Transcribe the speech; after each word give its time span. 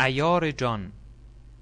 ایار 0.00 0.50
جان 0.50 0.92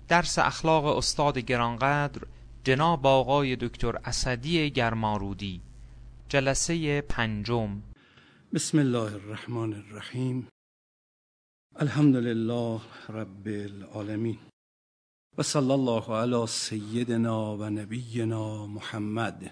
درس 0.09 0.39
اخلاق 0.39 0.85
استاد 0.85 1.39
گرانقدر 1.39 2.23
جناب 2.65 3.07
آقای 3.07 3.57
دکتر 3.57 3.97
اسدی 3.97 4.71
گرمارودی 4.71 5.61
جلسه 6.29 7.01
پنجم. 7.01 7.83
بسم 8.55 8.79
الله 8.79 9.13
الرحمن 9.15 9.73
الرحیم. 9.73 10.49
الحمد 11.77 12.17
لله 12.17 12.81
رب 13.09 13.47
العالمین. 13.47 14.39
و 15.39 15.43
صلی 15.43 15.71
الله 15.71 16.15
علی 16.15 16.47
سیدنا 16.47 17.57
و 17.57 17.65
نبینا 17.65 18.67
محمد. 18.67 19.51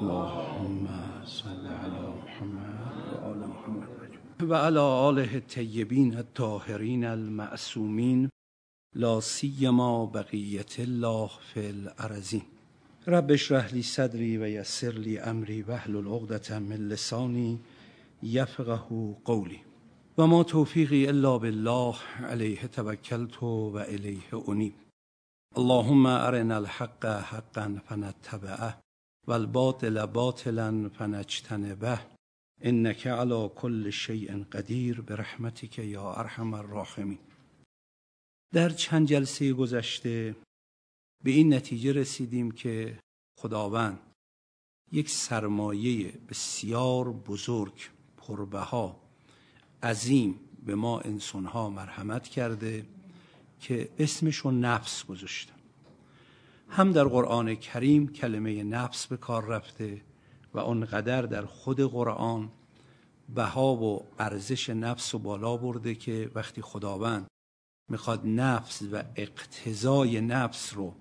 اللهم 0.00 0.88
صل 1.26 1.66
علی 1.66 2.06
محمد. 2.06 2.95
و 4.40 4.54
علی 4.54 4.78
آله 4.78 5.32
الطیبین 5.32 6.16
الطاهرین 6.16 7.04
المعصومین 7.04 8.28
لا 8.94 9.20
سیما 9.20 10.06
بقیت 10.06 10.80
الله 10.80 11.30
فی 11.54 11.66
الارضین. 11.66 12.42
رب 13.06 13.32
اشرح 13.32 13.74
لی 13.74 13.82
صدری 13.82 14.38
و 14.38 14.48
یسر 14.48 14.92
لی 14.92 15.18
امری 15.18 15.62
واحلل 15.62 16.06
عقدة 16.06 16.58
من 16.58 16.76
لسانی 16.76 17.60
یفقه 18.22 19.16
قولی. 19.24 19.60
و 20.18 20.26
ما 20.26 20.44
توفیقی 20.44 21.06
الا 21.06 21.38
بالله 21.38 21.94
علیه 22.30 22.68
توکلت 22.68 23.42
و 23.42 23.76
الیه 23.76 24.48
انیب. 24.48 24.74
اللهم 25.56 26.06
ارنا 26.06 26.56
الحق 26.56 27.06
حقا 27.06 27.80
فنتبعه 27.88 28.74
والباطل 29.28 30.06
باطلا 30.06 30.90
فنجتنبه. 30.98 32.15
انك 32.66 33.06
على 33.06 33.48
كل 33.48 33.90
شیء 33.92 34.44
قدیر 34.52 35.00
برحمتك 35.00 35.78
یا 35.78 36.12
ارحم 36.12 36.54
الراحمین 36.54 37.18
در 38.54 38.68
چند 38.68 39.06
جلسه 39.06 39.52
گذشته 39.52 40.36
به 41.24 41.30
این 41.30 41.54
نتیجه 41.54 41.92
رسیدیم 41.92 42.50
که 42.50 42.98
خداوند 43.38 43.98
یک 44.92 45.10
سرمایه 45.10 46.12
بسیار 46.28 47.12
بزرگ 47.12 47.90
پربها 48.16 49.00
عظیم 49.82 50.34
به 50.66 50.74
ما 50.74 51.00
انسانها 51.00 51.70
مرحمت 51.70 52.28
کرده 52.28 52.86
که 53.60 53.88
اسمشو 53.98 54.50
نفس 54.50 55.04
گذاشته. 55.04 55.52
هم 56.68 56.92
در 56.92 57.04
قرآن 57.04 57.54
کریم 57.54 58.08
کلمه 58.08 58.64
نفس 58.64 59.06
به 59.06 59.16
کار 59.16 59.44
رفته 59.44 60.02
و 60.56 60.58
اونقدر 60.58 61.22
در 61.22 61.44
خود 61.46 61.80
قرآن 61.80 62.50
بها 63.34 63.74
و 63.74 64.06
ارزش 64.18 64.70
نفس 64.70 65.14
و 65.14 65.18
بالا 65.18 65.56
برده 65.56 65.94
که 65.94 66.30
وقتی 66.34 66.62
خداوند 66.62 67.26
می‌خواد 67.90 68.26
نفس 68.26 68.82
و 68.92 69.02
اقتضای 69.16 70.20
نفس 70.20 70.74
رو 70.74 70.94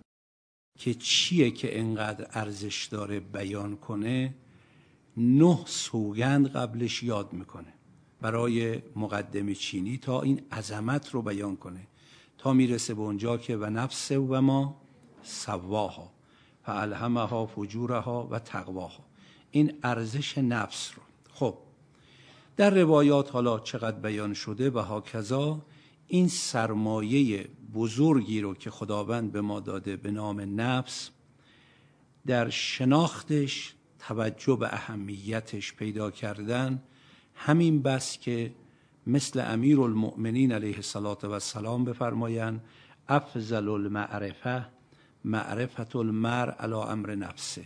که 0.80 0.94
چیه 0.94 1.52
که 1.52 1.80
انقدر 1.80 2.28
ارزش 2.32 2.86
داره 2.92 3.20
بیان 3.20 3.78
کنه 3.78 4.36
نه 5.18 5.60
سوگند 5.66 6.48
قبلش 6.48 7.04
یاد 7.04 7.34
می‌کنه. 7.34 7.74
برای 8.22 8.82
مقدم 8.96 9.54
چینی 9.54 9.98
تا 9.98 10.22
این 10.22 10.42
عظمت 10.52 11.10
رو 11.10 11.22
بیان 11.22 11.56
کنه. 11.56 11.88
تا 12.38 12.54
می‌رسه 12.54 12.94
به 12.94 13.02
اونجا 13.02 13.38
که 13.38 13.58
و 13.58 13.66
نفس 13.66 14.12
و 14.12 14.42
ما 14.42 14.82
سواها 15.24 16.12
فالهمها 16.64 17.46
فجورها 17.46 18.28
و 18.32 18.40
تقواها. 18.40 19.05
این 19.56 19.74
ارزش 19.84 20.38
نفس 20.38 20.92
رو. 20.96 21.02
خب 21.34 21.58
در 22.58 22.70
روایات 22.70 23.32
حالا 23.32 23.60
چقدر 23.60 24.00
بیان 24.00 24.34
شده 24.34 24.70
و 24.70 24.80
هاکذا 24.80 25.62
این 26.08 26.28
سرمایه 26.28 27.48
بزرگی 27.74 28.42
رو 28.42 28.56
که 28.56 28.70
خداوند 28.70 29.32
به 29.32 29.42
ما 29.42 29.60
داده 29.60 29.96
به 29.96 30.12
نام 30.12 30.62
نفس 30.62 31.10
در 32.26 32.50
شناختش 32.50 33.74
توجه 34.00 34.56
به 34.56 34.74
اهمیتش 34.74 35.74
پیدا 35.74 36.12
کردن 36.12 36.84
همین 37.36 37.82
بس 37.82 38.18
که 38.18 38.54
مثل 39.08 39.44
امیر 39.54 39.82
المؤمنین 39.82 40.52
علیه 40.52 40.80
و 41.24 41.32
السلام 41.32 41.86
بفرمایند 41.86 42.64
افضل 43.08 43.68
المعرفه 43.68 44.66
معرفت 45.26 45.96
المر 45.96 46.52
علی 46.52 46.74
امر 46.74 47.16
نفسه. 47.16 47.66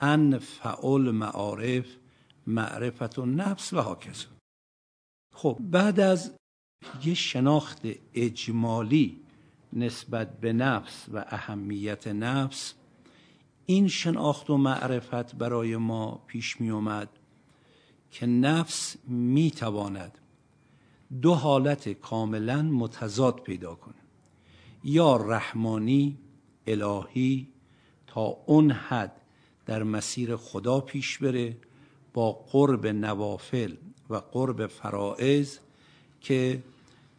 انفع 0.00 0.86
المعارف 0.86 1.86
معرفت 2.46 3.18
نفس 3.18 3.72
و 3.72 3.80
هاکذا 3.80 4.28
خب 5.34 5.58
بعد 5.60 6.00
از 6.00 6.34
یه 7.04 7.14
شناخت 7.14 7.82
اجمالی 8.14 9.20
نسبت 9.72 10.40
به 10.40 10.52
نفس 10.52 11.06
و 11.12 11.24
اهمیت 11.28 12.08
نفس 12.08 12.74
این 13.66 13.88
شناخت 13.88 14.50
و 14.50 14.56
معرفت 14.56 15.34
برای 15.34 15.76
ما 15.76 16.22
پیش 16.26 16.60
می 16.60 16.70
اومد 16.70 17.08
که 18.10 18.26
نفس 18.26 18.96
می 19.08 19.50
تواند 19.50 20.18
دو 21.22 21.34
حالت 21.34 21.88
کاملا 21.88 22.62
متضاد 22.62 23.40
پیدا 23.40 23.74
کنه. 23.74 23.94
یا 24.84 25.16
رحمانی 25.16 26.18
الهی 26.66 27.48
تا 28.06 28.20
اون 28.20 28.70
حد 28.70 29.20
در 29.66 29.82
مسیر 29.82 30.36
خدا 30.36 30.80
پیش 30.80 31.18
بره 31.18 31.56
با 32.14 32.32
قرب 32.32 32.86
نوافل 32.86 33.74
و 34.10 34.16
قرب 34.16 34.66
فرائض 34.66 35.58
که 36.20 36.62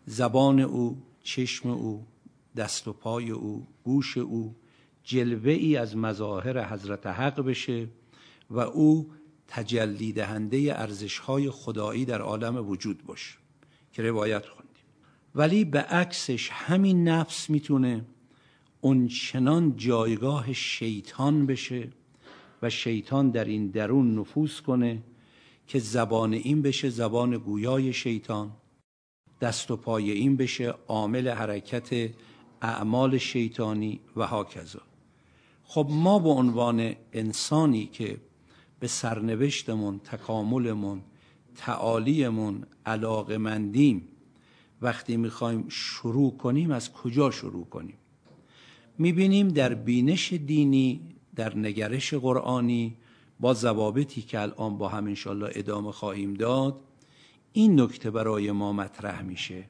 زبان 0.05 0.59
او 0.59 1.01
چشم 1.23 1.69
او 1.69 2.05
دست 2.55 2.87
و 2.87 2.93
پای 2.93 3.31
او 3.31 3.67
گوش 3.83 4.17
او 4.17 4.55
جلوه 5.03 5.51
ای 5.51 5.77
از 5.77 5.97
مظاهر 5.97 6.73
حضرت 6.73 7.07
حق 7.07 7.41
بشه 7.41 7.87
و 8.49 8.59
او 8.59 9.11
تجلی 9.47 10.13
دهنده 10.13 10.57
ارزش 10.75 11.17
های 11.17 11.49
خدایی 11.49 12.05
در 12.05 12.21
عالم 12.21 12.69
وجود 12.69 13.05
باشه 13.05 13.37
که 13.93 14.01
روایت 14.03 14.45
خوندیم. 14.45 14.65
ولی 15.35 15.65
به 15.65 15.79
عکسش 15.79 16.49
همین 16.49 17.07
نفس 17.07 17.49
می‌تونه 17.49 18.05
اونچنان 18.81 19.77
جایگاه 19.77 20.53
شیطان 20.53 21.45
بشه 21.45 21.89
و 22.61 22.69
شیطان 22.69 23.29
در 23.29 23.45
این 23.45 23.67
درون 23.67 24.19
نفوذ 24.19 24.59
کنه 24.59 25.03
که 25.67 25.79
زبان 25.79 26.33
این 26.33 26.61
بشه 26.61 26.89
زبان 26.89 27.37
گویای 27.37 27.93
شیطان 27.93 28.51
دست 29.41 29.71
و 29.71 29.77
پای 29.77 30.11
این 30.11 30.37
بشه 30.37 30.73
عامل 30.87 31.29
حرکت 31.29 32.09
اعمال 32.61 33.17
شیطانی 33.17 33.99
و 34.15 34.27
هاکذا. 34.27 34.81
خب 35.63 35.87
ما 35.89 36.19
به 36.19 36.29
عنوان 36.29 36.95
انسانی 37.13 37.85
که 37.85 38.17
به 38.79 38.87
سرنوشتمون 38.87 39.99
تکاملمون 39.99 41.01
تعالیمون 41.55 42.65
علاقمندیم 42.85 44.07
وقتی 44.81 45.17
می‌خوایم 45.17 45.65
شروع 45.69 46.37
کنیم 46.37 46.71
از 46.71 46.93
کجا 46.93 47.31
شروع 47.31 47.65
کنیم؟ 47.65 47.97
می‌بینیم 48.97 49.47
در 49.47 49.73
بینش 49.73 50.33
دینی 50.33 51.14
در 51.35 51.57
نگرش 51.57 52.13
قرآنی 52.13 52.97
با 53.39 53.53
ضوابطی 53.53 54.21
که 54.21 54.41
الان 54.41 54.77
با 54.77 54.89
هم 54.89 55.05
انشالله 55.05 55.51
ادامه 55.55 55.91
خواهیم 55.91 56.33
داد 56.33 56.81
این 57.53 57.81
نکته 57.81 58.11
برای 58.11 58.51
ما 58.51 58.73
مطرح 58.73 59.21
میشه 59.21 59.63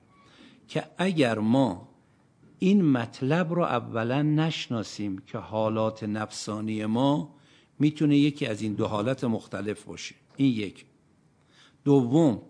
که 0.68 0.84
اگر 0.98 1.40
ما 1.40 1.90
این 2.60 2.86
مطلب 2.86 3.54
رو 3.54 3.62
اولا 3.62 4.22
نشناسیم 4.22 5.18
که 5.18 5.38
حالات 5.38 6.04
نفسانی 6.04 6.86
ما 6.86 7.36
می‌تونه 7.80 8.18
یکی 8.18 8.46
از 8.46 8.62
این 8.62 8.74
دو 8.74 8.88
حالت 8.88 9.24
مختلف 9.24 9.84
باشه. 9.84 10.16
این 10.36 10.54
یک. 10.54 10.86
دوم 11.84 12.42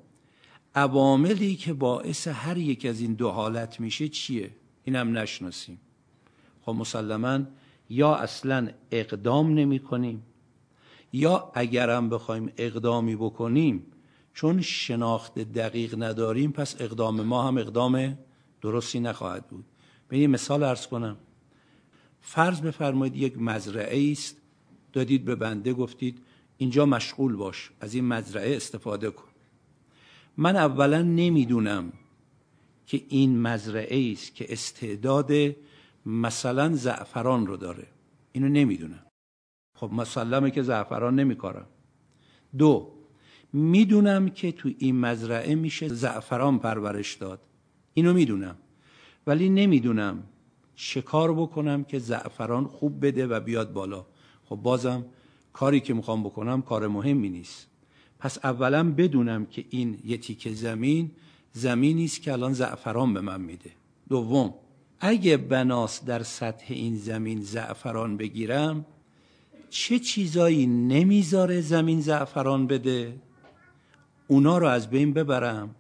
عواملی 0.75 1.55
که 1.55 1.73
باعث 1.73 2.27
هر 2.27 2.57
یک 2.57 2.85
از 2.85 3.01
این 3.01 3.13
دو 3.13 3.29
حالت 3.29 3.79
میشه 3.79 4.09
چیه؟ 4.09 4.51
اینم 4.83 5.17
نشناسیم. 5.17 5.79
خب 6.61 6.71
مسلما 6.71 7.39
یا 7.89 8.15
اصلا 8.15 8.69
اقدام 8.91 9.53
نمی 9.53 9.79
کنیم 9.79 10.23
یا 11.13 11.51
اگرم 11.53 12.09
بخوایم 12.09 12.51
اقدامی 12.57 13.15
بکنیم 13.15 13.85
چون 14.33 14.61
شناخت 14.61 15.39
دقیق 15.39 16.03
نداریم 16.03 16.51
پس 16.51 16.75
اقدام 16.81 17.21
ما 17.21 17.47
هم 17.47 17.57
اقدام 17.57 18.17
درستی 18.61 18.99
نخواهد 18.99 19.47
بود. 19.47 19.65
به 20.07 20.17
یه 20.17 20.27
مثال 20.27 20.63
ارز 20.63 20.87
کنم. 20.87 21.17
فرض 22.21 22.61
بفرمایید 22.61 23.15
یک 23.15 23.37
مزرعه 23.37 24.11
است 24.11 24.37
دادید 24.93 25.25
به 25.25 25.35
بنده 25.35 25.73
گفتید 25.73 26.21
اینجا 26.57 26.85
مشغول 26.85 27.35
باش 27.35 27.71
از 27.79 27.93
این 27.93 28.05
مزرعه 28.05 28.55
استفاده 28.55 29.11
کن. 29.11 29.29
من 30.37 30.55
اولا 30.55 31.01
نمی‌دونم 31.01 31.93
که 32.85 33.01
این 33.09 33.41
مزرعه 33.41 34.11
است 34.11 34.35
که 34.35 34.53
استعداد 34.53 35.31
مثلا 36.05 36.73
زعفران 36.73 37.47
رو 37.47 37.57
داره. 37.57 37.87
اینو 38.31 38.49
نمی‌دونم. 38.49 39.05
خب 39.75 39.89
مسلمه 39.93 40.51
که 40.51 40.61
زعفران 40.61 41.19
نمیکارم. 41.19 41.67
دو 42.57 42.91
می‌دونم 43.53 44.29
که 44.29 44.51
تو 44.51 44.69
این 44.77 44.99
مزرعه 44.99 45.55
میشه 45.55 45.87
زعفران 45.87 46.59
پرورش 46.59 47.13
داد. 47.13 47.39
اینو 47.93 48.13
می‌دونم. 48.13 48.55
ولی 49.27 49.49
نمی‌دونم 49.49 50.23
چه 50.75 51.01
کار 51.01 51.33
بکنم 51.33 51.83
که 51.83 51.99
زعفران 51.99 52.67
خوب 52.67 53.05
بده 53.05 53.27
و 53.27 53.39
بیاد 53.39 53.73
بالا. 53.73 54.05
خب 54.45 54.55
بازم 54.55 55.05
کاری 55.53 55.79
که 55.79 55.93
می‌خوام 55.93 56.23
بکنم 56.23 56.61
کار 56.61 56.87
مهمی 56.87 57.29
نیست. 57.29 57.67
پس 58.19 58.45
اولا 58.45 58.91
بدونم 58.91 59.45
که 59.45 59.65
این 59.69 59.99
یه 60.05 60.17
تیکه 60.17 60.53
زمین 60.53 61.11
زمینی 61.51 62.05
است 62.05 62.21
که 62.21 62.33
الان 62.33 62.53
زعفران 62.53 63.13
به 63.13 63.21
من 63.21 63.41
میده. 63.41 63.71
دوم 64.09 64.53
اگه 64.99 65.37
بناس 65.37 66.05
در 66.05 66.23
سطح 66.23 66.65
این 66.69 66.97
زمین 66.97 67.41
زعفران 67.41 68.17
بگیرم 68.17 68.85
چه 69.69 69.99
چیزایی 69.99 70.67
نمی‌ذاره 70.67 71.61
زمین 71.61 72.01
زعفران 72.01 72.67
بده؟ 72.67 73.21
اونا 74.27 74.57
رو 74.57 74.67
از 74.67 74.89
بین 74.89 75.13
ببرم. 75.13 75.75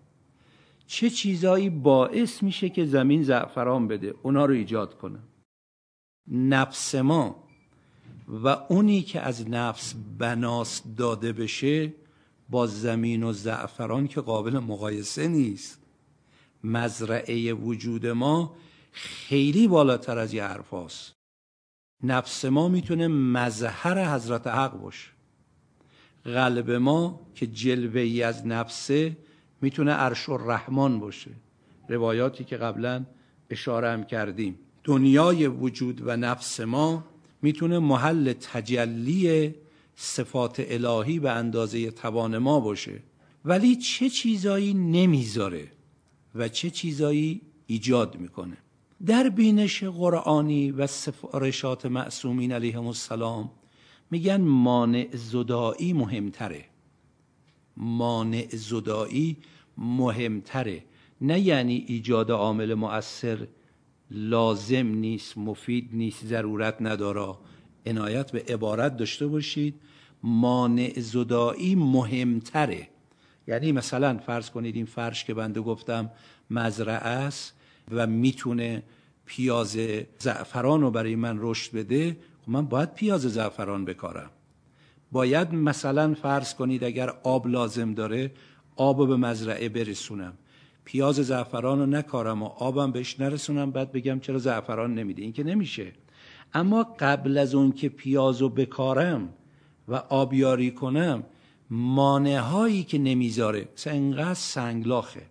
چه 0.87 1.09
چیزایی 1.09 1.69
باعث 1.69 2.43
میشه 2.43 2.69
که 2.69 2.85
زمین 2.85 3.23
زعفران 3.23 3.87
بده؟ 3.87 4.13
اونا 4.23 4.45
رو 4.45 4.53
ایجاد 4.53 4.97
کنم. 4.97 5.23
نفس 6.27 6.95
ما 6.95 7.43
و 8.27 8.47
اونی 8.47 9.01
که 9.01 9.21
از 9.21 9.49
نفس 9.49 9.95
بناس 10.17 10.81
داده 10.97 11.33
بشه 11.33 11.93
با 12.49 12.67
زمین 12.67 13.23
و 13.23 13.33
زعفران 13.33 14.07
که 14.07 14.21
قابل 14.21 14.59
مقایسه 14.59 15.27
نیست. 15.27 15.81
مزرعه 16.63 17.53
وجود 17.53 18.07
ما 18.07 18.55
خیلی 18.95 19.67
بالاتر 19.67 20.17
از 20.17 20.33
یه 20.33 20.43
حرف 20.43 20.73
نفس 22.03 22.45
ما 22.45 22.67
می‌تونه 22.67 23.07
مظهر 23.07 24.15
حضرت 24.15 24.47
حق 24.47 24.79
باشه. 24.79 25.09
قلب 26.25 26.71
ما 26.71 27.19
که 27.35 27.47
جلوه 27.47 28.01
ای 28.01 28.23
از 28.23 28.47
نفسه 28.47 29.17
می‌تونه 29.61 29.91
عرش 29.91 30.29
الرحمن 30.29 30.99
باشه. 30.99 31.31
روایاتی 31.89 32.43
که 32.43 32.57
قبلا 32.57 33.05
اشاره 33.49 33.89
هم 33.89 34.03
کردیم. 34.03 34.59
دنیای 34.83 35.47
وجود 35.47 36.01
و 36.07 36.17
نفس 36.17 36.59
ما 36.59 37.05
می‌تونه 37.41 37.79
محل 37.79 38.33
تجلی 38.33 39.55
صفات 39.95 40.63
الهی 40.67 41.19
به 41.19 41.31
اندازه 41.31 41.91
توان 41.91 42.37
ما 42.37 42.59
باشه. 42.59 42.99
ولی 43.45 43.75
چه 43.75 44.09
چیزایی 44.09 44.73
نمی‌ذاره 44.73 45.67
و 46.35 46.47
چه 46.47 46.69
چیزایی 46.69 47.41
ایجاد 47.67 48.15
می‌کنه؟ 48.15 48.57
در 49.05 49.29
بینش 49.29 49.83
قرآنی 49.83 50.71
و 50.71 50.87
سفارشات 50.87 51.85
معصومین 51.85 52.51
علیهم 52.51 52.87
السلام 52.87 53.51
میگن 54.11 54.41
مانع 54.41 55.07
زدایی 55.13 55.93
مهمتره. 55.93 56.65
مانع 57.77 58.47
زدایی 58.51 59.37
مهمتره. 59.77 60.83
نه 61.21 61.39
یعنی 61.39 61.85
ایجاد 61.87 62.31
عامل 62.31 62.73
مؤثر 62.73 63.47
لازم 64.11 64.87
نیست 64.87 65.37
مفید 65.37 65.89
نیست 65.93 66.25
ضرورت 66.25 66.75
نداره 66.81 67.35
عنایت 67.85 68.31
به 68.31 68.43
عبارت 68.53 68.97
داشته 68.97 69.27
باشید. 69.27 69.75
مانع 70.23 70.93
زدایی 70.99 71.75
مهمتره. 71.75 72.87
یعنی 73.47 73.71
مثلا 73.71 74.17
فرض 74.17 74.49
کنید 74.49 74.75
این 74.75 74.85
فرش 74.85 75.23
که 75.25 75.33
بنده 75.33 75.61
گفتم 75.61 76.11
مزرعه 76.49 77.07
است. 77.07 77.54
و 77.91 78.07
می‌تونه 78.07 78.83
پیاز 79.25 79.77
زعفران 80.19 80.81
رو 80.81 80.91
برای 80.91 81.15
من 81.15 81.37
رشد 81.39 81.71
بده 81.71 82.17
خب 82.41 82.51
من 82.51 82.65
باید 82.65 82.93
پیاز 82.93 83.21
زعفران 83.21 83.85
بکارم. 83.85 84.29
باید 85.11 85.53
مثلا 85.53 86.13
فرض 86.13 86.53
کنید 86.53 86.83
اگر 86.83 87.09
آب 87.23 87.47
لازم 87.47 87.93
داره 87.93 88.31
آب 88.75 89.07
به 89.07 89.17
مزرعه 89.17 89.69
برسونم. 89.69 90.33
پیاز 90.85 91.15
زعفران 91.15 91.79
رو 91.79 91.85
نکارم 91.85 92.43
و 92.43 92.45
آبم 92.45 92.91
بهش 92.91 93.19
نرسونم 93.19 93.71
بعد 93.71 93.91
بگم 93.91 94.19
چرا 94.19 94.37
زعفران 94.37 94.93
نمیده. 94.93 95.21
این 95.21 95.33
که 95.33 95.43
نمیشه. 95.43 95.91
اما 96.53 96.95
قبل 96.99 97.37
از 97.37 97.55
اون 97.55 97.71
که 97.71 97.89
پیاز 97.89 98.41
رو 98.41 98.49
بکارم 98.49 99.29
و 99.87 99.95
آبیاری 99.95 100.71
کنم 100.71 101.23
مانه 101.69 102.41
هایی 102.41 102.83
که 102.83 102.97
نمی‌ذاره. 102.97 103.67
مثلا 103.75 103.93
انقدر 103.93 104.33
سنگلاخه. 104.33 105.21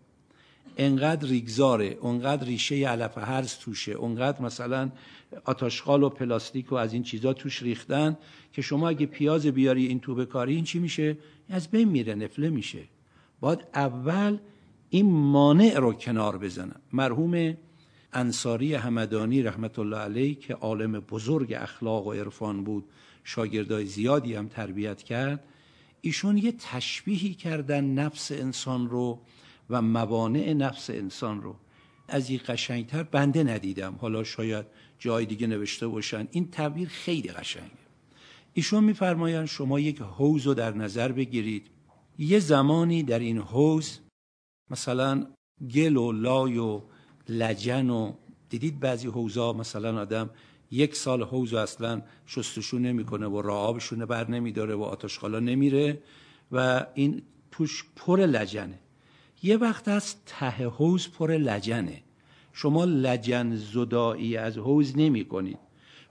انقدر 0.77 1.29
ریگزاره 1.29 1.99
انقدر 2.05 2.47
ریشه 2.47 2.75
علف 2.75 3.19
هرز 3.19 3.59
توشه 3.59 4.03
انقدر 4.03 4.43
مثلا 4.43 4.91
آتاشقال 5.45 6.03
و 6.03 6.09
پلاستیک 6.09 6.73
و 6.73 6.75
از 6.75 6.93
این 6.93 7.03
چیزا 7.03 7.33
توش 7.33 7.63
ریختن 7.63 8.17
که 8.53 8.63
شما 8.63 8.89
اگه 8.89 9.07
پیاز 9.07 9.47
بیاری 9.47 9.87
این 9.87 10.01
تو 10.01 10.15
بکاری 10.15 10.55
این 10.55 10.65
چی 10.65 10.79
میشه؟ 10.79 11.17
از 11.49 11.69
بین 11.69 11.89
میره 11.89 12.15
نفله 12.15 12.51
میشه. 12.51 12.83
باید 13.41 13.67
اول 13.75 14.39
این 14.91 15.11
مانع 15.11 15.79
رو 15.79 15.93
کنار 15.93 16.39
بزنم. 16.39 16.81
مرحوم 16.93 17.57
انصاری 18.13 18.75
همدانی 18.75 19.43
رحمت 19.43 19.79
الله 19.79 19.97
علیه 19.97 20.35
که 20.35 20.55
عالم 20.55 20.93
بزرگ 20.93 21.53
اخلاق 21.53 22.07
و 22.07 22.13
عرفان 22.13 22.65
بود 22.65 22.85
شاگردای 23.25 23.87
زیادی 23.87 24.35
هم 24.35 24.49
تربیت 24.49 25.03
کرد 25.03 25.45
ایشون 26.01 26.39
یه 26.39 26.53
تشبیهی 26.53 27.35
کردن 27.35 27.85
نفس 27.85 28.33
انسان 28.33 28.89
رو 28.89 29.19
و 29.71 29.83
موانع 29.83 30.53
نفس 30.53 30.91
انسان 30.91 31.43
رو. 31.43 31.57
از 32.09 32.31
این 32.31 32.41
قشنگتر 32.49 33.03
بنده 33.03 33.45
ندیدم. 33.45 33.95
حالا 34.01 34.25
شاید 34.25 34.67
جای 34.99 35.27
دیگه 35.27 35.47
نوشته 35.47 35.87
باشن. 35.89 36.29
این 36.31 36.51
تعبیر 36.51 36.89
خیلی 36.89 37.29
قشنگه. 37.29 37.85
ایشون 38.53 38.85
میفرمایند 38.85 39.47
شما 39.47 39.81
یک 39.81 40.01
حوز 40.01 40.47
رو 40.47 40.55
در 40.55 40.75
نظر 40.75 41.13
بگیرید. 41.13 41.67
یه 42.19 42.39
زمانی 42.39 43.03
در 43.03 43.19
این 43.19 43.39
حوز 43.39 43.99
مثلا 44.71 45.27
گل 45.75 45.97
و 45.97 46.13
لای 46.13 46.59
و 46.59 46.83
لجن 47.29 47.91
و 47.91 48.13
دیدید 48.49 48.81
بعضی 48.81 49.09
حوزا 49.09 49.53
مثلا 49.53 50.01
آدم 50.01 50.31
یک 50.71 50.97
سال 50.97 51.23
حوز 51.23 51.55
اصلا 51.55 52.03
شستشو 52.27 52.79
نمی‌کنه 52.79 53.27
و 53.27 53.43
رعابشونه 53.43 54.07
بر 54.07 54.31
نمیداره 54.31 54.75
و 54.75 54.83
آتشخالا 54.83 55.41
نمیره 55.41 56.03
و 56.53 56.87
این 56.95 57.23
توش 57.51 57.85
پر 57.97 58.21
لجنه. 58.21 58.79
یه 59.45 59.57
وقت 59.57 59.89
از 59.89 60.17
ته 60.27 60.69
حوز 60.69 61.09
پر 61.09 61.31
لجنه. 61.31 62.03
شما 62.53 62.85
لجن 62.85 63.57
زدایی 63.57 64.37
از 64.37 64.59
حوز 64.59 64.93
نمی 64.97 65.25
کنید. 65.25 65.59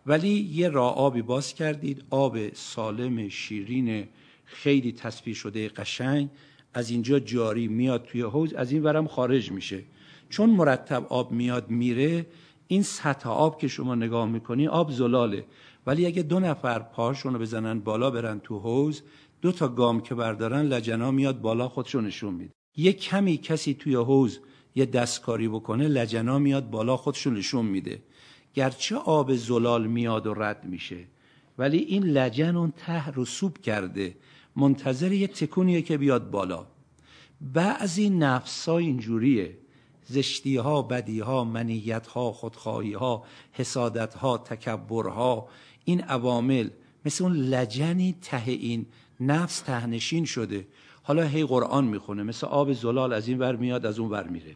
ولی 0.06 0.30
یه 0.30 0.70
راه 0.70 0.96
آبی 0.96 1.22
باز 1.22 1.54
کردید 1.54 2.04
آب 2.10 2.54
سالم 2.54 3.30
شیرین 3.30 4.08
خیلی 4.46 4.92
تصفیه 4.92 5.34
شده 5.34 5.70
قشنگ. 5.70 6.30
از 6.74 6.90
اینجا 6.90 7.20
جاری 7.20 7.68
میاد 7.68 8.06
توی 8.06 8.22
حوز 8.22 8.54
از 8.54 8.72
این 8.72 8.84
ورم 8.84 9.08
خارج 9.08 9.52
میشه. 9.52 9.84
چون 10.30 10.50
مرتب 10.50 11.06
آب 11.10 11.32
میاد 11.32 11.70
میره 11.70 12.26
این 12.68 12.84
سطح 12.84 13.30
آب 13.30 13.60
که 13.60 13.68
شما 13.68 13.96
نگاه 13.96 14.30
می‌کنی 14.30 14.68
آب 14.68 14.92
زلاله. 14.92 15.46
ولی 15.88 16.06
اگه 16.06 16.24
دو 16.24 16.40
نفر 16.40 16.80
پاشون 16.80 17.34
رو 17.34 17.40
بزنن 17.40 17.80
بالا 17.80 18.12
برن 18.12 18.40
تو 18.40 18.60
حوز 18.60 19.02
دو 19.42 19.52
تا 19.52 19.68
گام 19.68 20.02
که 20.02 20.16
بردارن 20.16 20.62
لجنا 20.62 21.12
میاد 21.12 21.42
بالا 21.42 21.70
خودشون 21.70 22.06
نشون 22.06 22.34
میده. 22.34 22.54
یه 22.78 22.94
کمی 22.94 23.38
کسی 23.38 23.74
توی 23.74 23.96
حوز 23.96 24.40
یه 24.76 24.86
دستکاری 24.86 25.48
بکنه 25.48 25.88
لجنا 25.88 26.40
میاد 26.40 26.70
بالا 26.70 26.98
خودشون 26.98 27.38
نشون 27.38 27.66
میده. 27.66 28.02
گرچه 28.54 28.96
آب 28.96 29.36
زلال 29.36 29.88
میاد 29.88 30.28
و 30.28 30.34
رد 30.34 30.66
میشه 30.66 30.98
ولی 31.58 31.78
این 31.78 32.04
لجن 32.04 32.56
اون 32.56 32.74
ته 32.78 33.12
رسوب 33.16 33.58
کرده. 33.58 34.16
منتظر 34.56 35.12
یه 35.12 35.28
تکونیه 35.28 35.82
که 35.82 35.98
بیاد 35.98 36.32
بالا. 36.32 36.66
بعضی 37.42 38.10
نفس 38.10 38.70
ها 38.70 38.78
اینجوریه. 38.78 39.58
زشتی 40.06 40.58
ها 40.58 40.82
بدی 40.82 41.20
ها 41.20 41.44
منیت 41.44 42.08
ها 42.08 42.32
خودخواهی 42.32 42.94
ها 42.94 43.24
حسادت 43.52 44.14
ها 44.14 44.38
تکبر 44.38 45.08
ها 45.08 45.48
این 45.86 46.02
عوامل 46.02 46.70
مثل 47.06 47.24
اون 47.24 47.34
لجنی 47.34 48.16
ته 48.22 48.52
این 48.52 48.86
نفس 49.20 49.60
تهنشین 49.62 50.26
شده. 50.26 50.68
حالا 51.04 51.24
هی 51.24 51.44
قرآن 51.44 51.86
می‌خونه 51.86 52.24
مثل 52.24 52.48
آب 52.48 52.74
زلال 52.74 53.14
از 53.14 53.28
این 53.28 53.40
ور 53.40 53.56
میاد 53.56 53.86
از 53.86 54.00
اون 54.00 54.10
ور 54.10 54.28
میره. 54.28 54.56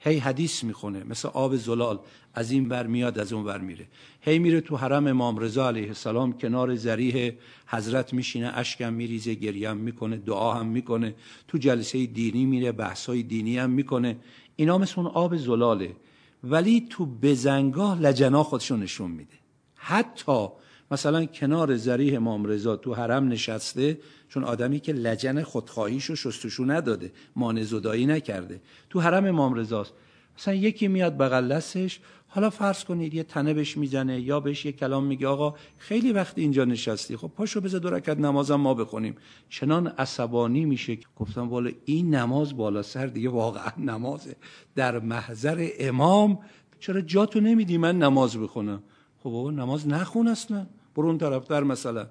هی 0.00 0.18
حدیث 0.18 0.64
می‌خونه 0.64 1.04
مثل 1.04 1.28
آب 1.28 1.56
زلال 1.56 1.98
از 2.34 2.50
این 2.50 2.68
ور 2.68 2.86
میاد 2.86 3.18
از 3.18 3.32
اون 3.32 3.44
ور 3.44 3.58
میره. 3.58 3.86
هی 4.20 4.38
میره 4.38 4.60
تو 4.60 4.76
حرم 4.76 5.06
امام 5.06 5.38
رضا 5.38 5.68
علیه 5.68 5.88
السلام 5.88 6.32
کنار 6.32 6.74
زریح 6.74 7.32
حضرت 7.66 8.12
میشینه 8.12 8.52
اشکم 8.54 8.92
میریزه 8.92 9.34
گریم 9.34 9.76
می‌کنه 9.76 10.16
دعا 10.16 10.54
هم 10.54 10.66
می‌کنه. 10.66 11.14
تو 11.48 11.58
جلسه 11.58 12.06
دینی 12.06 12.44
میره 12.46 12.72
بحثای 12.72 13.22
دینی 13.22 13.58
هم 13.58 13.70
می‌کنه. 13.70 14.16
اینا 14.56 14.78
مثل 14.78 15.00
اون 15.00 15.06
آب 15.06 15.36
زلاله. 15.36 15.96
ولی 16.44 16.86
تو 16.90 17.06
بزنگاه 17.06 18.00
لجنا 18.00 18.42
خودشون 18.42 18.82
نشون 18.82 19.10
میده. 19.10 19.36
حتی 19.74 20.48
مثلا 20.90 21.24
کنار 21.24 21.76
زریح 21.76 22.16
امام 22.16 22.44
رضا 22.44 22.76
تو 22.76 22.94
حرم 22.94 23.28
نشسته 23.28 23.98
چون 24.32 24.44
آدمی 24.44 24.80
که 24.80 24.92
لجن 24.92 25.42
خودخواهیشو 25.42 26.14
شستشو 26.14 26.64
نداده 26.64 27.12
مانع 27.36 27.62
زدایی 27.62 28.06
نکرده. 28.06 28.60
تو 28.90 29.00
حرم 29.00 29.26
امام 29.26 29.54
رضاست. 29.54 29.92
مثلا 30.38 30.54
یکی 30.54 30.88
میاد 30.88 31.16
بغل 31.16 31.48
دستش 31.48 32.00
حالا 32.28 32.50
فرض 32.50 32.84
کنید 32.84 33.14
یه 33.14 33.22
تنه 33.22 33.54
بهش 33.54 33.76
می‌زنه 33.76 34.20
یا 34.20 34.40
بهش 34.40 34.64
یه 34.64 34.72
کلام 34.72 35.04
میگه 35.04 35.26
آقا 35.26 35.54
خیلی 35.78 36.12
وقت 36.12 36.38
اینجا 36.38 36.64
نشستی 36.64 37.16
خب 37.16 37.28
پاشو 37.28 37.60
بذار 37.60 37.80
دو 37.80 37.90
رکعت 37.90 38.18
نمازم 38.18 38.54
ما 38.54 38.74
بخونیم. 38.74 39.14
چنان 39.48 39.86
عصبانی 39.86 40.64
میشه 40.64 40.98
گفتم 41.16 41.48
والا 41.48 41.70
این 41.84 42.14
نماز 42.14 42.56
بالا 42.56 42.82
سر 42.82 43.06
دیگه 43.06 43.28
واقعا 43.28 43.72
نمازه. 43.78 44.36
در 44.74 44.98
محضر 44.98 45.68
امام 45.78 46.38
چرا 46.80 47.00
جاتو 47.00 47.40
نمیدی 47.40 47.78
من 47.78 47.98
نماز 47.98 48.36
بخونم؟ 48.36 48.82
خب 49.18 49.30
بابا 49.30 49.50
نماز 49.50 49.88
نخون 49.88 50.28
اصلا. 50.28 50.66
برو 50.94 51.06
اون 51.06 51.18
طرفتر 51.18 51.62
مثلا. 51.62 52.06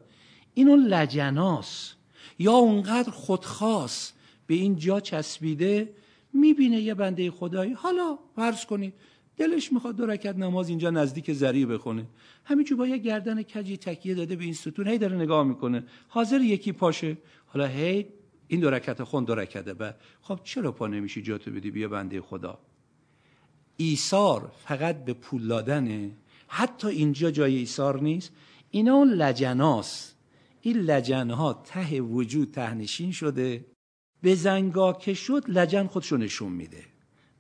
اینو 0.53 0.75
لجناس 0.75 1.95
یا 2.41 2.53
اونقدر 2.53 3.11
خودخواست 3.11 4.13
به 4.47 4.53
این 4.53 4.75
جا 4.75 4.99
چسبیده 4.99 5.93
می‌بینه 6.33 6.81
یه 6.81 6.93
بنده 6.93 7.31
خدایی. 7.31 7.73
حالا 7.73 8.17
فرض 8.35 8.65
کنید 8.65 8.93
دلش 9.37 9.73
می‌خواد 9.73 9.95
دو 9.95 10.05
رکعت 10.05 10.35
نماز 10.35 10.69
اینجا 10.69 10.89
نزدیک 10.89 11.33
زری 11.33 11.65
بخونه. 11.65 12.05
همینجور 12.43 12.77
با 12.77 12.87
یه 12.87 12.97
گردن 12.97 13.43
کجی 13.43 13.77
تکیه 13.77 14.15
داده 14.15 14.35
به 14.35 14.43
این 14.43 14.53
ستون 14.53 14.87
هی 14.87 14.97
داره 14.97 15.15
نگاه 15.17 15.43
می‌کنه. 15.43 15.83
حاضر 16.07 16.41
یکی 16.41 16.71
پاشه. 16.71 17.17
حالا 17.45 17.65
هی 17.67 18.05
این 18.47 18.59
دو 18.59 18.69
رکعت 18.69 19.03
خون 19.03 19.23
دو 19.23 19.35
رکعته 19.35 19.73
بعد. 19.73 19.99
خب 20.21 20.39
چرا 20.43 20.71
پا 20.71 20.87
نمیشی؟ 20.87 21.21
جاتو 21.21 21.51
بدی 21.51 21.71
بیا 21.71 21.87
بنده 21.87 22.21
خدا. 22.21 22.59
ایثار 23.77 24.51
فقط 24.65 25.05
به 25.05 25.13
پول 25.13 25.47
دادنه. 25.47 26.11
حتی 26.47 26.87
اینجا 26.87 27.31
جای 27.31 27.55
ایثار 27.55 28.01
نیست. 28.01 28.31
اینا 28.71 28.93
اون 28.93 29.13
لجناست. 29.13 30.10
این 30.61 30.77
لجنها 30.77 31.53
ته 31.53 32.01
وجود 32.01 32.51
تهنشین 32.51 33.11
شده. 33.11 33.65
به 34.21 34.35
زنگا 34.35 34.93
که 34.93 35.13
شد 35.13 35.43
لجن 35.47 35.87
خودشو 35.87 36.17
نشون 36.17 36.51
میده. 36.51 36.83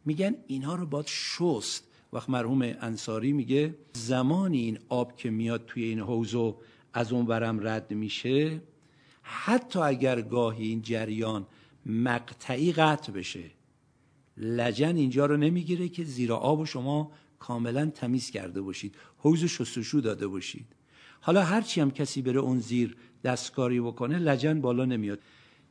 میگن 0.05 0.35
اینا 0.47 0.75
رو 0.75 0.85
باید 0.85 1.07
شست. 1.07 1.87
وقت 2.13 2.29
مرحوم 2.29 2.61
انصاری 2.61 3.33
میگه 3.33 3.75
زمانی 3.93 4.57
این 4.57 4.79
آب 4.89 5.15
که 5.15 5.29
میاد 5.29 5.65
توی 5.65 5.83
این 5.83 5.99
حوزو 5.99 6.57
از 6.93 7.13
اون 7.13 7.25
ورم 7.25 7.67
رد 7.67 7.91
میشه 7.93 8.61
حتی 9.21 9.79
اگر 9.79 10.21
گاهی 10.21 10.67
این 10.67 10.81
جریان 10.81 11.47
مقطعی 11.85 12.71
قطع 12.71 13.11
بشه 13.11 13.43
لجن 14.37 14.95
اینجا 14.95 15.25
رو 15.25 15.37
نمی‌گیره 15.37 15.89
که 15.89 16.03
زیرا 16.03 16.37
آب 16.37 16.59
و 16.59 16.65
شما 16.65 17.11
کاملا 17.39 17.85
تمیز 17.85 18.31
کرده 18.31 18.61
باشید 18.61 18.95
حوز 19.17 19.45
شستشو 19.45 19.99
داده 19.99 20.27
باشید. 20.27 20.65
حالا 21.21 21.43
هرچی 21.43 21.81
هم 21.81 21.91
کسی 21.91 22.21
بره 22.21 22.39
اون 22.39 22.59
زیر 22.59 22.95
دستکاری 23.23 23.81
بکنه 23.81 24.19
لجن 24.19 24.61
بالا 24.61 24.85
نمیاد. 24.85 25.19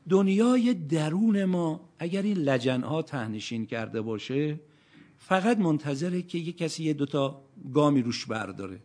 دنیای 0.09 0.75
درون 0.75 1.45
ما 1.45 1.89
اگر 1.99 2.23
این 2.23 2.37
لجن 2.37 2.81
ها 2.81 3.03
تهنشین 3.03 3.67
کرده 3.67 4.01
باشه 4.01 4.61
فقط 5.19 5.59
منتظره 5.59 6.23
که 6.23 6.39
یه 6.39 6.53
کسی 6.53 6.85
یه 6.85 6.93
دوتا 6.93 7.43
گامی 7.75 8.03
روش 8.03 8.27
برداره. 8.27 8.81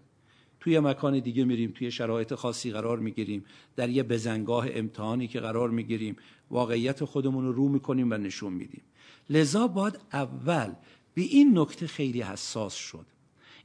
توی 0.59 0.79
مکان 0.79 1.19
دیگه 1.19 1.45
میریم 1.45 1.71
توی 1.75 1.91
شرایط 1.91 2.33
خاصی 2.33 2.71
قرار 2.71 2.99
می‌گیریم. 2.99 3.45
در 3.75 3.89
یه 3.89 4.03
بزنگاه 4.03 4.67
امتحانی 4.71 5.27
که 5.27 5.39
قرار 5.39 5.69
می‌گیریم 5.69 6.15
واقعیت 6.51 7.05
خودمون 7.05 7.45
رو 7.45 7.51
رو 7.51 7.69
می‌کنیم 7.69 8.11
و 8.11 8.13
نشون 8.13 8.53
میدیم. 8.53 8.81
لذا 9.29 9.67
باید 9.67 9.99
اول 10.13 10.73
به 11.13 11.21
این 11.21 11.59
نکته 11.59 11.87
خیلی 11.87 12.21
حساس 12.21 12.73
شد. 12.73 13.05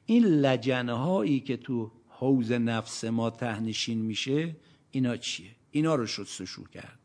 این 0.06 0.24
لجنه 0.24 0.92
هایی 0.92 1.40
که 1.40 1.56
تو 1.56 1.90
حوز 2.08 2.52
نفس 2.52 3.04
ما 3.04 3.30
تهنشین 3.30 3.98
میشه 3.98 4.56
اینا 4.90 5.16
چیه؟ 5.16 5.50
اینا 5.70 5.94
رو 5.94 6.06
شستشو 6.06 6.64
کرد. 6.64 6.98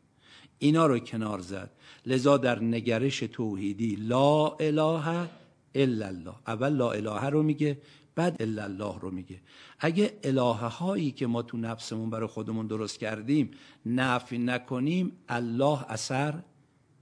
اینا 0.58 0.86
رو 0.86 0.98
کنار 0.98 1.38
زد. 1.38 1.70
لذا 2.06 2.36
در 2.36 2.62
نگرش 2.62 3.18
توحیدی 3.18 3.96
لا 3.96 4.48
اله 4.48 5.28
الا 5.74 6.06
الله. 6.06 6.34
اول 6.46 6.68
لا 6.68 6.92
اله 6.92 7.30
رو 7.30 7.42
میگه 7.42 7.78
بعد 8.14 8.42
الا 8.42 8.64
الله 8.64 8.98
رو 9.00 9.10
میگه. 9.10 9.40
اگه 9.78 10.18
الهه 10.24 10.66
هایی 10.66 11.10
که 11.10 11.26
ما 11.26 11.42
تو 11.42 11.56
نفسمون 11.56 12.10
برای 12.10 12.26
خودمون 12.26 12.66
درست 12.66 12.98
کردیم 12.98 13.50
نفی 13.86 14.38
نکنیم 14.38 15.12
الله 15.28 15.90
اثر 15.90 16.42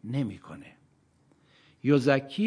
نمی‌کنه. 0.05 0.67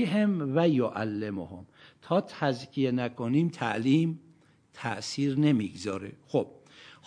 هم 0.05 0.53
و 0.55 0.69
یعلمهم. 0.69 1.65
تا 2.01 2.21
تزکیه 2.21 2.91
نکنیم 2.91 3.49
تعلیم 3.49 4.19
تأثیر 4.73 5.39
نمی‌گذاره. 5.39 6.11
خب 6.27 6.47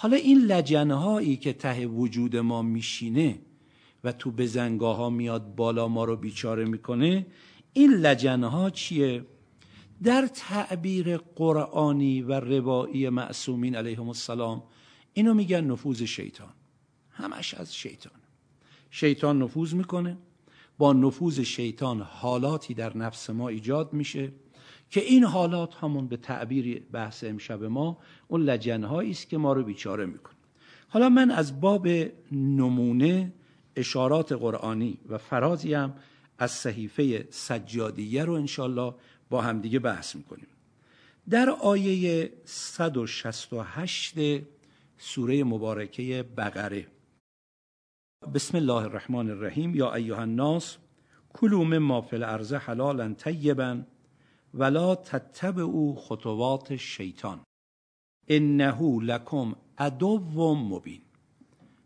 حالا 0.03 0.17
این 0.17 0.39
لجنه 0.39 0.95
هایی 0.95 1.37
که 1.37 1.53
ته 1.53 1.87
وجود 1.87 2.37
ما 2.37 2.63
میشینه 2.63 3.39
و 4.05 4.13
تو 4.13 4.31
بزنگاه 4.31 4.97
ها 4.97 5.11
میاد 5.11 5.55
بالا 5.55 5.89
ما 5.89 6.05
رو 6.05 6.17
بیچاره 6.17 6.65
می‌کنه 6.65 7.27
این 7.73 7.93
لجنه 7.93 8.47
ها 8.47 8.71
چیه؟ 8.71 9.25
در 10.03 10.27
تعبیر 10.27 11.17
قرآنی 11.17 12.23
و 12.23 12.33
روایی 12.33 13.09
معصومین 13.09 13.75
علیهم 13.75 14.09
السلام 14.09 14.63
اینو 15.13 15.35
میگن 15.35 15.65
نفوذ 15.65 16.03
شیطان. 16.03 16.53
همش 17.11 17.55
از 17.55 17.77
شیطان. 17.77 18.21
شیطان 18.91 19.43
نفوذ 19.43 19.75
می‌کنه. 19.75 20.19
با 20.79 20.93
نفوذ 20.93 21.41
شیطان 21.41 22.01
حالاتی 22.01 22.75
در 22.75 22.97
نفس 22.97 23.31
ما 23.31 23.49
ایجاد 23.49 23.93
میشه. 23.93 24.33
که 24.91 25.01
این 25.01 25.25
حالات 25.25 25.75
همون 25.75 26.09
به 26.09 26.17
تعبیر 26.17 26.83
بحث 26.93 27.25
امشب 27.25 27.65
ما 27.65 27.99
اون 28.29 28.43
لجنهایی 28.43 29.11
است 29.11 29.29
که 29.29 29.39
ما 29.39 29.53
رو 29.53 29.63
بیچاره 29.63 30.07
می‌کنه. 30.07 30.35
حالا 30.89 31.09
من 31.09 31.31
از 31.31 31.61
باب 31.61 31.89
نمونه 32.33 33.33
اشارات 33.77 34.33
قرآنی 34.33 34.99
و 35.09 35.19
فرازی 35.19 35.75
هم 35.75 35.95
از 36.39 36.51
صحیفه 36.51 37.27
سجادیه 37.31 38.25
رو 38.25 38.33
انشالله 38.33 38.95
با 39.31 39.43
همدیگه 39.43 39.79
بحث 39.79 40.17
می‌کنیم. 40.17 40.47
در 41.31 41.51
آیه 41.51 42.33
168 42.45 44.15
سوره 44.99 45.45
مبارکه 45.45 46.25
بقره. 46.37 46.87
بسم 48.35 48.57
الله 48.57 48.83
الرحمن 48.83 49.31
الرحیم. 49.31 49.75
یا 49.75 49.95
ایها 49.95 50.23
الناس 50.23 50.77
کلوا 51.33 51.65
مما 51.65 52.01
فی 52.01 52.17
الارض 52.17 52.53
حلالا 52.53 53.15
طیبا 53.15 53.81
ولا 54.55 54.95
تتبعوا 54.95 55.95
خطوات 55.95 56.71
الشیطان. 56.71 57.41
انه 58.29 59.03
لکم 59.03 59.55
عدو 59.79 60.55
مبین. 60.55 61.01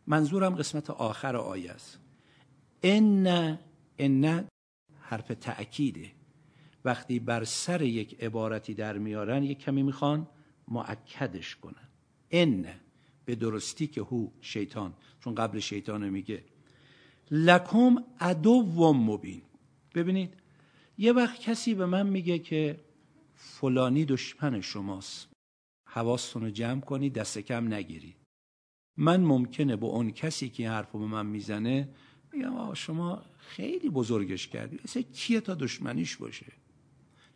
منظورم 0.07 0.55
قسمت 0.55 0.91
آخر 0.91 1.37
آیه 1.37 1.71
است. 1.71 1.99
ان 2.83 3.59
ان 3.99 4.49
حرف 5.01 5.29
تأکیده. 5.29 6.11
وقتی 6.85 7.19
بر 7.19 7.45
سر 7.45 7.83
یک 7.83 8.23
عبارتی 8.23 8.75
در 8.75 8.99
میارن 8.99 9.43
یک 9.43 9.59
کمی 9.59 9.83
می‌خوان 9.83 10.27
معکدش 10.69 11.57
کنن. 11.57 11.89
ان 12.31 12.67
به 13.25 13.35
درستی 13.35 13.87
که 13.87 14.01
هو 14.01 14.29
شیطان 14.41 14.95
چون 15.21 15.35
قبل 15.35 15.59
شیطان 15.59 16.09
میگه. 16.09 16.45
لکم 17.31 17.97
عدو 18.21 18.93
مبین. 18.93 19.43
ببینید 19.95 20.35
یه 20.99 21.13
وقت 21.13 21.41
کسی 21.41 21.75
به 21.75 21.87
من 21.87 22.07
میگه 22.07 22.39
که 22.39 22.81
فلانی 23.35 24.05
دشمن 24.05 24.61
شماست. 24.61 25.29
حواستون 25.89 26.43
رو 26.43 26.51
جمع 26.51 26.81
کنید 26.81 27.13
دست 27.13 27.39
کم 27.39 27.75
نگیرید 27.75 28.17
من 28.97 29.21
ممکنه 29.21 29.77
با 29.77 29.89
اون 29.89 30.11
کسی 30.11 30.49
که 30.49 30.63
این 30.63 30.73
حرف 30.73 30.93
به 30.93 30.99
من 30.99 31.27
می‌زنه 31.27 31.89
بگم 32.33 32.75
شما 32.75 33.23
خیلی 33.39 33.91
بزرگش 33.91 34.49
کردی. 34.49 34.81
مثل 34.85 35.03
کیه 35.03 35.41
تا 35.41 35.55
دشمنیش 35.55 36.17
باشه؟ 36.17 36.53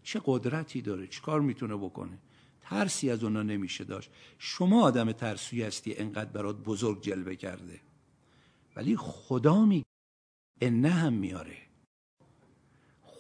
چه 0.02 0.20
قدرتی 0.24 0.82
داره؟ 0.82 1.06
چیکار 1.06 1.40
می‌تونه 1.40 1.76
بکنه؟ 1.76 2.18
ترسی 2.60 3.10
از 3.10 3.24
اونا 3.24 3.42
نمیشه 3.42 3.84
داشت. 3.84 4.10
شما 4.38 4.82
آدم 4.82 5.12
ترسوی 5.12 5.62
هستی 5.62 5.94
انقدر 5.94 6.30
برات 6.30 6.56
بزرگ 6.56 7.02
جلوه 7.02 7.34
کرده. 7.34 7.80
ولی 8.76 8.96
خدا 8.96 9.64
می 9.64 9.84
نه 10.62 10.90
هم 10.90 11.12
میاره. 11.12 11.67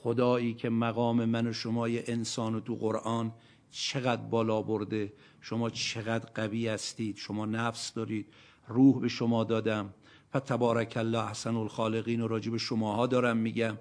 خدایی 0.02 0.54
که 0.54 0.68
مقام 0.68 1.24
من 1.24 1.46
و 1.46 1.52
شما 1.52 1.86
انسان 1.86 2.54
و 2.54 2.60
تو 2.60 2.76
قرآن 2.76 3.32
چقدر 3.70 4.22
بالا 4.22 4.62
برده 4.62 5.12
شما 5.40 5.70
چقدر 5.70 6.30
قوی 6.34 6.68
هستید 6.68 7.16
شما 7.16 7.46
نفس 7.46 7.94
دارید 7.94 8.26
روح 8.68 9.00
به 9.00 9.08
شما 9.08 9.44
دادم. 9.44 9.94
فتبارک 10.36 10.94
الله 10.96 11.24
احسن 11.24 11.56
الخالقین 11.56 12.20
و 12.20 12.28
راجب 12.28 12.56
شماها 12.56 13.06
دارم 13.06 13.36
میگم. 13.36 13.78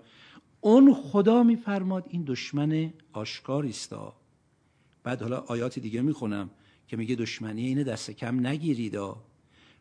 اون 0.62 0.93
خدا 0.93 1.43
میفرماد 1.43 2.05
این 2.09 2.24
دشمن 2.24 2.93
آشکاری 3.13 3.69
است 3.69 3.95
بعد 5.03 5.21
حالا 5.21 5.38
آیات 5.38 5.79
دیگه 5.79 6.01
می‌خونم 6.01 6.50
که 6.88 6.97
میگه 6.97 7.15
دشمنی 7.15 7.67
اینه 7.67 7.83
دست 7.83 8.12
کم 8.12 8.47
نگیرید 8.47 8.97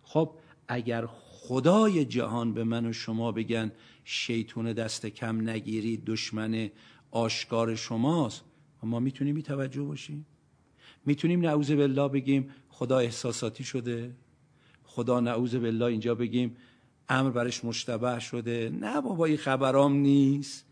خب 0.02 0.30
اگر 0.68 1.06
خدای 1.06 2.04
جهان 2.04 2.54
به 2.54 2.64
من 2.64 2.86
و 2.86 2.92
شما 2.92 3.32
بگن 3.32 3.72
شیطون 4.08 4.72
دست 4.72 5.06
کم 5.06 5.48
نگیرید 5.48 6.04
دشمن 6.04 6.70
آشکار 7.10 7.74
شماست. 7.74 8.44
ما 8.82 9.00
می‌تونیم 9.00 9.40
توجه 9.40 9.82
باشیم. 9.82 10.26
می‌تونیم 11.06 11.40
نعوذ 11.40 11.72
بالله 11.72 12.08
بگیم 12.08 12.50
خدا 12.68 12.98
احساساتی 12.98 13.64
شده. 13.64 14.14
خدا 14.84 15.20
نعوذ 15.20 15.56
بالله 15.56 15.84
اینجا 15.84 16.14
بگیم 16.14 16.56
امر 17.08 17.30
برش 17.30 17.64
مشتبه 17.64 18.18
شده. 18.18 18.70
نه 18.80 19.00
بابا 19.00 19.24
این 19.24 19.36
خبرام 19.36 19.92
نیست. 19.92 20.66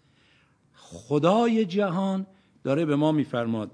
خدای 0.75 1.65
جهان 1.65 2.27
داره 2.65 2.85
به 2.85 2.97
ما 2.97 3.13
میفرماد. 3.13 3.71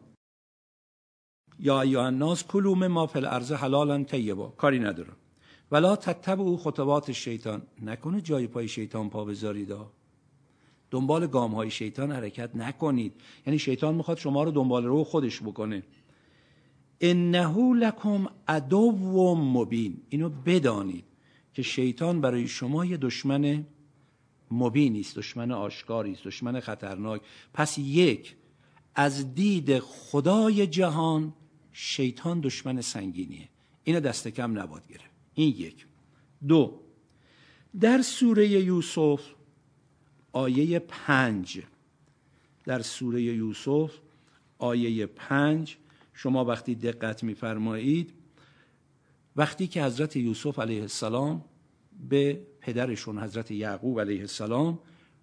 یا 1.59 1.81
ایها 1.81 2.07
الناس 2.07 2.45
کلوا 2.45 2.75
مما 2.75 3.07
فی 3.07 3.19
الارض 3.19 3.53
حلالا 3.53 4.05
طیبا. 4.05 4.49
کاری 4.49 4.79
نداره 4.79 5.13
ولا 5.71 5.99
او 6.39 6.57
خطوات 6.57 7.13
شیطان. 7.13 7.63
نکنه 7.83 8.21
جای 8.21 8.47
پای 8.47 8.69
شیطان 8.69 9.11
پا 9.11 9.25
بذارید 9.25 9.73
دنبال 10.91 11.27
گام 11.27 11.55
های 11.55 11.71
شیطان 11.71 12.13
حرکت 12.13 12.57
نکنید. 12.57 13.13
یعنی 13.47 13.59
شیطان 13.59 13.95
می‌خواد 13.95 14.19
شما 14.19 14.43
رو 14.43 14.51
دنبال 14.51 14.85
رو 14.85 15.05
خودش 15.05 15.43
بکنه. 15.43 15.83
انه 17.01 17.75
لکم 17.75 18.27
عدو 18.49 18.93
مبین. 19.35 20.03
اینو 20.09 20.29
بدانید 20.29 21.05
که 21.55 21.63
شیطان 21.63 22.21
برای 22.21 22.49
شما 22.49 22.85
یه 22.85 22.97
دشمن 22.97 23.67
مبینی 24.51 25.01
است 25.01 25.17
دشمن 25.17 25.53
آشکاری 25.53 26.13
است 26.13 26.25
دشمن 26.25 26.61
خطرناک. 26.61 27.23
پس 27.55 27.79
یک 27.79 28.37
از 28.95 29.35
دید 29.35 29.79
خدای 29.79 30.67
جهان 30.67 31.33
شیطان 31.73 32.41
دشمن 32.41 32.81
سنگینیه. 32.81 33.49
اینو 33.85 34.01
دست 34.01 34.29
کم 34.29 34.59
نباد 34.59 34.89
گرفت. 34.89 35.10
این 35.35 35.49
یک. 35.49 35.87
دو 36.49 36.81
در 37.81 38.03
سوره 38.03 38.49
یوسف 38.49 39.23
آیه 40.33 40.79
پنج. 40.79 41.63
در 42.65 42.83
سوره 42.83 43.23
یوسف 43.23 43.93
آیه 44.59 45.07
پنج. 45.07 45.77
شما 46.13 46.45
وقتی 46.45 46.75
دقت 46.75 47.25
میفرمایید 47.25 48.13
وقتی 49.37 49.67
که 49.67 49.85
حضرت 49.85 50.17
یوسف 50.17 50.59
علیه 50.59 50.81
السلام 50.81 51.45
به 52.09 52.41
پدرشون 52.61 53.19
حضرت 53.19 53.51
یعقوب 53.51 54.01
علیه 54.01 54.21
السلام 54.21 54.79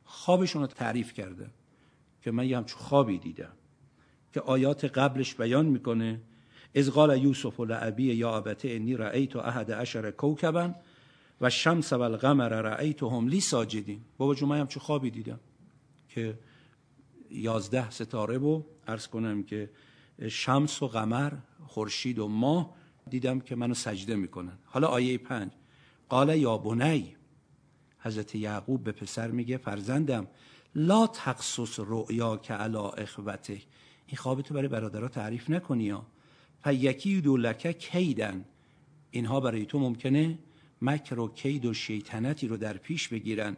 خوابشون 0.06 0.62
رو 0.62 0.68
تعریف 0.68 1.14
کرده 1.14 1.50
که 2.22 2.32
من 2.32 2.48
یه 2.48 2.58
همچون 2.58 2.80
خوابی 2.80 3.18
دیدم 3.18 3.54
که 4.34 4.42
آیات 4.42 4.86
قبلش 4.86 5.36
بیان 5.36 5.66
می‌کنه 5.66 6.22
از 6.78 6.92
قال 6.92 7.24
یوسف 7.24 7.60
لعبی 7.60 8.04
یا 8.04 8.38
ابته 8.38 8.70
انی 8.70 8.96
رأیت 8.96 9.36
احد 9.36 9.72
عشر 9.72 10.12
کوکبا 10.12 10.72
و 11.42 11.50
شمس 11.50 11.94
و 11.94 12.02
القمر 12.02 12.50
رأیتهم 12.50 13.28
لی 13.28 13.42
ساجدین. 13.42 14.02
بابا 14.18 14.36
جو 14.36 14.46
من 14.46 14.60
همچون 14.60 14.84
خوابی 14.84 15.12
دیدم 15.12 15.40
که 16.10 16.40
یازده 17.32 17.90
ستاره 17.90 18.38
و 18.38 18.62
عرض 18.88 19.08
کنم 19.08 19.44
که 19.44 19.70
شمس 20.30 20.84
و 20.84 20.88
قمر 20.88 21.34
خورشید 21.68 22.20
و 22.20 22.28
ماه 22.28 22.76
دیدم 23.10 23.40
که 23.40 23.56
منو 23.56 23.74
سجده 23.74 24.16
می‌کنن. 24.16 24.58
حالا 24.66 24.88
آیه 24.88 25.18
پنج. 25.18 25.52
قال 26.10 26.38
یا 26.38 26.58
بنی 26.58 27.16
حضرت 28.00 28.36
یعقوب 28.36 28.84
به 28.84 28.92
پسر 28.92 29.32
میگه 29.32 29.58
فرزندم 29.58 30.28
لا 30.76 31.08
تقصص 31.08 31.80
رؤیا 31.80 32.38
که 32.38 32.54
علا 32.54 32.90
اخوته. 32.90 33.62
این 34.08 34.18
خوابتو 34.18 34.54
برای 34.54 34.68
برادرها 34.68 35.08
تعریف 35.08 35.50
نکنی 35.50 35.90
ها. 35.90 36.06
فیکی 36.64 37.22
دولکه 37.22 37.74
کیدن 37.74 38.46
اینها 39.12 39.40
برای 39.40 39.66
تو 39.66 39.80
ممکنه 39.80 40.38
مکر 40.82 41.20
و 41.20 41.28
کید 41.28 41.66
و 41.66 41.74
شیطنتی 41.74 42.48
رو 42.48 42.58
در 42.58 42.78
پیش 42.78 43.08
بگیرن. 43.08 43.58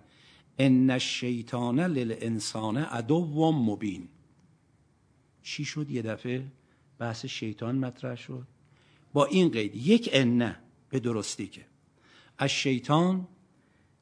ان 0.59 0.89
الشیطان 0.89 1.79
للانسان 1.79 2.77
عدو 2.77 3.51
مبین. 3.51 4.07
چی 5.43 5.65
شد 5.65 5.89
یه 5.89 6.01
دفعه؟ 6.01 6.45
بحث 6.99 7.25
شیطان 7.25 7.75
مطرح 7.75 8.15
شد. 8.15 8.47
با 9.13 9.25
این 9.25 9.49
قید 9.49 9.75
یک 9.75 10.09
انه 10.13 10.59
به 10.89 10.99
درستی 10.99 11.47
که. 11.47 11.65
از 12.37 12.49
شیطان 12.49 13.27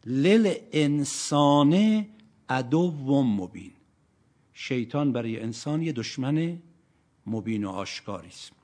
لل 0.05 0.53
انسان 0.71 2.05
عدو 2.49 3.23
مبین. 3.23 3.71
شیطان 4.53 5.11
برای 5.11 5.39
انسان 5.39 5.81
یه 5.81 5.91
دشمن 5.91 6.61
مبین 7.25 7.63
و 7.63 7.69
آشکاری 7.69 8.27
است 8.27 8.56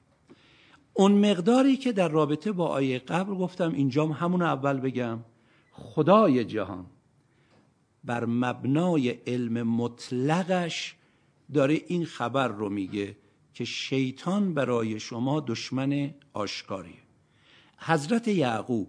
اون 0.94 1.32
مقداری 1.32 1.78
که 1.78 1.92
در 1.92 2.10
رابطه 2.10 2.52
با 2.52 2.68
آیه 2.68 3.00
قبل 3.00 3.36
گفتم 3.36 3.74
اینجام 3.74 4.12
همون 4.12 4.42
اول 4.42 4.80
بگم. 4.80 5.20
خدای 5.72 6.46
جهان 6.46 6.86
بر 8.04 8.26
مبنای 8.26 9.10
علم 9.10 9.68
مطلقش 9.68 10.96
داره 11.54 11.82
این 11.88 12.06
خبر 12.06 12.48
رو 12.48 12.70
میگه 12.70 13.16
که 13.54 13.66
شیطان 13.66 14.54
برای 14.54 15.00
شما 15.00 15.40
دشمن 15.40 16.14
آشکاریه. 16.34 17.04
حضرت 17.78 18.28
یعقوب 18.28 18.88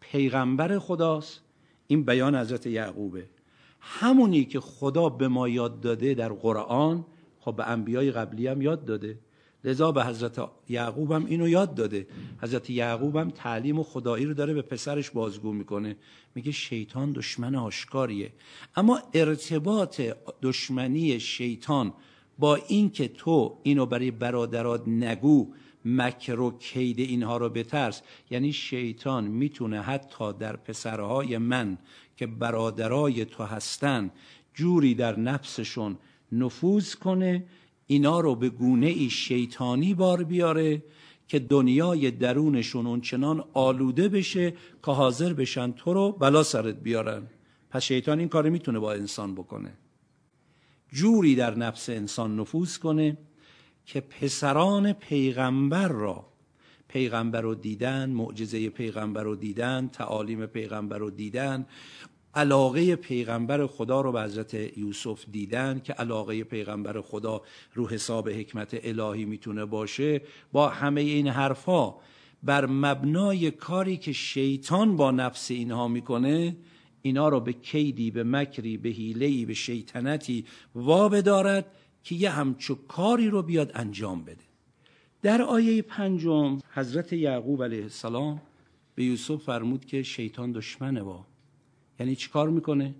پیغمبر 0.00 0.78
خداست. 0.78 1.40
این 1.86 2.04
بیان 2.04 2.36
حضرت 2.36 2.66
یعقوبه. 2.66 3.28
همونی 3.80 4.44
که 4.44 4.60
خدا 4.60 5.08
به 5.08 5.28
ما 5.28 5.48
یاد 5.48 5.80
داده 5.80 6.14
در 6.14 6.32
قرآن 6.32 7.04
خب 7.40 7.56
به 7.56 7.68
انبیای 7.68 8.10
قبلی 8.10 8.46
هم 8.46 8.62
یاد 8.62 8.84
داده. 8.84 9.18
لذا 9.64 9.92
به 9.92 10.04
حضرت 10.04 10.48
یعقوب 10.68 11.12
هم 11.12 11.26
اینو 11.26 11.48
یاد 11.48 11.74
داده. 11.74 12.06
حضرت 12.42 12.70
یعقوب 12.70 13.16
هم 13.16 13.30
تعلیم 13.30 13.78
و 13.78 13.82
خدایی 13.82 14.24
رو 14.24 14.34
داره 14.34 14.54
به 14.54 14.62
پسرش 14.62 15.10
بازگو 15.10 15.52
می‌کنه. 15.52 15.96
میگه 16.34 16.52
شیطان 16.52 17.12
دشمن 17.12 17.54
آشکاریه. 17.54 18.32
اما 18.76 19.02
ارتباط 19.14 20.00
دشمنی 20.42 21.20
شیطان 21.20 21.92
با 22.38 22.54
اینکه 22.54 23.08
تو 23.08 23.58
اینو 23.62 23.86
برای 23.86 24.10
برادرات 24.10 24.88
نگو 24.88 25.52
مکر 25.84 26.40
و 26.40 26.58
کید 26.58 26.98
اینها 26.98 27.36
رو 27.36 27.48
بترس 27.48 28.02
یعنی 28.30 28.52
شیطان 28.52 29.24
می‌تونه 29.24 29.80
حتی 29.80 30.32
در 30.32 30.56
پسرهای 30.56 31.38
من 31.38 31.78
که 32.16 32.26
برادرای 32.26 33.24
تو 33.24 33.44
هستن 33.44 34.10
جوری 34.54 34.94
در 34.94 35.18
نفسشون 35.18 35.98
نفوذ 36.32 36.94
کنه 36.94 37.44
اینا 37.86 38.20
رو 38.20 38.34
به 38.34 38.48
گونه 38.48 38.86
ای 38.86 39.10
شیطانی 39.10 39.94
بار 39.94 40.24
بیاره 40.24 40.82
که 41.28 41.38
دنیای 41.38 42.10
درونشون 42.10 42.86
اونچنان 42.86 43.44
آلوده 43.52 44.08
بشه 44.08 44.50
که 44.84 44.90
حاضر 44.90 45.32
بشن 45.32 45.72
تو 45.72 45.94
رو 45.94 46.12
بلا 46.12 46.42
سرت 46.42 46.74
بیارن. 46.82 47.22
پس 47.70 47.82
شیطان 47.82 48.18
این 48.18 48.28
کار 48.28 48.48
می‌تونه 48.48 48.78
با 48.78 48.92
انسان 48.92 49.34
بکنه. 49.34 49.72
جوری 50.92 51.34
در 51.34 51.58
نفس 51.58 51.88
انسان 51.88 52.40
نفوذ 52.40 52.76
کنه 52.78 53.18
که 53.86 54.00
پسران 54.00 54.92
پیغمبر 54.92 55.88
را 55.88 56.26
پیغمبر 56.88 57.40
رو 57.40 57.54
دیدن 57.54 58.10
معجزه 58.10 58.68
پیغمبر 58.68 59.22
رو 59.22 59.36
دیدن 59.36 59.88
تعالیم 59.88 60.46
پیغمبر 60.46 60.98
رو 60.98 61.10
دیدن 61.10 61.66
علاقه 62.36 62.96
پیغمبر 62.96 63.66
خدا 63.66 64.00
رو 64.00 64.12
به 64.12 64.22
حضرت 64.22 64.54
یوسف 64.78 65.24
دیدن 65.32 65.80
که 65.84 65.92
علاقه 65.92 66.44
پیغمبر 66.44 67.00
خدا 67.00 67.42
رو 67.74 67.88
حساب 67.88 68.28
حکمت 68.28 68.80
الهی 68.82 69.24
می‌تونه 69.24 69.64
باشه 69.64 70.20
با 70.52 70.68
همه 70.68 71.00
این 71.00 71.28
حرفها 71.28 72.00
بر 72.42 72.66
مبنای 72.66 73.50
کاری 73.50 73.96
که 73.96 74.12
شیطان 74.12 74.96
با 74.96 75.10
نفس 75.10 75.50
اینها 75.50 75.88
می‌کنه 75.88 76.56
اینا 77.02 77.28
رو 77.28 77.40
به 77.40 77.52
کیدی 77.52 78.10
به 78.10 78.24
مکری 78.24 78.76
به 78.76 78.88
حیلهی 78.88 79.46
به 79.46 79.54
شیطنتی 79.54 80.44
وابه 80.74 81.22
دارد 81.22 81.66
که 82.04 82.14
یه 82.14 82.30
همچو 82.30 82.74
کاری 82.74 83.28
رو 83.28 83.42
بیاد 83.42 83.70
انجام 83.74 84.24
بده. 84.24 84.44
در 85.22 85.42
آیه 85.42 85.82
پنجم 85.82 86.58
حضرت 86.74 87.12
یعقوب 87.12 87.64
علیه 87.64 87.82
السلام 87.82 88.42
به 88.94 89.04
یوسف 89.04 89.42
فرمود 89.42 89.84
که 89.84 90.02
شیطان 90.02 90.52
دشمنه 90.52 91.02
با. 91.02 91.26
یعنی 92.00 92.16
چیکار 92.16 92.50
می‌کنه؟ 92.50 92.94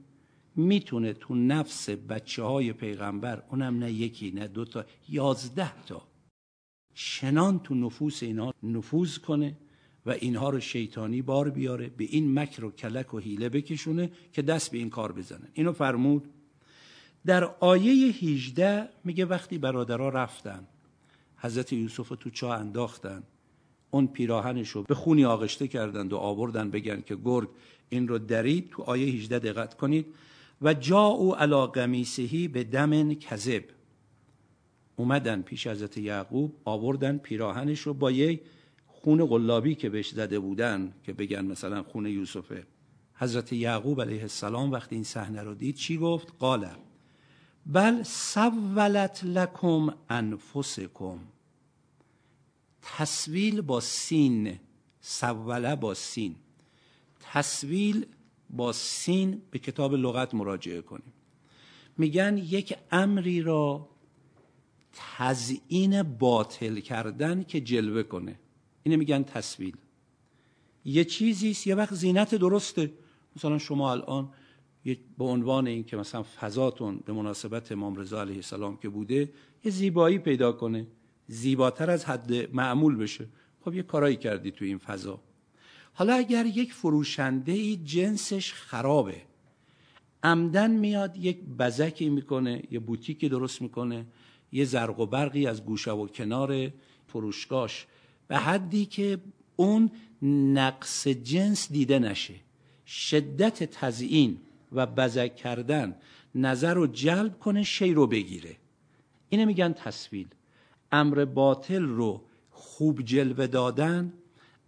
می‌تونه 0.57 1.13
تو 1.13 1.35
نفس 1.35 1.91
بچه 1.91 2.43
های 2.43 2.73
پیغمبر 2.73 3.43
اونم 3.51 3.79
نه 3.79 3.93
یکی 3.93 4.31
نه 4.31 4.49
دوتا 4.49 4.85
یازده 5.09 5.85
تا 5.85 6.03
شنان 6.95 7.59
تو 7.59 7.75
نفوس 7.75 8.23
اینها 8.23 8.55
نفوذ 8.63 9.19
کنه 9.19 9.57
و 10.07 10.11
اینها 10.11 10.51
رو 10.51 10.61
شیطانی 10.61 11.23
بار 11.23 11.51
بیاره 11.51 11.89
به 11.89 12.05
این 12.05 12.39
مکر 12.39 12.65
و 12.65 12.71
کلک 12.71 13.15
و 13.15 13.19
حیله 13.19 13.49
بکشونه 13.49 14.11
که 14.33 14.43
دست 14.43 14.71
به 14.71 14.79
این 14.79 14.91
کار 14.91 15.13
بزنه 15.13 15.49
اینو 15.55 15.73
فرمود. 15.73 16.29
در 17.27 17.45
آیه 17.45 18.13
18 18.13 18.89
میگه 19.05 19.25
وقتی 19.25 19.59
برادرها 19.59 20.09
رفتن 20.09 20.67
حضرت 21.37 21.73
یوسف 21.73 22.09
رو 22.09 22.17
تو 22.17 22.31
چاه 22.31 22.59
انداختن 22.59 23.23
اون 23.95 24.07
پیراهنش 24.07 24.71
رو 24.71 24.83
به 24.83 24.95
خونی 24.95 25.25
آغشته 25.25 25.69
کردند 25.69 26.13
و 26.13 26.17
آوردن 26.17 26.71
بگن 26.71 27.01
که 27.01 27.17
گرگ 27.25 27.49
این 27.89 28.09
رو 28.09 28.19
درید 28.19 28.71
تو 28.71 28.83
آیه 28.83 29.07
18 29.15 29.39
دقت 29.39 29.75
کنید. 29.75 30.07
و 30.63 30.75
جا 30.75 31.03
او 31.05 31.37
علا 31.37 31.67
قمیسهی 31.67 32.49
به 32.49 32.65
دم 32.65 33.15
کذب. 33.15 33.65
اومدن 34.97 35.43
پیش 35.43 35.67
حضرت 35.67 35.99
یعقوب 35.99 36.55
آوردن 36.65 37.19
پیراهنش 37.19 37.81
رو 37.81 37.95
با 37.95 38.11
یه 38.11 38.41
خون 38.87 39.27
قلابی 39.27 39.75
که 39.75 39.89
بهش 39.89 40.11
زده 40.11 40.39
بودن 40.39 40.93
که 41.03 41.13
بگن 41.13 41.45
مثلا 41.45 41.83
خون 41.83 42.07
یوسفه 42.07 42.67
حضرت 43.15 43.53
یعقوب 43.53 44.01
علیه 44.01 44.23
السلام 44.23 44.73
وقتی 44.73 44.95
این 44.95 45.05
صحنه 45.05 45.43
رو 45.43 45.55
دید 45.55 45.75
چی 45.75 45.99
گفت؟ 45.99 46.33
قال 46.39 46.67
بل 47.67 48.03
سولت 48.03 49.25
لکم 49.25 49.95
انفسکم. 50.09 51.19
تسویل 52.85 53.61
با 53.61 53.81
سین 53.81 54.59
سوله 55.01 55.77
با 55.77 55.95
سین. 55.95 56.37
تسویل 57.21 58.07
با 58.51 58.73
سین 58.73 59.43
به 59.51 59.59
کتاب 59.59 59.95
لغت 59.95 60.35
مراجعه 60.35 60.81
کنیم. 60.81 61.13
میگن 61.99 62.39
یک 62.39 62.77
امری 62.91 63.43
را 63.43 63.89
تزیین 64.93 66.03
باطل 66.03 66.81
کردن 66.81 67.43
که 67.43 67.61
جلوه 67.61 68.03
کنه. 68.03 68.39
اینه 68.83 68.97
میگن 68.97 69.23
تسویل. 69.23 69.77
یه 70.85 71.05
چیزی 71.05 71.57
یه 71.67 71.75
وقت 71.75 71.95
زینت 71.95 72.35
درسته. 72.35 72.93
مثلا 73.37 73.59
شما 73.59 73.93
الان 73.93 74.33
به 75.19 75.25
عنوان 75.25 75.67
این 75.67 75.85
که 75.85 75.97
مثلا 75.97 76.23
فضاتون 76.23 77.01
به 77.05 77.13
مناسبت 77.13 77.73
امام 77.73 77.97
رضا 77.97 78.21
علیه 78.21 78.37
السلام 78.37 78.77
که 78.77 78.89
بوده 78.89 79.33
یه 79.65 79.71
زیبایی 79.71 80.19
پیدا 80.19 80.53
کنه. 80.53 80.87
زیباتر 81.27 81.91
از 81.91 82.05
حد 82.05 82.55
معمول 82.55 82.97
بشه. 82.97 83.27
خب 83.65 83.75
یه 83.75 83.83
کارایی 83.83 84.17
کردی 84.17 84.51
تو 84.51 84.65
این 84.65 84.79
فضا. 84.79 85.21
حالا 85.93 86.15
اگر 86.15 86.47
یک 86.47 86.73
فروشنده 86.73 87.53
ای 87.53 87.77
جنسش 87.77 88.53
خرابه 88.53 89.23
عمدن 90.23 90.71
میاد 90.71 91.17
یک 91.17 91.41
بزکی 91.59 92.09
می‌کنه 92.09 92.63
یه 92.71 92.79
بوتیکی 92.79 93.29
درست 93.29 93.63
می‌کنه 93.63 94.07
یه 94.53 94.65
زرق 94.65 95.01
و 95.01 95.07
برقی 95.07 95.47
از 95.47 95.65
گوشه 95.65 95.91
و 95.93 96.07
کنار 96.07 96.73
فروشگاش 97.07 97.87
به 98.29 98.37
حدی 98.37 98.87
که 98.87 99.19
اون 99.57 99.91
نقص 100.23 101.09
جنس 101.09 101.73
دیده 101.73 101.99
نشه. 101.99 102.35
شدت 102.87 103.65
تزیین 103.65 104.41
و 104.73 104.87
بزک 104.87 105.37
کردن 105.37 105.97
نظر 106.35 106.75
رو 106.75 106.87
جلب 106.87 107.39
کنه 107.39 107.63
شی 107.63 107.95
رو 107.95 108.07
بگیره. 108.07 108.57
اینه 109.29 109.45
میگن 109.45 109.73
تصویل 109.73 110.27
امر 110.95 111.25
باطل 111.25 111.83
رو 111.83 112.23
خوب 112.51 113.03
جلوه 113.03 113.47
دادن 113.47 114.13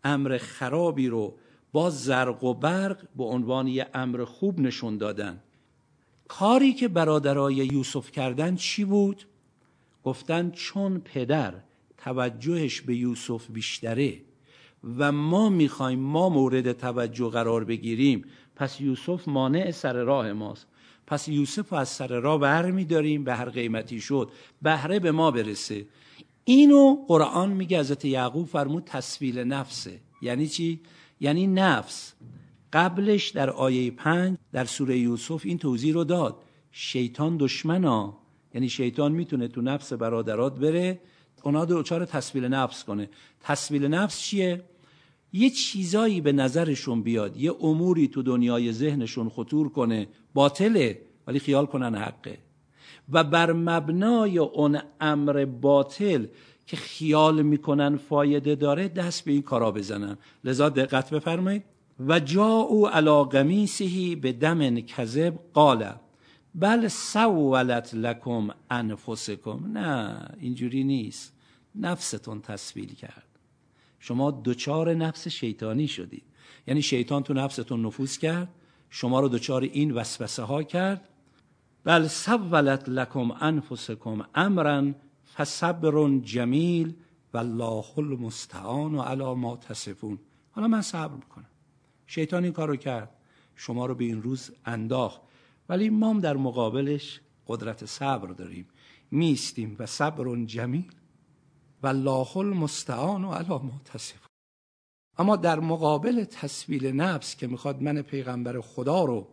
امر 0.05 0.39
خرابی 0.39 1.09
رو 1.09 1.35
با 1.73 1.91
زرق 1.91 2.45
و 2.45 2.55
برق 2.55 3.09
به 3.17 3.25
عنوان 3.25 3.67
یه 3.67 3.87
امر 3.95 4.25
خوب 4.25 4.61
نشون 4.61 4.99
دادن. 4.99 5.43
کاری 6.29 6.73
که 6.73 6.89
برادرای 6.89 7.55
یوسف 7.55 8.11
کردن 8.11 8.57
چی 8.57 8.85
بود؟ 8.85 9.27
گفتن 10.05 10.51
چون 10.51 11.01
پدر 11.01 11.55
توجهش 11.99 12.81
به 12.81 12.97
یوسف 12.97 13.51
بیشتره 13.51 14.21
و 14.99 15.13
ما 15.13 15.49
می‌خوایم 15.49 15.99
ما 15.99 16.29
مورد 16.29 16.73
توجه 16.73 17.31
قرار 17.31 17.65
بگیریم 17.65 18.25
پس 18.57 18.81
یوسف 18.81 19.29
مانع 19.29 19.71
سر 19.71 19.93
راه 19.93 20.33
ماست. 20.33 20.67
پس 21.07 21.29
یوسف 21.29 21.73
از 21.73 21.89
سر 21.89 22.21
راه 22.21 22.41
بر 22.41 22.71
میداریم 22.71 23.25
به 23.25 23.35
هر 23.35 23.49
قیمتی 23.49 24.01
شد. 24.01 24.31
بهره 24.63 24.99
به 24.99 25.13
ما 25.13 25.31
برسه. 25.31 25.87
اینو 26.49 26.97
قرآن 27.09 27.53
میگه 27.53 27.81
حضرت 27.81 28.05
یعقوب 28.05 28.47
فرمود 28.47 28.85
تصویل 28.85 29.39
نفسه 29.39 30.01
یعنی 30.23 30.49
چی؟ 30.49 30.81
یعنی 31.21 31.47
نفس. 31.47 32.13
قبلش 32.73 33.29
در 33.29 33.51
آیه 33.51 33.91
پنج 33.91 34.39
در 34.53 34.65
سوره 34.65 34.99
یوسف 34.99 35.43
این 35.45 35.59
توضیح 35.59 35.95
رو 35.95 36.05
داد. 36.05 36.43
شیطان 36.73 37.37
دشمنا. 37.37 38.19
یعنی 38.55 38.69
شیطان 38.69 39.13
می‌تونه 39.13 39.49
تو 39.49 39.61
نفس 39.61 39.93
برادرات 39.93 40.59
بره 40.59 41.01
اونا 41.43 41.65
دوچار 41.65 42.05
تصویل 42.05 42.45
نفس 42.45 42.85
کنه. 42.85 43.09
تصویل 43.41 43.87
نفس 43.87 44.21
چیه؟ 44.21 44.65
یه 45.33 45.51
چیزایی 45.51 46.21
به 46.21 46.33
نظرشون 46.33 47.03
بیاد. 47.03 47.37
یه 47.37 47.53
اموری 47.61 48.09
تو 48.09 48.23
دنیای 48.23 48.73
ذهنشون 48.73 49.29
خطور 49.29 49.69
کنه. 49.69 50.09
باطله 50.35 51.01
ولی 51.27 51.39
خیال 51.39 51.67
کنن 51.67 51.95
حقه. 51.95 52.39
و 53.13 53.25
بر 53.25 53.53
مبنای 53.53 54.39
اون 54.39 54.79
امر 55.01 55.45
باطل 55.45 56.27
که 56.67 56.77
خیال 56.77 57.43
می‌کنن 57.43 57.97
فایده 57.97 58.55
داره 58.55 58.89
دست 58.89 59.25
به 59.25 59.33
این 59.33 59.43
کارا 59.43 59.71
بزنن. 59.71 60.19
لذا 60.45 60.69
دقت 60.69 61.11
بفرمایید. 61.11 61.65
و 62.07 62.21
جا 62.21 62.47
او 62.47 62.89
علا 62.89 63.25
قمیسهی 63.25 64.17
به 64.17 64.33
دم 64.33 64.81
کذب 64.81 65.39
قال 65.53 65.93
بل 66.55 66.89
سولت 66.89 67.95
لکم 67.95 68.49
انفسکم. 68.71 69.71
نه 69.73 70.19
اینجوری 70.41 70.85
نیست. 70.85 71.33
نفستون 71.75 72.41
تصویل 72.41 72.95
کرد. 72.95 73.27
شما 74.01 74.43
دچار 74.45 74.95
نفس 74.95 75.29
شیطانی 75.29 75.89
شدید. 75.89 76.23
یعنی 76.67 76.83
شیطان 76.83 77.23
تو 77.23 77.35
نفستون 77.35 77.87
نفوذ 77.87 78.19
کرد 78.19 78.49
شما 78.91 79.21
رو 79.21 79.29
دچار 79.29 79.63
این 79.63 79.91
وسوسه 79.91 80.43
ها 80.43 80.63
کرد 80.63 81.09
بل 81.87 82.07
سولت 82.07 82.89
لکم 82.89 83.31
انفسکم 83.31 84.25
امرا 84.35 84.93
فصبر 85.37 86.19
جمیل 86.19 86.95
والله 87.35 87.99
المستعان 87.99 88.95
و 88.95 89.03
علی 89.03 89.35
ما 89.35 89.57
تصفون. 89.57 90.19
حالا 90.51 90.69
من 90.69 90.83
صبر 90.83 91.15
می‌کنم. 91.15 91.49
شیطان 92.07 92.45
این 92.45 92.53
کارو 92.53 92.77
کرد. 92.77 93.11
شما 93.57 93.87
رو 93.87 93.95
به 93.95 94.05
این 94.05 94.23
روز 94.23 94.51
انداخت. 94.65 95.21
ولی 95.69 95.91
ما 95.91 96.13
در 96.21 96.37
مقابلش 96.37 97.21
قدرت 97.47 97.85
صبر 97.85 98.29
داریم. 98.29 98.69
میستیم 99.11 99.77
و 99.79 99.87
صبر 99.87 100.45
جمیل 100.45 100.93
والله 101.83 102.37
المستعان 102.37 103.25
و 103.25 103.33
علی 103.33 103.49
ما 103.49 103.81
تصفون. 103.85 104.31
اما 105.19 105.37
در 105.37 105.61
مقابل 105.61 106.25
تصویل 106.25 106.87
نفس 106.87 107.37
که 107.37 107.47
می‌خواد 107.47 107.83
من 107.83 108.03
پیغمبر 108.03 108.61
خدا 108.61 109.05
رو 109.05 109.29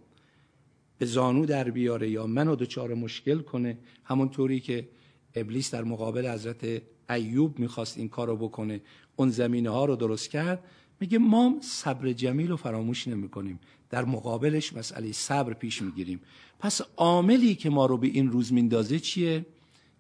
به 1.03 1.07
زانو 1.07 1.45
در 1.45 1.71
بیاره 1.71 2.09
یا 2.09 2.27
منو 2.27 2.55
دچار 2.55 2.93
مشکل 2.93 3.39
کنه 3.39 3.77
همونطوری 4.03 4.59
که 4.59 4.89
ابلیس 5.35 5.71
در 5.71 5.83
مقابل 5.83 6.27
حضرت 6.27 6.81
ایوب 7.09 7.59
می‌خواست 7.59 7.97
این 7.97 8.09
کارو 8.09 8.37
بکنه. 8.37 8.81
اون 9.15 9.29
زمینه 9.29 9.69
ها 9.69 9.85
رو 9.85 9.95
درست 9.95 10.29
کرد. 10.29 10.63
میگه 10.99 11.17
ما 11.17 11.55
صبر 11.61 12.13
جمیل 12.13 12.49
رو 12.49 12.57
فراموش 12.57 13.07
نمی 13.07 13.29
کنیم 13.29 13.59
در 13.89 14.05
مقابلش 14.05 14.73
مسئله 14.73 15.11
صبر 15.11 15.53
پیش 15.53 15.81
می‌گیریم. 15.81 16.19
پس 16.59 16.81
عاملی 16.97 17.55
که 17.55 17.69
ما 17.69 17.85
رو 17.85 17.97
به 17.97 18.07
این 18.07 18.31
روز 18.31 18.53
میندازه 18.53 18.99
چیه؟ 18.99 19.45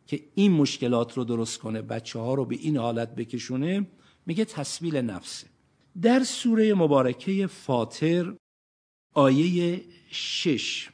که 0.07 0.23
این 0.35 0.51
مشکلات 0.51 1.17
رو 1.17 1.23
درست 1.23 1.59
کنه 1.59 1.81
بچه 1.81 2.19
ها 2.19 2.33
رو 2.33 2.45
به 2.45 2.55
این 2.55 2.77
حالت 2.77 3.15
بکشونه. 3.15 3.87
میگه 4.25 4.45
تصویل 4.45 4.95
نفسه 4.95 5.47
در 6.01 6.23
سوره 6.23 6.73
مبارکه 6.73 7.47
فاطر 7.47 8.33
آیه 9.13 9.81
شش 10.11 10.92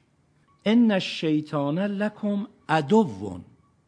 ان 0.65 0.91
الشیطان 0.91 1.79
لکم 1.79 2.47
عدوون 2.69 3.41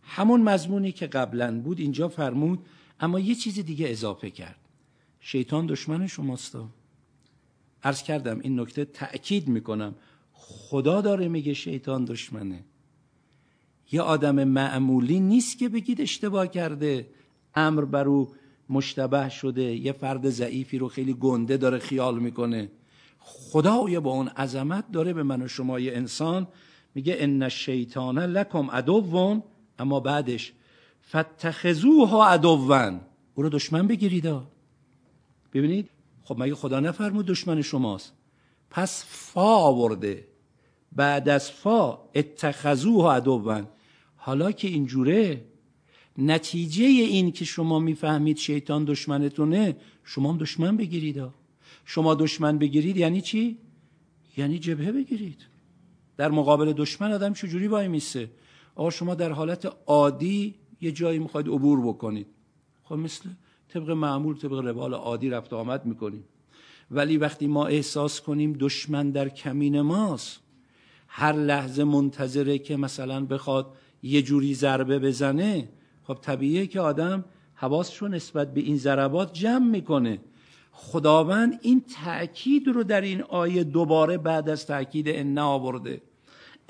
همون 0.03 0.41
مضمونی 0.41 0.91
که 0.91 1.07
قبلا 1.07 1.61
بود 1.61 1.79
اینجا 1.79 2.07
فرمود 2.07 2.59
اما 2.99 3.19
یه 3.19 3.35
چیز 3.35 3.59
دیگه 3.59 3.89
اضافه 3.89 4.29
کرد. 4.29 4.59
شیطان 5.19 5.65
دشمن 5.65 6.07
شماست. 6.07 6.57
عرض 7.83 8.03
کردم 8.03 8.39
این 8.39 8.59
نکته 8.59 8.85
تأکید 8.85 9.47
می‌کنم. 9.47 9.95
خدا 10.33 11.01
داره 11.01 11.27
میگه 11.27 11.53
شیطان 11.53 12.05
دشمنه. 12.05 12.63
یه 13.91 14.01
آدم 14.01 14.43
معمولی 14.43 15.19
نیست 15.19 15.57
که 15.57 15.69
بگید 15.69 16.01
اشتباه 16.01 16.47
کرده. 16.47 17.07
امر 17.55 17.85
بر 17.85 18.07
او 18.07 18.29
مشتبه 18.69 19.29
شده. 19.29 19.63
یه 19.63 19.91
فرد 19.91 20.29
ضعیفی 20.29 20.77
رو 20.77 20.87
خیلی 20.87 21.13
گنده 21.13 21.57
داره 21.57 21.79
خیال 21.79 22.19
می‌کنه. 22.19 22.71
خدای 23.23 23.99
با 23.99 24.11
اون 24.11 24.27
عظمت 24.27 24.91
داره 24.91 25.13
به 25.13 25.23
من 25.23 25.41
و 25.41 25.47
شما 25.47 25.79
یه 25.79 25.93
انسان 25.95 26.47
میگه 26.95 27.15
ان 27.19 27.43
الشیطان 27.43 28.19
لکم 28.19 28.71
عدوون 28.71 29.43
اما 29.79 29.99
بعدش 29.99 30.53
فتخذوها 31.09 32.27
عدوون. 32.27 33.01
او 33.35 33.43
رو 33.43 33.49
دشمن 33.49 33.87
بگیرید 33.87 34.29
ببینید؟ 35.53 35.89
خب 36.23 36.43
مگه 36.43 36.55
خدا 36.55 36.79
نفرمود 36.79 37.25
دشمن 37.25 37.61
شماست. 37.61 38.13
پس 38.69 39.05
فا 39.07 39.55
آورده. 39.55 40.27
بعد 40.91 41.29
از 41.29 41.51
فا 41.51 41.99
اتخذوها 42.15 43.13
عدوون. 43.13 43.67
حالا 44.15 44.51
که 44.51 44.67
اینجوره 44.67 45.45
نتیجه 46.17 46.85
این 46.85 47.31
که 47.31 47.45
شما 47.45 47.79
می‌فهمید 47.79 48.37
شیطان 48.37 48.85
دشمنتونه 48.85 49.77
شما 50.03 50.31
هم 50.31 50.37
دشمن 50.37 50.77
بگیرید 50.77 51.21
شما 51.85 52.15
دشمن 52.15 52.57
بگیرید 52.57 52.97
یعنی 52.97 53.21
چی؟ 53.21 53.57
یعنی 54.37 54.59
جبهه 54.59 54.91
بگیرید. 54.91 55.47
در 56.17 56.31
مقابل 56.31 56.73
دشمن 56.73 57.11
آدم 57.11 57.33
چجوری 57.33 57.67
وای 57.67 57.87
میسه؟ 57.87 58.31
آقا 58.75 58.89
شما 58.89 59.15
در 59.15 59.31
حالت 59.31 59.73
عادی 59.87 60.55
یه 60.81 60.91
جایی 60.91 61.19
می‌خواید 61.19 61.47
عبور 61.47 61.87
بکنید. 61.87 62.27
خب 62.83 62.95
مثل 62.95 63.29
طبق 63.69 63.89
معمول 63.89 64.37
طبق 64.37 64.53
روال 64.53 64.93
عادی 64.93 65.29
رفت 65.29 65.53
آمد 65.53 65.85
می‌کنیم. 65.85 66.23
ولی 66.91 67.17
وقتی 67.17 67.47
ما 67.47 67.67
احساس 67.67 68.21
کنیم 68.21 68.53
دشمن 68.53 69.11
در 69.11 69.29
کمین 69.29 69.81
ماست 69.81 70.39
هر 71.07 71.33
لحظه 71.33 71.83
منتظره 71.83 72.57
که 72.57 72.77
مثلا 72.77 73.25
بخواد 73.25 73.73
یه 74.03 74.21
جوری 74.21 74.53
ضربه 74.53 74.99
بزنه 74.99 75.69
خب 76.03 76.17
طبیعیه 76.21 76.67
که 76.67 76.79
آدم 76.79 77.25
حواسشو 77.53 78.07
نسبت 78.07 78.53
به 78.53 78.61
این 78.61 78.77
ضربات 78.77 79.33
جمع 79.33 79.71
می‌کنه. 79.71 80.19
خداوند 80.71 81.59
این 81.61 81.81
تأکید 82.03 82.67
رو 82.67 82.83
در 82.83 83.01
این 83.01 83.21
آیه 83.21 83.63
دوباره 83.63 84.17
بعد 84.17 84.49
از 84.49 84.67
تأکید 84.67 85.05
ان 85.09 85.37
آورده. 85.37 86.01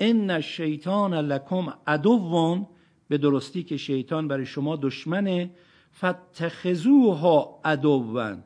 ان 0.00 0.30
الشیطان 0.30 1.14
لکم 1.14 1.72
عدوون 1.86 2.66
به 3.08 3.18
درستی 3.18 3.62
که 3.62 3.76
شیطان 3.76 4.28
برای 4.28 4.46
شما 4.46 4.76
دشمنه. 4.76 5.50
فتخذوها 5.98 7.60
عدوون. 7.64 8.44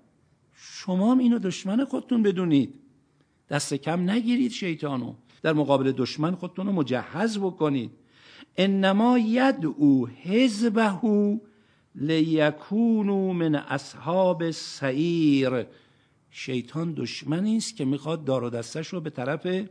شما 0.54 1.12
هم 1.12 1.18
اینو 1.18 1.38
دشمن 1.38 1.84
خودتون 1.84 2.22
بدونید. 2.22 2.74
دست 3.50 3.74
کم 3.74 4.10
نگیرید 4.10 4.50
شیطانو. 4.50 5.14
در 5.42 5.52
مقابل 5.52 5.92
دشمن 5.92 6.34
خودتون 6.34 6.66
رو 6.66 6.72
مجهز 6.72 7.38
بکنید. 7.38 7.90
انما 8.56 9.18
یدعو 9.18 10.06
حزبه 10.06 10.82
لیکونو 11.96 13.32
من 13.32 13.54
اصحاب 13.54 14.50
سعیر. 14.50 15.66
شیطان 16.30 16.94
دشمنی 16.94 17.56
است 17.56 17.76
که 17.76 17.84
می‌خواد 17.84 18.24
دار 18.24 18.44
و 18.44 18.50
دستش 18.50 18.88
رو 18.88 19.00
به 19.00 19.10
طرف 19.10 19.68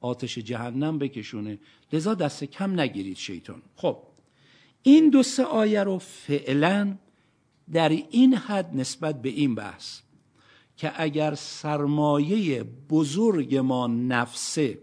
آتش 0.00 0.38
جهنم 0.38 0.98
بکشونه. 0.98 1.58
لذا 1.92 2.14
دست 2.14 2.44
کم 2.44 2.80
نگیرید 2.80 3.16
شیطان. 3.16 3.62
خب 3.76 3.98
این 4.82 5.10
دو 5.10 5.22
سه 5.22 5.44
آیه 5.44 5.82
رو 5.82 5.98
فعلا 5.98 6.96
در 7.72 7.88
این 7.88 8.34
حد 8.34 8.76
نسبت 8.76 9.22
به 9.22 9.28
این 9.28 9.54
بحث 9.54 10.00
که 10.76 10.92
اگر 10.96 11.34
سرمایه 11.34 12.62
بزرگ 12.90 13.56
ما 13.56 13.86
نفسه 13.86 14.78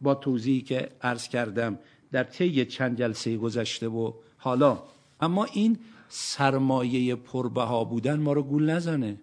با 0.00 0.14
توضیحی 0.14 0.60
که 0.60 0.88
عرض 1.00 1.28
کردم 1.28 1.78
در 2.12 2.24
طی 2.24 2.64
چند 2.64 2.98
جلسه 2.98 3.36
گذشته 3.36 3.88
و 3.88 4.12
حالا. 4.36 4.82
اما 5.20 5.44
این 5.44 5.78
سرمایه 6.14 7.14
پربها 7.14 7.84
بودن 7.84 8.20
ما 8.20 8.32
رو 8.32 8.42
گول 8.42 8.70
نزنه. 8.70 9.20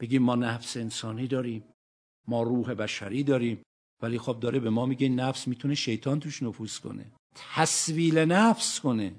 بگیم 0.00 0.22
ما 0.22 0.34
نفس 0.34 0.76
انسانی 0.76 1.26
داریم 1.26 1.64
ما 2.28 2.42
روح 2.42 2.74
بشری 2.74 3.22
داریم 3.22 3.62
ولی 4.02 4.18
خب 4.18 4.40
داره 4.40 4.60
به 4.60 4.70
ما 4.70 4.86
میگه 4.86 5.08
نفس 5.08 5.48
می‌تونه 5.48 5.74
شیطان 5.74 6.20
توش 6.20 6.42
نفوذ 6.42 6.78
کنه 6.78 7.04
تصویل 7.54 8.18
نفس 8.18 8.80
کنه. 8.80 9.14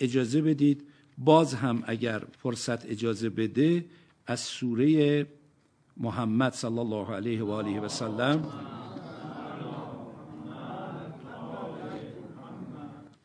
اجازه 0.00 0.42
بدید 0.42 0.88
باز 1.18 1.54
هم 1.54 1.82
اگر 1.86 2.22
فرصت 2.38 2.86
اجازه 2.86 3.28
بده 3.28 3.84
از 4.26 4.40
سوره 4.40 5.26
محمد 5.96 6.52
صلی 6.52 6.78
الله 6.78 7.14
علیه 7.14 7.42
و 7.42 7.50
آله 7.50 7.80
و 7.80 7.88
سلم 7.88 8.52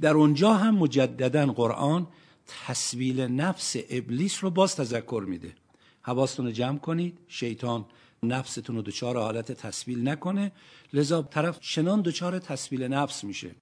در 0.01 0.13
اونجا 0.13 0.53
هم 0.53 0.75
مجددا 0.75 1.45
قرآن 1.45 2.07
تصویل 2.47 3.21
نفس 3.21 3.75
ابلیس 3.89 4.43
رو 4.43 4.49
باز 4.49 4.75
تذکر 4.75 5.25
میده. 5.27 5.55
حواستون 6.01 6.45
رو 6.45 6.51
جمع 6.51 6.77
کنید. 6.77 7.19
شیطان 7.27 7.85
نفستون 8.23 8.75
رو 8.75 8.81
دچار 8.81 9.17
حالت 9.17 9.51
تصویل 9.51 10.07
نکنه. 10.07 10.51
لذا 10.93 11.21
طرف 11.21 11.59
چنان 11.59 12.01
دچار 12.01 12.39
تصویل 12.39 12.83
نفس 12.83 13.23
میشه. 13.23 13.55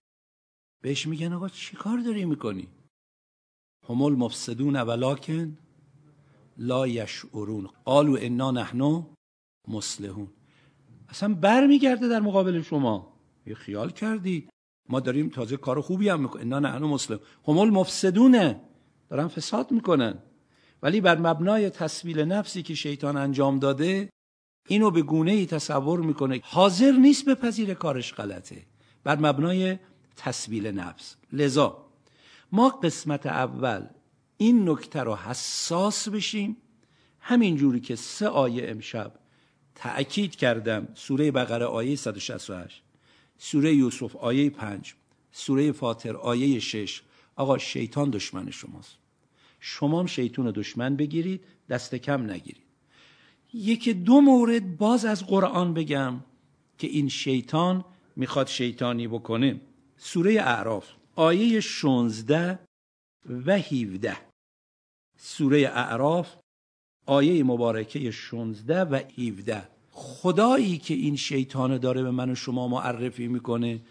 بهش 0.81 1.07
میگن 1.07 1.33
آقا 1.33 1.49
چی 1.49 1.75
کار 1.75 1.97
داری 1.97 2.25
می‌کنی؟ 2.25 2.67
هم 3.89 4.01
المفسدون 4.01 4.75
ولکن 4.75 5.57
لا 6.57 6.87
یشعرون. 6.87 7.69
قالوا 7.85 8.17
انا 8.17 8.51
نحن 8.51 9.05
مصلحون. 9.67 10.27
اصلا 11.09 11.33
برمیگرده 11.33 12.07
در 12.07 12.19
مقابل 12.19 12.61
شما. 12.61 13.13
یه 13.45 13.55
خیال 13.55 13.89
کردید 13.89 14.49
ما 14.89 14.99
داریم 14.99 15.29
تازه 15.29 15.57
کار 15.57 15.81
خوبی 15.81 16.09
هم 16.09 16.21
می‌کنیم. 16.21 16.53
انا 16.53 16.69
نحن 16.69 16.83
مسلم 16.83 17.19
هم 17.47 17.57
المفسدونه 17.57 18.61
دارن 19.13 19.27
فساد 19.27 19.71
می‌کنن. 19.71 20.17
ولی 20.83 21.01
بر 21.01 21.17
مبنای 21.17 21.69
تصویل 21.69 22.19
نفسی 22.19 22.63
که 22.63 22.75
شیطان 22.75 23.17
انجام 23.17 23.59
داده 23.59 24.09
اینو 24.67 24.91
به 24.91 25.01
گونه 25.01 25.31
ای 25.31 25.45
تصور 25.45 25.99
می‌کنه. 25.99 26.41
حاضر 26.43 26.91
نیست 26.91 27.25
به 27.25 27.35
پذیر 27.35 27.73
کارش 27.73 28.13
غلطه. 28.13 28.65
بر 29.03 29.15
مبنای 29.15 29.79
تصویل 30.15 30.67
نفس. 30.67 31.15
لذا 31.33 31.85
ما 32.51 32.69
قسمت 32.69 33.25
اول 33.25 33.87
این 34.37 34.69
نکته 34.69 34.99
رو 34.99 35.15
حساس 35.15 36.09
بشیم. 36.09 36.57
همین 37.19 37.55
جوری 37.55 37.79
که 37.79 37.95
سه 37.95 38.27
آیه 38.27 38.69
امشب 38.69 39.11
تأکید 39.75 40.35
کردم. 40.35 40.87
سوره 40.95 41.31
بقره 41.31 41.65
آیه 41.65 41.95
168 41.95 42.83
سوره 43.37 43.73
یوسف 43.73 44.15
آیه 44.15 44.49
5 44.49 44.95
سوره 45.31 45.71
فاطر 45.71 46.15
آیه 46.15 46.59
6 46.59 47.01
آقا 47.35 47.57
شیطان 47.57 48.09
دشمن 48.09 48.51
شماست. 48.51 49.02
شما 49.65 49.99
هم 49.99 50.05
شیطان 50.05 50.51
دشمن 50.55 50.95
بگیرید 50.95 51.43
دست 51.69 51.95
کم 51.95 52.31
نگیرید. 52.31 52.63
یکی 53.53 53.93
دو 53.93 54.21
مورد 54.21 54.77
باز 54.77 55.05
از 55.05 55.25
قرآن 55.25 55.73
بگم 55.73 56.23
که 56.77 56.87
این 56.87 57.09
شیطان 57.09 57.85
می‌خواد 58.15 58.47
شیطانی 58.47 59.07
بکنه. 59.07 59.61
سوره 59.97 60.33
اعراف 60.33 60.89
آیه 61.15 61.59
16 61.59 62.59
و 63.45 63.57
17 63.57 64.17
سوره 65.17 65.71
اعراف 65.73 66.35
آیه 67.05 67.43
مبارکه 67.43 68.11
16 68.11 68.81
و 68.81 68.99
17 69.17 69.67
خدایی 69.91 70.77
که 70.77 70.93
این 70.93 71.15
شیطان 71.15 71.77
داره 71.77 72.03
به 72.03 72.11
من 72.11 72.29
و 72.29 72.35
شما 72.35 72.67
معرفی 72.67 73.27
می‌کنه 73.27 73.81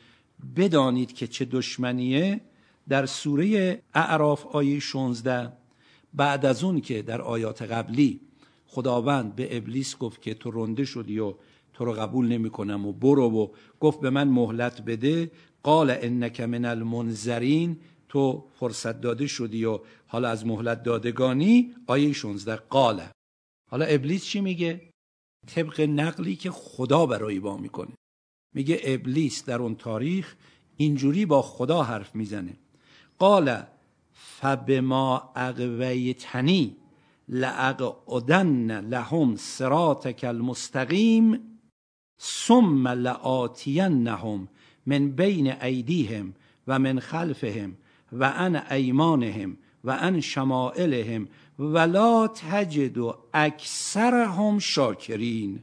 بدانید 0.56 1.12
که 1.12 1.26
چه 1.26 1.44
دشمنیه. 1.44 2.40
در 2.88 3.06
سوره 3.06 3.82
اعراف 3.94 4.46
آیه 4.46 4.80
16 4.80 5.61
بعد 6.14 6.46
از 6.46 6.64
اون 6.64 6.80
که 6.80 7.02
در 7.02 7.22
آیات 7.22 7.62
قبلی 7.62 8.20
خداوند 8.66 9.36
به 9.36 9.56
ابلیس 9.56 9.98
گفت 9.98 10.22
که 10.22 10.34
تو 10.34 10.50
رنده 10.50 10.84
شدی 10.84 11.18
و 11.18 11.34
تو 11.72 11.84
رو 11.84 11.92
قبول 11.92 12.28
نمی‌کنم 12.28 12.86
و 12.86 12.92
برو 12.92 13.30
و 13.30 13.48
گفت 13.80 14.00
به 14.00 14.10
من 14.10 14.28
مهلت 14.28 14.82
بده 14.82 15.30
قال 15.62 15.90
انک 15.90 16.40
من 16.40 16.64
المنذرین 16.64 17.76
تو 18.08 18.44
فرصت 18.60 19.00
داده 19.00 19.26
شدی 19.26 19.64
و 19.64 19.78
حالا 20.06 20.28
از 20.28 20.46
مهلت 20.46 20.82
دادگانی 20.82 21.74
آیه 21.86 22.12
16 22.12 22.56
قال. 22.56 23.02
حالا 23.70 23.84
ابلیس 23.84 24.24
چی 24.24 24.40
میگه؟ 24.40 24.90
طبق 25.46 25.80
نقلی 25.80 26.36
که 26.36 26.50
خدا 26.50 27.06
برای 27.06 27.40
با 27.40 27.56
می‌کنه. 27.56 27.92
میگه 28.54 28.80
ابلیس 28.84 29.44
در 29.44 29.58
اون 29.62 29.74
تاریخ 29.74 30.36
اینجوری 30.76 31.26
با 31.26 31.42
خدا 31.42 31.82
حرف 31.82 32.14
می‌زنه. 32.14 32.56
قال 33.18 33.62
فبما 34.42 35.32
اغویتنی 35.36 36.76
لأقعدن 37.28 38.80
لهم 38.80 39.36
صراطك 39.36 40.24
المستقیم 40.24 41.40
ثم 42.20 42.88
لآتینهم 42.88 44.48
من 44.86 45.10
بین 45.10 45.52
ایدیهم 45.52 46.34
و 46.66 46.78
من 46.78 47.00
خلفهم 47.00 47.76
و 48.12 48.24
ان 48.24 48.56
ایمانهم 48.56 49.56
و 49.84 49.90
ان 49.90 50.20
شمائلهم 50.20 51.28
ولا 51.58 52.28
تجد 52.28 52.98
اکثرهم 53.34 54.58
شاکرین. 54.58 55.62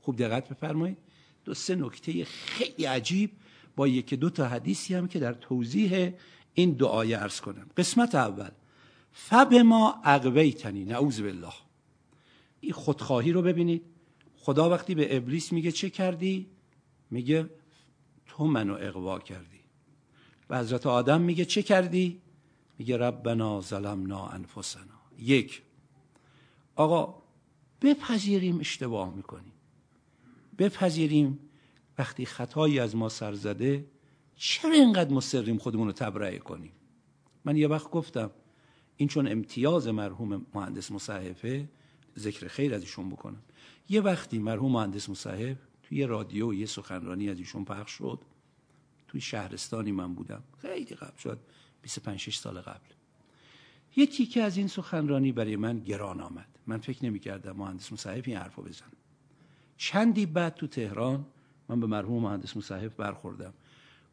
خوب 0.00 0.16
دقت 0.16 0.48
بفرمایید. 0.48 0.98
دو 1.44 1.54
سه 1.54 1.74
نکته 1.74 2.24
خیلی 2.24 2.84
عجیب 2.84 3.30
با 3.76 3.88
یکی 3.88 4.16
دو 4.16 4.30
تا 4.30 4.48
حدیثی 4.48 4.94
هم 4.94 5.08
که 5.08 5.18
در 5.18 5.32
توضیح 5.32 6.12
این 6.58 6.72
دعای 6.72 7.14
ارز 7.14 7.40
کنم. 7.40 7.66
قسمت 7.76 8.14
اول. 8.14 8.50
فب 9.12 9.54
ما 9.54 10.00
اقویتنی 10.04 10.84
نعوذ 10.84 11.20
بالله. 11.20 11.52
این 12.60 12.72
خودخواهی 12.72 13.32
رو 13.32 13.42
ببینید. 13.42 13.82
خدا 14.36 14.70
وقتی 14.70 14.94
به 14.94 15.16
ابلیس 15.16 15.52
میگه 15.52 15.72
چه 15.72 15.90
کردی؟ 15.90 16.46
میگه 17.10 17.50
تو 18.26 18.46
منو 18.46 18.76
اقوا 18.80 19.18
کردی. 19.18 19.60
و 20.50 20.58
حضرت 20.58 20.86
آدم 20.86 21.20
میگه 21.20 21.44
چه 21.44 21.62
کردی؟ 21.62 22.20
میگه 22.78 22.96
ربنا 22.96 23.60
ظلمنا 23.60 24.26
انفسنا. 24.26 25.00
یک. 25.18 25.62
آقا 26.76 27.22
بپذیریم 27.82 28.60
اشتباه 28.60 29.14
می‌کنیم. 29.14 29.52
بپذیریم 30.58 31.38
وقتی 31.98 32.26
خطایی 32.26 32.78
از 32.78 32.96
ما 32.96 33.08
سر 33.08 33.34
زده 33.34 33.84
چرا 34.36 34.72
اینقدر 34.72 35.14
مصریم 35.14 35.58
خودمون 35.58 35.86
رو 35.86 35.92
تبرئه 35.92 36.38
کنیم؟ 36.38 36.72
من 37.44 37.56
یه 37.56 37.68
وقت 37.68 37.90
گفتم 37.90 38.30
این 38.96 39.08
چون 39.08 39.28
امتیاز 39.28 39.88
مرحوم 39.88 40.46
مهندس 40.54 40.90
مصحفه 40.92 41.68
ذکر 42.18 42.48
خیر 42.48 42.74
از 42.74 42.80
ایشون 42.80 43.10
بکنم. 43.10 43.42
یه 43.88 44.00
وقتی 44.00 44.38
مرحوم 44.38 44.72
مهندس 44.72 45.08
مصحف 45.08 45.56
توی 45.82 46.06
رادیو 46.06 46.54
یه 46.54 46.66
سخنرانی 46.66 47.30
از 47.30 47.38
ایشون 47.38 47.64
پخش 47.64 47.90
شد. 47.90 48.18
توی 49.08 49.20
شهرستانی 49.20 49.92
من 49.92 50.14
بودم. 50.14 50.42
خیلی 50.58 50.94
قبل 50.94 51.18
شد 51.18 51.38
25 51.82 52.20
6 52.20 52.36
سال 52.36 52.60
قبل. 52.60 52.88
یه 53.96 54.06
تیکه 54.06 54.42
از 54.42 54.56
این 54.56 54.68
سخنرانی 54.68 55.32
برای 55.32 55.56
من 55.56 55.78
گران 55.78 56.20
آمد. 56.20 56.48
من 56.66 56.78
فکر 56.78 57.04
نمی 57.04 57.18
کردم 57.18 57.56
مهندس 57.56 57.92
مصحف 57.92 58.28
این 58.28 58.36
حرفو 58.36 58.62
بزن 58.62 58.86
چندی 59.76 60.26
بعد 60.26 60.54
تو 60.54 60.66
تهران 60.66 61.26
من 61.68 61.80
به 61.80 61.86
مرحوم 61.86 62.22
مهندس 62.22 62.56
مصحف 62.56 62.94
برخوردم. 62.94 63.54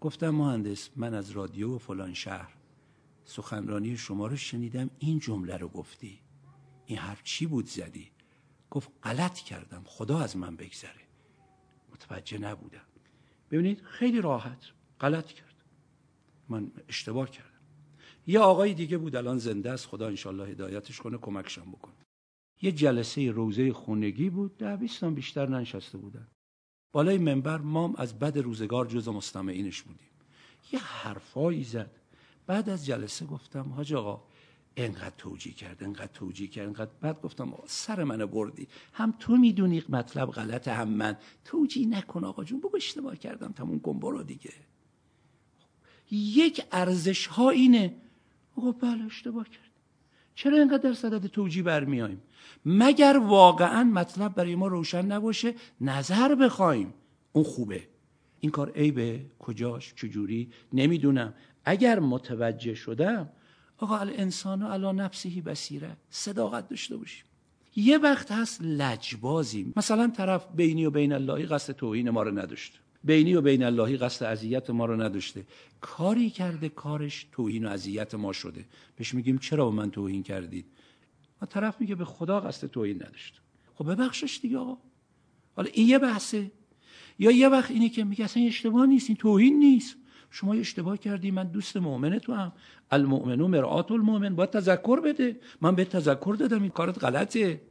گفتم 0.03 0.29
مهندس 0.29 0.89
من 0.95 1.13
از 1.13 1.31
رادیو 1.31 1.75
و 1.75 1.77
فلان 1.77 2.13
شهر. 2.13 2.53
سخنرانی 3.25 3.97
شما 3.97 4.27
رو 4.27 4.35
شنیدم 4.35 4.89
این 4.99 5.19
جمله 5.19 5.57
رو 5.57 5.67
گفتی. 5.67 6.19
این 6.85 6.97
حرف 6.97 7.23
چی 7.23 7.45
بود 7.45 7.65
زدی؟ 7.65 8.11
گفت 8.69 8.89
غلط 9.03 9.39
کردم 9.39 9.83
خدا 9.85 10.19
از 10.19 10.37
من 10.37 10.55
بگذره. 10.55 11.01
متوجه 11.91 12.37
نبودم. 12.37 12.85
ببینید 13.51 13.81
خیلی 13.81 14.21
راحت 14.21 14.65
غلط 14.99 15.27
کرد. 15.27 15.55
من 16.49 16.71
اشتباه 16.87 17.31
کردم. 17.31 17.49
یه 18.27 18.39
آقای 18.39 18.73
دیگه 18.73 18.97
بود 18.97 19.15
الان 19.15 19.37
زنده 19.37 19.71
است. 19.71 19.85
خدا 19.85 20.07
انشالله 20.07 20.47
هدایتش 20.47 20.99
کنه 20.99 21.17
کمکشم 21.17 21.71
بکنه. 21.71 22.05
یه 22.61 22.71
جلسه 22.71 23.31
روزه 23.31 23.73
خونگی 23.73 24.29
بود 24.29 24.57
ده 24.57 24.77
بیستان 24.77 25.13
بیشتر 25.15 25.49
ننشسته 25.49 25.97
بودن. 25.97 26.27
بالای 26.93 27.17
منبر 27.17 27.57
مام 27.57 27.95
از 27.97 28.19
بد 28.19 28.37
روزگار 28.37 28.87
جز 28.87 29.07
مستمعینش 29.07 29.81
بودیم. 29.81 30.07
یه 30.71 30.79
حرفایی 30.79 31.63
زد. 31.63 31.91
بعد 32.47 32.69
از 32.69 32.85
جلسه 32.85 33.25
گفتم 33.25 33.73
حاج 33.73 33.93
آقا 33.93 34.23
انقدر 34.77 35.15
توجیه 35.17 35.53
کرد 35.53 35.83
انقدر 35.83 36.11
توجیه 36.13 36.47
کرد 36.47 36.67
انقدر 36.67 36.91
بعد 37.01 37.21
گفتم 37.21 37.53
سر 37.67 38.03
منو 38.03 38.27
بردی. 38.27 38.67
هم 38.93 39.13
تو 39.19 39.37
می‌دونی 39.37 39.83
مطلب 39.89 40.29
غلطه 40.31 40.73
هم 40.73 40.89
من. 40.89 41.17
توجیه 41.45 41.87
نکن 41.87 42.23
آقا 42.23 42.43
جون 42.43 42.59
بگو 42.59 42.75
اشتباه 42.75 43.15
کردم 43.15 43.51
تموم 43.51 43.79
کن 43.79 43.99
برو 43.99 44.23
دیگه. 44.23 44.53
یک 46.11 46.65
ارزش 46.71 47.27
ها 47.27 47.49
اینه. 47.49 47.95
آقا 48.55 48.71
بله 48.71 49.05
اشتباه 49.05 49.49
کرد. 49.49 49.72
چرا 50.35 50.57
اینقدر 50.57 50.89
در 50.89 50.93
صدد 50.93 51.27
توجیه 51.27 51.63
برمیاییم 51.63 52.21
مگر 52.65 53.21
واقعا 53.23 53.83
مطلب 53.83 54.35
برای 54.35 54.55
ما 54.55 54.67
روشن 54.67 55.05
نباشه؟ 55.05 55.53
نظر 55.81 56.35
بخوایم. 56.35 56.93
اون 57.31 57.43
خوبه. 57.43 57.87
این 58.39 58.51
کار 58.51 58.71
عیبه. 58.71 59.25
کجاش؟ 59.39 59.93
چجوری؟ 59.95 60.49
نمی‌دونم. 60.73 61.33
اگر 61.65 61.99
متوجه 61.99 62.73
شدم 62.73 63.29
آقا 63.77 63.97
الانسان 63.97 64.63
و 64.63 64.67
علا 64.67 64.91
نفسهی 64.91 65.41
بسیره 65.41 65.97
صداقت 66.09 66.69
داشته 66.69 66.97
باشیم. 66.97 67.25
یه 67.75 67.97
وقت 67.97 68.31
هست 68.31 68.61
لجبازیم. 68.61 69.73
مثلا 69.75 70.07
طرف 70.07 70.47
بینی 70.55 70.85
و 70.85 70.91
بین 70.91 71.13
اللهی 71.13 71.45
قصد 71.45 71.73
توهین 71.73 72.09
ما 72.09 72.23
رو 72.23 72.39
نداشته. 72.39 72.79
بینی 73.03 73.35
و 73.35 73.41
بین 73.41 73.63
اللهی 73.63 73.97
قصد 73.97 74.25
اذیت 74.25 74.69
ما 74.69 74.85
رو 74.85 75.01
نداشته. 75.01 75.45
کاری 75.81 76.29
کرده 76.29 76.69
کارش 76.69 77.27
توهین 77.31 77.65
و 77.65 77.69
اذیت 77.69 78.15
ما 78.15 78.33
شده. 78.33 78.65
بهش 78.95 79.13
میگیم 79.13 79.37
چرا 79.37 79.69
به 79.69 79.75
من 79.75 79.91
توهین 79.91 80.23
کردید؟ 80.23 80.65
و 81.41 81.45
طرف 81.45 81.81
میگه 81.81 81.95
به 81.95 82.05
خدا 82.05 82.39
قصد 82.39 82.67
توهین 82.67 82.95
نداشته 82.95 83.39
خب 83.75 83.91
ببخشش 83.91 84.39
دیگه 84.41 84.57
آقا. 84.57 84.77
حالا 85.55 85.69
این 85.73 85.87
یه 85.87 85.99
بحثه. 85.99 86.51
یا 87.19 87.31
یه 87.31 87.49
وقت 87.49 87.71
اینه 87.71 87.89
که 87.89 88.03
میگه 88.03 88.25
اصلا 88.25 88.43
اشتباه 88.43 88.85
نیست 88.85 89.09
این 89.09 89.17
توهین 89.17 89.59
نیست. 89.59 89.95
شما 90.31 90.53
اشتباه 90.53 90.97
کردی 90.97 91.31
من 91.31 91.47
دوست 91.47 91.77
مؤمن 91.77 92.19
تو 92.19 92.33
هم 92.33 92.53
المؤمن 92.91 93.41
و 93.41 93.47
مرآت 93.47 93.91
المؤمن 93.91 94.35
باید 94.35 94.49
تذکر 94.49 94.99
بده. 94.99 95.39
من 95.61 95.75
به 95.75 95.85
تذکر 95.85 96.35
دادم 96.39 96.61
این 96.61 96.71
کارت 96.71 97.03
غلطه. 97.03 97.61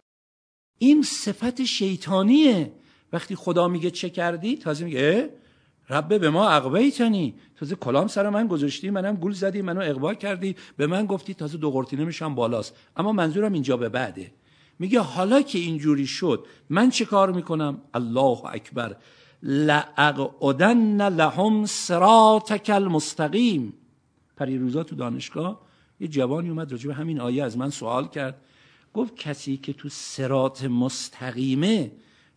این 0.78 1.02
صفت 1.02 1.64
شیطانیه. 1.64 2.72
وقتی 3.12 3.34
خدا 3.34 3.68
میگه 3.68 3.90
چه 3.90 4.10
کردی 4.10 4.56
تازه 4.56 4.84
میگه 4.84 5.30
رب 5.90 6.20
به 6.20 6.30
ما 6.30 6.60
تنی. 6.90 7.34
تازه 7.56 7.74
کلام 7.74 8.06
سر 8.06 8.28
من 8.28 8.46
گذاشتی 8.46 8.90
منم 8.90 9.14
گول 9.14 9.32
زدی 9.32 9.62
منو 9.62 9.80
اقوا 9.80 10.14
کردی. 10.14 10.56
به 10.76 10.86
من 10.86 11.06
گفتی 11.06 11.34
تازه 11.34 11.58
دو 11.58 11.70
قرتینه 11.70 12.04
میشم 12.04 12.34
بالاست. 12.34 12.76
اما 12.96 13.12
منظورم 13.12 13.52
اینجا 13.52 13.76
به 13.76 13.88
بعده. 13.88 14.32
میگه 14.78 15.00
حالا 15.00 15.42
که 15.42 15.58
اینجوری 15.58 16.06
شد 16.06 16.46
من 16.70 16.90
چه 16.90 17.04
کار 17.04 17.32
می‌کنم؟ 17.32 17.80
الله 17.94 18.46
اکبر. 18.46 18.96
لعقعدن 19.42 21.08
لهم 21.08 21.66
صراطک 21.66 22.70
المستقیم. 22.74 23.74
پریروزا 24.36 24.82
تو 24.82 24.96
دانشگاه 24.96 25.60
یه 26.00 26.08
جوانی 26.08 26.48
اومد 26.48 26.72
راجع 26.72 26.90
همین 26.90 27.20
آیه 27.20 27.44
از 27.44 27.58
من 27.58 27.70
سوال 27.70 28.08
کرد. 28.08 28.40
گفت 28.94 29.16
کسی 29.16 29.56
که 29.56 29.72
تو 29.72 29.88
سرات 29.88 30.64
مستقیمه 30.64 31.92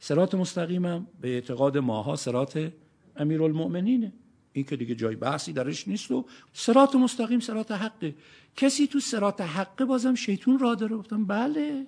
سرات 0.08 0.36
مستقیمم 0.36 1.08
به 1.22 1.28
اعتقاد 1.28 1.78
ماها 1.78 2.15
سرات 2.15 2.72
امیرالمؤمنینه 3.15 4.13
این 4.54 4.65
که 4.65 4.76
دیگه 4.76 4.96
جای 4.96 5.15
بحثی 5.15 5.54
درش 5.54 5.88
نیست 5.88 6.12
و 6.12 6.26
سرات 6.54 6.96
مستقیم 6.96 7.39
سرات 7.39 7.72
حقه. 7.72 8.15
کسی 8.56 8.88
تو 8.88 9.00
سرات 9.00 9.41
حقه 9.41 9.86
بازم 9.86 10.15
شیطون 10.15 10.60
را 10.60 10.76
داره. 10.76 10.96
گفتم 10.96 11.26
بله. 11.26 11.88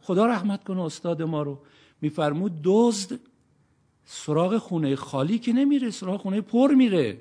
خدا 0.00 0.26
رحمت 0.26 0.64
کنه 0.64 0.80
استاد 0.80 1.22
ما 1.22 1.42
رو. 1.42 1.58
میفرمود 2.00 2.52
دزد 2.64 3.18
سراغ 4.04 4.58
خونه 4.58 4.96
خالی 4.96 5.38
که 5.38 5.52
نمیره 5.52 5.90
سراغ 5.90 6.20
خونه 6.20 6.40
پر 6.40 6.74
میره. 6.74 7.20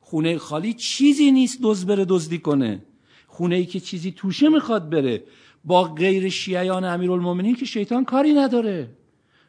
خونه 0.00 0.38
خالی 0.38 0.74
چیزی 0.74 1.30
نیست 1.30 1.58
دزد 1.62 1.88
بره 1.88 2.04
دزدی 2.04 2.38
کنه. 2.38 2.82
خونه 3.26 3.56
ای 3.56 3.66
که 3.66 3.80
چیزی 3.80 4.12
توشه 4.12 4.48
می‌خواد 4.48 4.90
بره. 4.90 5.24
با 5.66 5.84
غیر 5.84 6.28
شیعیان 6.28 6.84
امیرالمومنین 6.84 7.56
که 7.56 7.64
شیطان 7.64 8.04
کاری 8.04 8.32
نداره. 8.32 8.88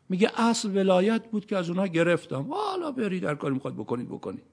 میگه 0.09 0.31
اصل 0.39 0.77
ولایت 0.77 1.27
بود 1.27 1.45
که 1.45 1.57
از 1.57 1.69
اونها 1.69 1.87
گرفتم. 1.87 2.47
حالا 2.49 2.91
برید 2.91 3.23
در 3.23 3.35
کاری 3.35 3.53
می‌خواد 3.53 3.75
بکنید 3.75 4.07
بکنید. 4.07 4.43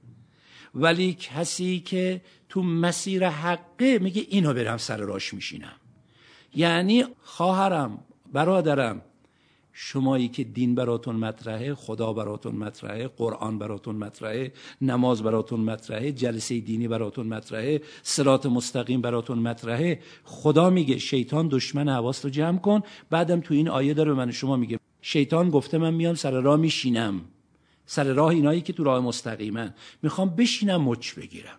ولی 0.75 1.15
کسی 1.21 1.81
که 1.81 2.21
تو 2.49 2.63
مسیر 2.63 3.29
حقه 3.29 3.99
میگه 3.99 4.27
اینو 4.29 4.55
برم 4.55 4.77
سر 4.77 4.97
راش 4.97 5.35
میشینم. 5.35 5.77
یعنی 6.55 7.05
خواهرم 7.23 7.99
برادرم 8.33 9.03
شمایی 9.77 10.29
که 10.29 10.45
دین 10.45 10.75
براتون 10.75 11.17
مطرحه 11.17 11.75
خدا 11.75 12.13
براتون 12.13 12.55
مطرحه 12.55 13.09
قرآن 13.09 13.59
براتون 13.59 13.97
مطرحه 13.97 14.53
نماز 14.81 15.23
براتون 15.23 15.61
مطرحه 15.61 16.13
جلسه 16.13 16.61
دینی 16.61 16.89
براتون 16.89 17.27
مطرحه 17.27 17.83
سرات 18.03 18.47
مستقیم 18.47 19.01
براتون 19.01 19.39
مطرحه. 19.39 20.01
خدا 20.25 20.71
میگه 20.71 20.99
شیطان 20.99 21.49
دشمن 21.49 21.89
حواس 21.89 22.25
رو 22.25 22.31
جمع 22.31 22.59
کن. 22.59 22.81
بعدم 23.11 23.41
تو 23.41 23.55
این 23.55 23.69
آیه 23.69 23.95
داره 23.95 24.11
به 24.11 24.17
من 24.17 24.31
شما 24.31 24.57
میگه 24.57 24.79
شیطان 25.03 25.51
گفته 25.51 25.79
من 25.79 25.95
میام 25.95 26.15
سر 26.15 26.31
راه 26.31 26.57
میشینم. 26.57 27.21
سر 27.87 28.05
راه 28.05 28.29
اینایی 28.29 28.61
که 28.61 28.73
تو 28.73 28.85
راه 28.85 29.01
مستقیمن. 29.01 29.75
می‌خوام 30.03 30.29
بشینم 30.31 30.83
مچ 30.83 31.15
بگیرم. 31.15 31.59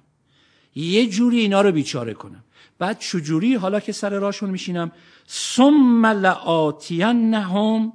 یه 0.75 1.09
جوری 1.09 1.39
اینا 1.39 1.61
رو 1.61 1.71
بیچاره 1.71 2.13
کنم. 2.13 2.43
بعد 2.79 2.99
چجوری 2.99 3.55
حالا 3.55 3.79
که 3.79 3.91
سر 3.91 4.09
راهشون 4.09 4.49
میشینم. 4.49 4.91
ثم 5.29 6.05
لآتینهم 6.05 7.93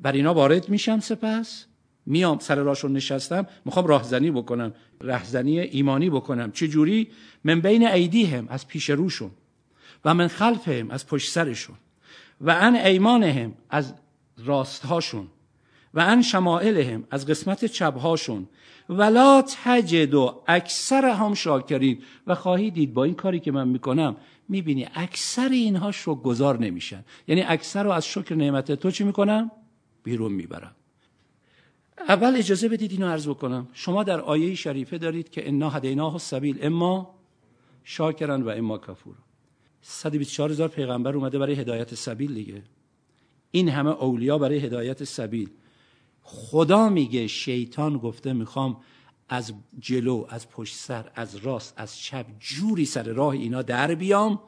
بر 0.00 0.12
اینا 0.12 0.34
وارد 0.34 0.68
میشم 0.68 1.00
سپس. 1.00 1.64
میام 2.06 2.38
سر 2.38 2.54
راشون 2.54 2.92
نشستم. 2.92 3.46
می‌خوام 3.64 3.86
راهزنی 3.86 4.30
بکنم 4.30 4.72
رهزنی 5.00 5.58
ایمانی 5.60 6.10
بکنم. 6.10 6.52
چه 6.52 6.68
جوری 6.68 7.08
من 7.44 7.60
بین 7.60 7.86
ایدیهم 7.88 8.48
از 8.48 8.68
پیش 8.68 8.90
روشون. 8.90 9.30
و 10.04 10.14
من 10.14 10.28
خلفهم 10.28 10.90
از 10.90 11.06
پشت 11.06 11.30
سرشون. 11.30 11.76
و 12.40 12.50
ان 12.50 12.76
ایمانهم 12.76 13.54
از 13.70 13.94
راستهاشون. 14.44 15.26
و 15.94 16.00
ان 16.00 16.22
شمائلهم 16.22 17.04
از 17.10 17.26
قسمت 17.26 17.64
چبهاشون 17.64 18.48
ولا 18.88 19.44
تجد 19.64 20.14
و 20.14 20.42
اکثر 20.46 21.04
هم 21.04 21.34
شاکرین. 21.34 22.02
و 22.26 22.34
خواهی 22.34 22.70
دید 22.70 22.94
با 22.94 23.04
این 23.04 23.14
کاری 23.14 23.40
که 23.40 23.52
من 23.52 23.68
می‌کنم 23.68 24.16
می‌بینی 24.48 24.88
اکثر 24.94 25.48
اینها 25.48 25.92
شو 25.92 26.14
گذار 26.14 26.58
نمیشن. 26.58 27.04
یعنی 27.28 27.42
اکثر 27.42 27.82
رو 27.82 27.90
از 27.90 28.06
شکر 28.06 28.34
نعمت 28.34 28.72
تو 28.72 28.90
چی 28.90 29.04
می‌کنم؟ 29.04 29.50
بیرون 30.08 30.32
می‌برم. 30.32 30.74
اول 32.08 32.36
اجازه 32.36 32.68
بدید 32.68 32.92
اینو 32.92 33.06
عرض 33.06 33.28
بکنم. 33.28 33.68
شما 33.72 34.04
در 34.04 34.20
آیه 34.20 34.54
شریفه 34.54 34.98
دارید 34.98 35.30
که 35.30 35.48
انا 35.48 35.70
هدیناه 35.70 36.18
سبیل 36.18 36.58
اما 36.62 37.14
شاکرن 37.84 38.42
و 38.42 38.48
اما 38.48 38.78
کفور 38.78 39.14
124 39.82 40.50
هزار 40.50 40.68
پیغمبر 40.68 41.16
اومده 41.16 41.38
برای 41.38 41.54
هدایت 41.54 41.94
سبیل 41.94 42.34
دیگه. 42.34 42.62
این 43.50 43.68
همه 43.68 43.90
اولیا 43.90 44.38
برای 44.38 44.58
هدایت 44.58 45.04
سبیل. 45.04 45.50
خدا 46.22 46.88
میگه 46.88 47.26
شیطان 47.26 47.98
گفته 47.98 48.32
می‌خوام 48.32 48.76
از 49.28 49.52
جلو 49.78 50.26
از 50.28 50.50
پشت 50.50 50.74
سر 50.74 51.10
از 51.14 51.36
راست 51.36 51.74
از 51.76 51.98
چپ 51.98 52.26
جوری 52.40 52.84
سر 52.84 53.02
راه 53.02 53.32
اینا 53.32 53.62
در 53.62 53.94
بیام 53.94 54.40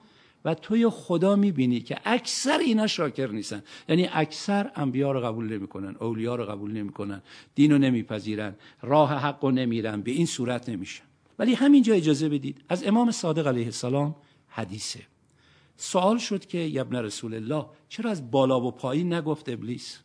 و 0.45 0.55
توی 0.55 0.89
خدا 0.89 1.37
می‌بینی 1.37 1.81
که 1.81 1.99
اکثر 2.05 2.59
اینا 2.59 2.87
شاکر 2.87 3.27
نیستن. 3.27 3.63
یعنی 3.89 4.09
اکثر 4.13 4.71
انبیا 4.75 5.13
رو 5.13 5.21
قبول 5.21 5.53
نمی‌کنن 5.53 5.97
اولیا 6.01 6.35
رو 6.35 6.45
قبول 6.45 6.73
نمی‌کنن 6.73 7.23
دین 7.55 7.73
رو 7.73 7.79
نمیپذیرن 7.79 8.55
راه 8.83 9.15
حق 9.15 9.45
رو 9.45 9.51
نمیرن 9.51 10.01
به 10.01 10.11
این 10.11 10.27
صورت 10.27 10.69
نمیشن. 10.69 11.05
ولی 11.39 11.55
همینجا 11.55 11.95
اجازه 11.95 12.29
بدید 12.29 12.65
از 12.69 12.85
امام 12.87 13.11
صادق 13.11 13.47
علیه 13.47 13.65
السلام 13.65 14.17
حدیثه. 14.49 15.01
سوال 15.77 16.19
شد 16.19 16.47
که 16.47 16.59
یبن 16.59 16.97
رسول 16.97 17.35
الله 17.35 17.67
چرا 17.89 18.11
از 18.11 18.31
بالا 18.31 18.61
و 18.61 18.71
پایین 18.71 19.13
نگفت 19.13 19.49
ابلیس؟ 19.49 19.99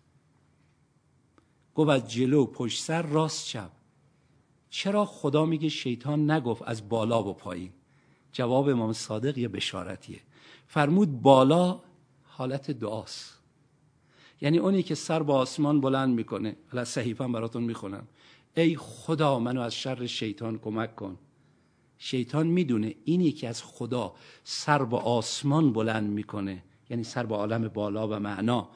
گفت 1.75 1.89
از 1.89 2.11
جلو 2.11 2.45
پشت 2.45 2.83
سر 2.83 3.01
راست 3.01 3.47
چپ 3.47 3.71
چرا 4.69 5.05
خدا 5.05 5.45
میگه 5.45 5.69
شیطان 5.69 6.31
نگفت 6.31 6.61
از 6.65 6.89
بالا 6.89 7.23
و 7.23 7.33
پایین؟ 7.33 7.71
جواب 8.35 8.69
امام 8.69 8.93
صادق 8.93 9.37
یه 9.37 9.47
بشارتیه. 9.47 10.19
فرمود 10.67 11.21
بالا 11.21 11.79
حالت 12.23 12.71
دعاست. 12.71 13.39
یعنی 14.41 14.57
اونی 14.57 14.83
که 14.83 14.95
سر 14.95 15.23
با 15.23 15.37
آسمان 15.37 15.81
بلند 15.81 16.15
می‌کنه 16.15 16.55
حالا 16.71 16.85
صحیفم 16.85 17.31
براتون 17.31 17.63
می‌خونم. 17.63 18.07
ای 18.57 18.75
خدا 18.75 19.39
منو 19.39 19.61
از 19.61 19.75
شر 19.75 20.05
شیطان 20.05 20.59
کمک 20.59 20.95
کن. 20.95 21.17
شیطان 21.97 22.47
می‌دونه 22.47 22.95
اینی 23.05 23.31
که 23.31 23.49
از 23.49 23.63
خدا 23.63 24.13
سر 24.43 24.83
با 24.83 24.99
آسمان 24.99 25.73
بلند 25.73 26.09
می‌کنه 26.09 26.63
یعنی 26.89 27.03
سر 27.03 27.25
با 27.25 27.35
عالم 27.37 27.67
بالا 27.67 28.07
و 28.07 28.19
معنا 28.19 28.69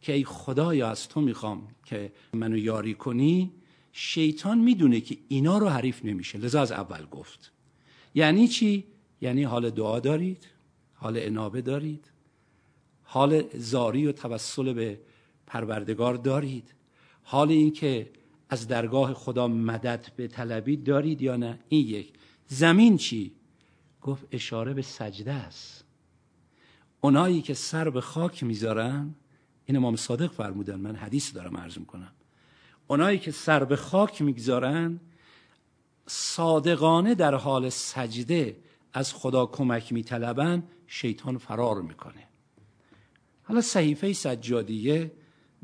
که 0.00 0.12
ای 0.12 0.24
خدایا 0.24 0.88
از 0.88 1.08
تو 1.08 1.20
می‌خوام 1.20 1.68
که 1.84 2.12
منو 2.32 2.56
یاری 2.56 2.94
کنی؟ 2.94 3.52
شیطان 3.92 4.58
می‌دونه 4.58 5.00
که 5.00 5.18
اینا 5.28 5.58
رو 5.58 5.68
حریف 5.68 6.04
نمیشه. 6.04 6.38
لذا 6.38 6.60
از 6.60 6.72
اول 6.72 7.06
گفت. 7.06 7.52
یعنی 8.14 8.48
چی؟ 8.48 8.84
یعنی 9.20 9.42
حال 9.42 9.70
دعا 9.70 10.00
دارید 10.00 10.46
حال 10.94 11.18
انابه 11.18 11.62
دارید 11.62 12.10
حال 13.02 13.42
زاری 13.54 14.06
و 14.06 14.12
توسل 14.12 14.72
به 14.72 15.00
پروردگار 15.46 16.14
دارید 16.14 16.74
حال 17.22 17.50
اینکه 17.50 18.10
از 18.48 18.68
درگاه 18.68 19.14
خدا 19.14 19.48
مدد 19.48 20.12
به 20.16 20.28
طلبی 20.28 20.76
دارید 20.76 21.22
یا 21.22 21.36
نه؟ 21.36 21.58
این 21.68 21.86
یک. 21.86 22.12
زمین 22.46 22.96
چی؟ 22.96 23.32
گفت 24.02 24.26
اشاره 24.30 24.74
به 24.74 24.82
سجده 24.82 25.32
است. 25.32 25.84
اونایی 27.00 27.42
که 27.42 27.54
سر 27.54 27.90
به 27.90 28.00
خاک 28.00 28.42
می‌ذارن 28.42 29.14
این 29.66 29.76
امام 29.76 29.96
صادق 29.96 30.32
فرمودن 30.32 30.80
من 30.80 30.96
حدیث 30.96 31.34
دارم 31.34 31.56
عرض 31.56 31.78
می‌کنم. 31.78 32.12
اونایی 32.86 33.18
که 33.18 33.30
سر 33.30 33.64
به 33.64 33.76
خاک 33.76 34.22
می‌گذارن 34.22 35.00
صادقانه 36.06 37.14
در 37.14 37.34
حال 37.34 37.68
سجده 37.68 38.56
از 38.96 39.14
خدا 39.14 39.46
کمک 39.46 39.92
میطلبن 39.92 40.62
شیطان 40.86 41.38
فرار 41.38 41.82
می‌کنه. 41.82 42.28
حالا 43.42 43.60
صحیفه 43.60 44.12
سجادیه 44.12 45.12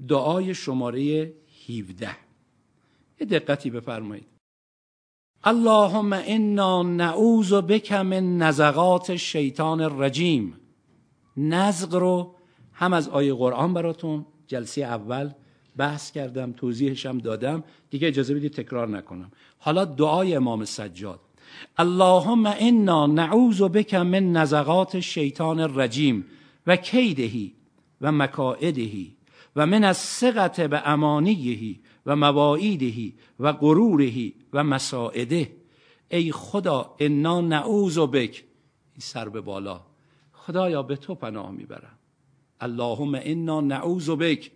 دعای 0.08 0.54
شماره 0.54 1.32
17 1.68 2.08
یه 3.20 3.26
دقتی 3.26 3.70
بفرمایید. 3.70 4.26
اللهم 5.44 6.12
انا 6.12 6.82
نعوذ 6.82 7.52
بک 7.52 7.92
من 7.92 8.38
نزغات 8.38 9.16
شیطان 9.16 9.80
الرجیم. 9.80 10.60
نزغ 11.36 11.94
رو 11.94 12.34
هم 12.72 12.92
از 12.92 13.08
آیه 13.08 13.34
قرآن 13.34 13.74
براتون 13.74 14.26
جلسه 14.46 14.82
اول 14.82 15.30
بحث 15.76 16.12
کردم 16.12 16.52
توضیحش 16.52 17.06
هم 17.06 17.18
دادم. 17.18 17.64
دیگه 17.90 18.08
اجازه 18.08 18.34
بدید 18.34 18.52
تکرار 18.52 18.88
نکنم. 18.88 19.30
حالا 19.58 19.84
دعای 19.84 20.34
امام 20.34 20.64
سجاد. 20.64 21.20
اللهم 21.78 22.46
انا 22.46 23.06
نعوذ 23.06 23.62
بک 23.62 23.94
من 23.94 24.32
نزغات 24.32 25.00
شیطان 25.00 25.60
الرجیم 25.60 26.24
و 26.66 26.76
کیدهی 26.76 27.54
و 28.00 28.12
مکائدهی 28.12 29.16
و 29.56 29.66
من 29.66 29.84
از 29.84 29.96
سقط 29.96 30.60
به 30.60 30.88
امانیهی 30.88 31.80
و 32.06 32.16
مواعیدهی 32.16 33.14
و 33.40 33.52
غرورهی 33.52 34.34
و 34.52 34.64
مساعده. 34.64 35.52
ای 36.10 36.32
خدا 36.32 36.94
انا 36.98 37.40
نعوذ 37.40 37.98
بک. 37.98 38.44
این 38.92 39.00
سر 39.00 39.28
به 39.28 39.40
بالا. 39.40 39.80
خدایا 40.32 40.82
به 40.82 40.96
تو 40.96 41.14
پناه 41.14 41.50
می‌برم. 41.50 41.98
اللهم 42.60 43.14
انا 43.22 43.60
نعوذ 43.60 44.10
بک. 44.10 44.50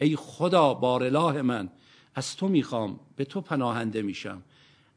ای 0.00 0.16
خدا 0.16 0.74
بارلاح 0.74 1.40
من. 1.40 1.70
از 2.14 2.36
تو 2.36 2.48
می‌خوام 2.48 3.00
به 3.16 3.24
تو 3.24 3.40
پناهنده 3.40 4.02
میشم. 4.02 4.42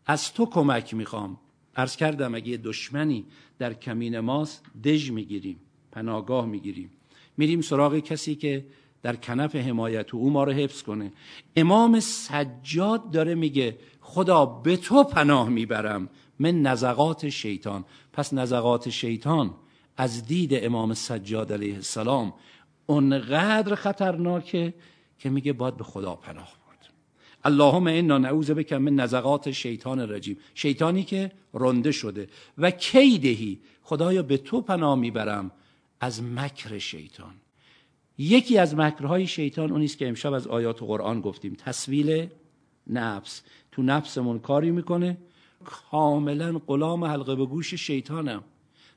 از 0.06 0.34
تو 0.34 0.46
کمک 0.46 0.94
می‌خوام. 0.94 1.38
عرض 1.76 1.96
کردم 1.96 2.36
اگه 2.36 2.58
دشمنی 2.58 3.26
در 3.60 3.74
کمین 3.74 4.20
ماست 4.20 4.64
دژ 4.84 5.12
می‌گیریم 5.12 5.60
پناهگاه 5.92 6.46
می‌گیریم. 6.46 6.90
میریم 7.38 7.62
سراغ 7.62 8.00
کسی 8.00 8.36
که 8.36 8.66
در 9.02 9.16
کنف 9.16 9.56
حمایت 9.56 10.14
او 10.14 10.30
ما 10.30 10.44
رو 10.44 10.52
حفظ 10.52 10.84
کنه. 10.84 11.12
امام 11.56 12.00
سجاد 12.00 13.12
داره 13.12 13.36
میگه 13.36 13.78
خدا 14.02 14.46
به 14.46 14.78
تو 14.78 15.04
پناه 15.04 15.50
می‌برم 15.50 16.10
من 16.40 16.62
نزغات 16.62 17.30
شیطان. 17.30 17.86
پس 18.14 18.34
نزغات 18.34 18.90
شیطان 18.90 19.54
از 19.98 20.26
دید 20.26 20.50
امام 20.54 20.94
سجاد 20.94 21.54
علیه 21.54 21.76
السلام 21.76 22.34
اونقدر 22.86 23.76
خطرناکه 23.76 24.74
که 25.20 25.30
میگه 25.30 25.54
باید 25.54 25.78
به 25.78 25.84
خدا 25.84 26.16
پناه 26.16 26.65
اللهم 27.46 27.88
انا 27.88 28.18
نعوذ 28.18 28.52
بک 28.52 28.74
من 28.74 28.96
نزغات 28.96 29.52
شیطان 29.52 30.00
رجیم. 30.00 30.38
شیطانی 30.56 31.04
که 31.04 31.32
رنده 31.54 31.92
شده. 31.92 32.28
و 32.58 32.72
کیدهی؟ 32.72 33.60
خدایا 33.82 34.24
به 34.24 34.38
تو 34.38 34.62
پناه 34.62 34.96
می‌برم 34.96 35.52
از 36.00 36.24
مکر 36.24 36.78
شیطان. 36.78 37.34
یکی 38.18 38.58
از 38.58 38.76
مکرهای 38.76 39.28
شیطان 39.28 39.72
اونیست 39.72 39.98
که 39.98 40.08
امشب 40.08 40.34
از 40.34 40.48
آیات 40.48 40.84
قرآن 40.84 41.22
گفتیم. 41.22 41.54
تصویل 41.54 42.28
نفس. 42.88 43.42
تو 43.72 43.82
نفسمون 43.82 44.40
کاری 44.40 44.72
می‌کنه. 44.72 45.18
کاملا 45.66 46.62
غلام 46.68 47.04
حلقه 47.06 47.36
به 47.36 47.46
گوش 47.46 47.74
شیطانم. 47.74 48.44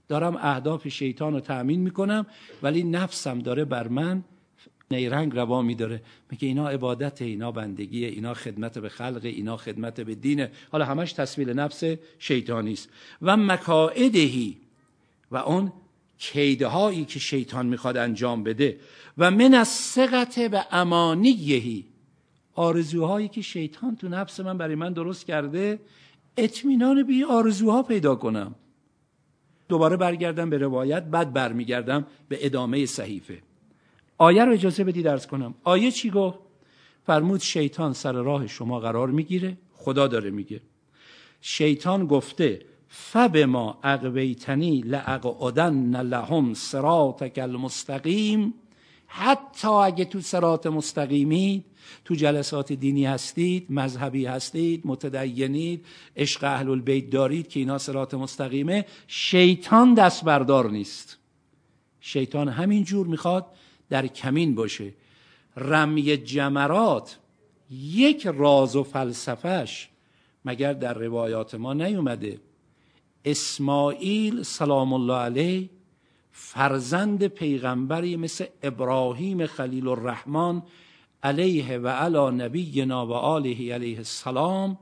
دارم 0.09 0.37
اهداف 0.37 0.89
شیطان 0.89 1.33
رو 1.33 1.41
تأمین 1.41 1.81
می‌کنم 1.81 2.27
ولی 2.63 2.83
نفسم 2.83 3.39
داره 3.39 3.65
بر 3.65 3.89
من 3.89 4.25
نیرنگ 4.91 5.37
روا 5.37 5.63
میداره. 5.63 6.03
میگه 6.31 6.49
اینا 6.49 6.69
عبادت 6.69 7.23
اینا 7.23 7.53
بندگی 7.53 8.05
اینا 8.05 8.35
خدمت 8.35 8.79
به 8.79 8.89
خلق 8.89 9.21
اینا 9.23 9.57
خدمت 9.57 10.01
به 10.01 10.15
دینه 10.15 10.51
حالا 10.73 10.85
همش 10.85 11.13
تصویل 11.13 11.51
نفس 11.51 11.85
شیطانی 12.19 12.73
است. 12.73 12.89
و 13.23 13.37
مکائدهی 13.37 14.57
و 15.31 15.37
اون 15.37 15.73
کیده 16.19 16.67
هایی 16.67 17.05
که 17.05 17.19
شیطان 17.19 17.67
می‌خواد 17.67 17.97
انجام 17.97 18.43
بده. 18.43 18.81
و 19.19 19.31
من 19.31 19.55
از 19.55 19.69
سقط 19.69 20.39
به 20.39 20.67
امانیهی. 20.73 21.85
آرزوهایی 22.55 23.29
که 23.29 23.43
شیطان 23.43 23.97
تو 23.97 24.09
نفس 24.09 24.41
من 24.41 24.59
برای 24.59 24.75
من 24.75 24.93
درست 24.93 25.27
کرده 25.27 25.81
اطمینان 26.37 27.03
به 27.03 27.27
آرزوها 27.27 27.83
پیدا 27.83 28.15
کنم. 28.15 28.55
دوباره 29.69 29.97
برگردم 29.97 30.51
به 30.51 30.59
روایت 30.59 31.03
بعد 31.03 31.33
برمیگردم 31.33 32.07
به 32.29 32.47
ادامه 32.47 32.87
صحیفه. 32.87 33.39
آیه 34.19 34.45
رو 34.45 34.53
اجازه 34.53 34.85
بدید 34.85 35.05
درس 35.05 35.27
کنم. 35.27 35.55
آیه 35.65 35.91
چی 35.91 36.11
گفت؟ 36.11 36.39
فرمود 37.07 37.41
شیطان 37.41 37.93
سر 37.93 38.13
راه 38.13 38.47
شما 38.47 38.81
قرار 38.81 39.09
می‌گیره. 39.09 39.59
خدا 39.73 40.07
داره 40.07 40.31
میگه. 40.31 40.61
شیطان 41.41 42.07
گفته 42.07 42.63
فبما 42.89 43.79
اقویتنی 43.83 44.81
لاقعدن 44.81 46.03
لهم 46.03 46.55
صراطک 46.55 47.39
المستقیم. 47.39 48.55
حتی 49.07 49.69
اگه 49.69 50.05
تو 50.05 50.21
سرات 50.21 50.67
مستقیمی 50.67 51.65
تو 52.05 52.15
جلسات 52.15 52.73
دینی 52.73 53.07
هستید 53.07 53.67
مذهبی 53.71 54.27
هستید 54.27 54.83
متدینید 54.85 55.87
عشق 56.17 56.45
اهل 56.45 56.71
البیت 56.71 57.11
دارید 57.11 57.49
که 57.49 57.61
اینا 57.61 57.79
سرات 57.79 58.15
مستقیمه 58.15 58.85
شیطان 59.07 59.95
دست 59.95 60.25
بردار 60.25 60.71
نیست. 60.71 61.19
شیطان 62.01 62.49
همین 62.49 62.85
جور 62.85 63.07
می‌خواد 63.07 63.47
در 63.91 64.07
کمین 64.07 64.55
باشه. 64.55 64.95
رمی 65.57 66.17
جمرات 66.17 67.19
یک 67.71 68.27
راز 68.27 68.77
و 68.77 68.83
فلسفهش 68.83 69.89
مگر 70.45 70.73
در 70.73 70.95
روایات 70.95 71.55
ما 71.55 71.75
نیومده. 71.75 72.41
اسماعیل 73.25 74.43
سلام 74.43 74.93
الله 74.93 75.15
علیه 75.15 75.71
فرزند 76.33 77.27
پیغمبری 77.27 78.17
مثل 78.17 78.47
ابراهیم 78.63 79.47
خلیل 79.47 79.89
الرحمن 79.89 80.63
علیه 81.23 81.79
و 81.79 81.89
علی 81.89 82.37
نبینا 82.45 83.07
و 83.07 83.13
آله 83.13 83.75
علیه 83.75 83.97
السلام. 83.97 84.79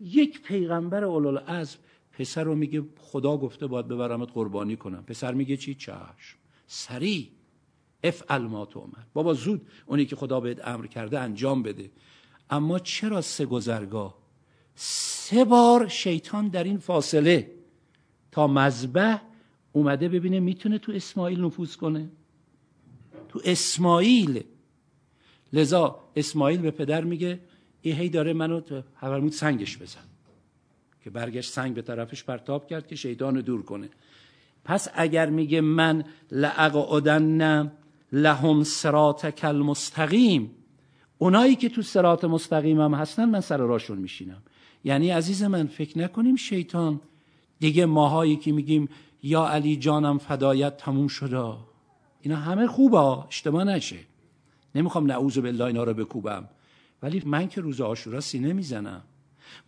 یک 0.00 0.42
پیغمبر 0.42 1.04
اولوالعزم 1.04 1.78
پسر 2.12 2.44
رو 2.44 2.54
میگه 2.54 2.82
خدا 2.98 3.36
گفته 3.36 3.66
باید 3.66 3.88
ببرمت 3.88 4.32
قربانی 4.32 4.76
کنم. 4.76 5.04
پسر 5.06 5.34
میگه 5.34 5.56
چی؟ 5.56 5.74
چشم. 5.74 6.38
سریع. 6.66 7.37
افعل 8.04 8.42
ما 8.42 8.64
تومر 8.64 8.98
بابا 9.12 9.34
زود 9.34 9.66
اونی 9.86 10.06
که 10.06 10.16
خدا 10.16 10.40
بهت 10.40 10.68
امر 10.68 10.86
کرده 10.86 11.18
انجام 11.18 11.62
بده. 11.62 11.90
اما 12.50 12.78
چرا 12.78 13.20
سه 13.20 13.46
گذرگاه؟ 13.46 14.14
سه 14.74 15.44
بار 15.44 15.88
شیطان 15.88 16.48
در 16.48 16.64
این 16.64 16.78
فاصله 16.78 17.50
تا 18.32 18.46
مذبح 18.46 19.20
اومده 19.72 20.08
ببینه 20.08 20.40
می‌تونه 20.40 20.78
تو 20.78 20.92
اسماعیل 20.92 21.40
نفوذ 21.40 21.76
کنه. 21.76 22.08
تو 23.28 23.40
اسماعیل. 23.44 24.44
لذا 25.52 26.00
اسماعیل 26.16 26.60
به 26.60 26.70
پدر 26.70 27.04
میگه 27.04 27.40
ای 27.82 27.92
هی 27.92 28.08
داره 28.08 28.32
منو 28.32 28.60
فرمود 29.00 29.32
سنگش 29.32 29.78
بزن. 29.78 30.04
که 31.04 31.10
برگشت 31.10 31.52
سنگ 31.52 31.74
به 31.74 31.82
طرفش 31.82 32.24
پرتاب 32.24 32.66
کرد 32.66 32.86
که 32.86 32.96
شیطان 32.96 33.40
دور 33.40 33.62
کنه. 33.62 33.88
پس 34.64 34.88
اگر 34.94 35.30
میگه 35.30 35.60
من 35.60 36.04
لعقعدن 36.30 37.72
لهم 38.12 38.64
سراتک 38.64 39.40
المستقیم. 39.42 40.50
اونایی 41.18 41.56
که 41.56 41.68
تو 41.68 41.82
سرات 41.82 42.24
مستقیم 42.24 42.80
هم 42.80 42.94
هستن 42.94 43.24
من 43.24 43.40
سر 43.40 43.56
راشون 43.56 43.98
میشینم. 43.98 44.42
یعنی 44.84 45.10
عزیز 45.10 45.42
من 45.42 45.66
فکر 45.66 45.98
نکنیم 45.98 46.36
شیطان 46.36 47.00
دیگه 47.60 47.86
ماهایی 47.86 48.36
که 48.36 48.52
میگیم 48.52 48.88
یا 49.22 49.48
علی 49.48 49.76
جانم 49.76 50.18
فدایت 50.18 50.76
تموم 50.76 51.08
شده. 51.08 51.54
اینا 52.20 52.36
همه 52.36 52.66
خوبه 52.66 52.98
اشتباه 52.98 53.64
نشه. 53.64 53.98
نمی‌خوام 54.74 55.06
نعوذ 55.06 55.38
بالله 55.38 55.64
اینا 55.64 55.84
رو 55.84 55.94
بکوبم. 55.94 56.48
ولی 57.02 57.22
من 57.26 57.48
که 57.48 57.60
روز 57.60 57.80
آشورا 57.80 58.20
سینه 58.20 58.52
می‌زنم. 58.52 59.02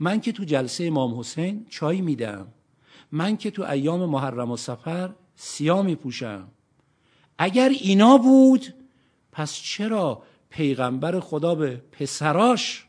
من 0.00 0.20
که 0.20 0.32
تو 0.32 0.44
جلسه 0.44 0.84
امام 0.84 1.18
حسین 1.18 1.66
چای 1.68 2.00
میدم. 2.00 2.46
من 3.12 3.36
که 3.36 3.50
تو 3.50 3.62
ایام 3.62 4.04
محرم 4.04 4.50
و 4.50 4.56
سفر 4.56 5.10
سیاه 5.34 5.82
میپوشم. 5.82 6.48
اگر 7.42 7.68
اینا 7.68 8.18
بود 8.18 8.74
پس 9.32 9.54
چرا 9.54 10.22
پیغمبر 10.50 11.20
خدا 11.20 11.54
به 11.54 11.82
پسراش 11.92 12.84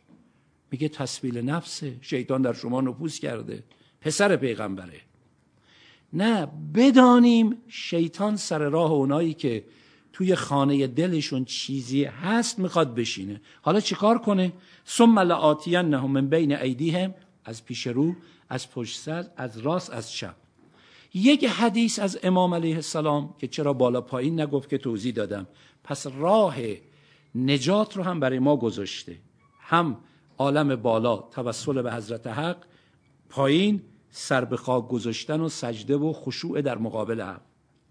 میگه 0.71 0.89
تسبیل 0.89 1.37
نفسه 1.37 1.97
شیطان 2.01 2.41
در 2.41 2.53
شما 2.53 2.81
نفوذ 2.81 3.19
کرده. 3.19 3.63
پسر 4.01 4.35
پیغمبره. 4.35 5.01
نه 6.13 6.47
بدانیم 6.75 7.57
شیطان 7.67 8.35
سر 8.37 8.59
راه 8.59 8.91
اونایی 8.91 9.33
که 9.33 9.65
توی 10.13 10.35
خانه 10.35 10.87
دلشون 10.87 11.45
چیزی 11.45 12.03
هست 12.03 12.59
می‌خواد 12.59 12.95
بشینه. 12.95 13.41
حالا 13.61 13.79
چیکار 13.79 14.17
کنه؟ 14.17 14.53
ثم 14.87 15.19
لآتینهم 15.19 16.11
من 16.11 16.27
بین 16.27 16.55
ایدیهم 16.55 17.13
از 17.45 17.65
پیش 17.65 17.87
رو 17.87 18.15
از 18.49 18.71
پشت 18.71 18.99
سر 18.99 19.25
از 19.37 19.57
راست 19.57 19.89
از 19.89 20.11
چپ. 20.11 20.40
یک 21.13 21.45
حدیث 21.45 21.99
از 21.99 22.19
امام 22.23 22.53
علیه 22.53 22.75
السلام 22.75 23.35
که 23.39 23.47
چرا 23.47 23.73
بالا 23.73 24.01
پایین 24.01 24.41
نگفت 24.41 24.69
که 24.69 24.77
توضیح 24.77 25.13
دادم. 25.13 25.47
پس 25.83 26.07
راه 26.07 26.55
نجات 27.35 27.97
رو 27.97 28.03
هم 28.03 28.19
برای 28.19 28.39
ما 28.39 28.57
گذاشته. 28.57 29.17
هم 29.59 29.97
عالم 30.37 30.75
بالا 30.75 31.17
توسل 31.17 31.81
به 31.81 31.93
حضرت 31.93 32.27
حق 32.27 32.57
پایین 33.29 33.81
سر 34.09 34.45
به 34.45 34.57
خاک 34.57 34.87
گذاشتن 34.87 35.41
و 35.41 35.49
سجده 35.49 35.97
و 35.97 36.13
خشوع 36.13 36.61
در 36.61 36.77
مقابل 36.77 37.21
حق 37.21 37.41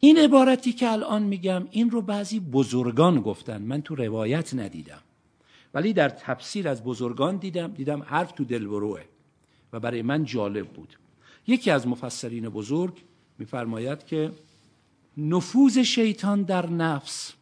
این 0.00 0.18
عبارتی 0.18 0.72
که 0.72 0.92
الان 0.92 1.22
میگم 1.22 1.68
این 1.70 1.90
رو 1.90 2.02
بعضی 2.02 2.40
بزرگان 2.40 3.20
گفتن. 3.20 3.62
من 3.62 3.82
تو 3.82 3.94
روایت 3.94 4.54
ندیدم. 4.54 5.02
ولی 5.74 5.92
در 5.92 6.08
تفسیر 6.08 6.68
از 6.68 6.84
بزرگان 6.84 7.36
دیدم 7.36 7.72
دیدم 7.72 8.02
حرف 8.02 8.32
تو 8.32 8.44
دل 8.44 8.66
بروه 8.66 9.00
و 9.72 9.80
برای 9.80 10.02
من 10.02 10.24
جالب 10.24 10.68
بود. 10.68 10.96
یکی 11.46 11.70
از 11.70 11.88
مفسرین 11.88 12.48
بزرگ 12.48 13.02
میفرماید 13.40 14.06
که 14.06 14.32
نفوذ 15.16 15.78
شیطان 15.78 16.42
در 16.42 16.66
نفس 16.66 17.32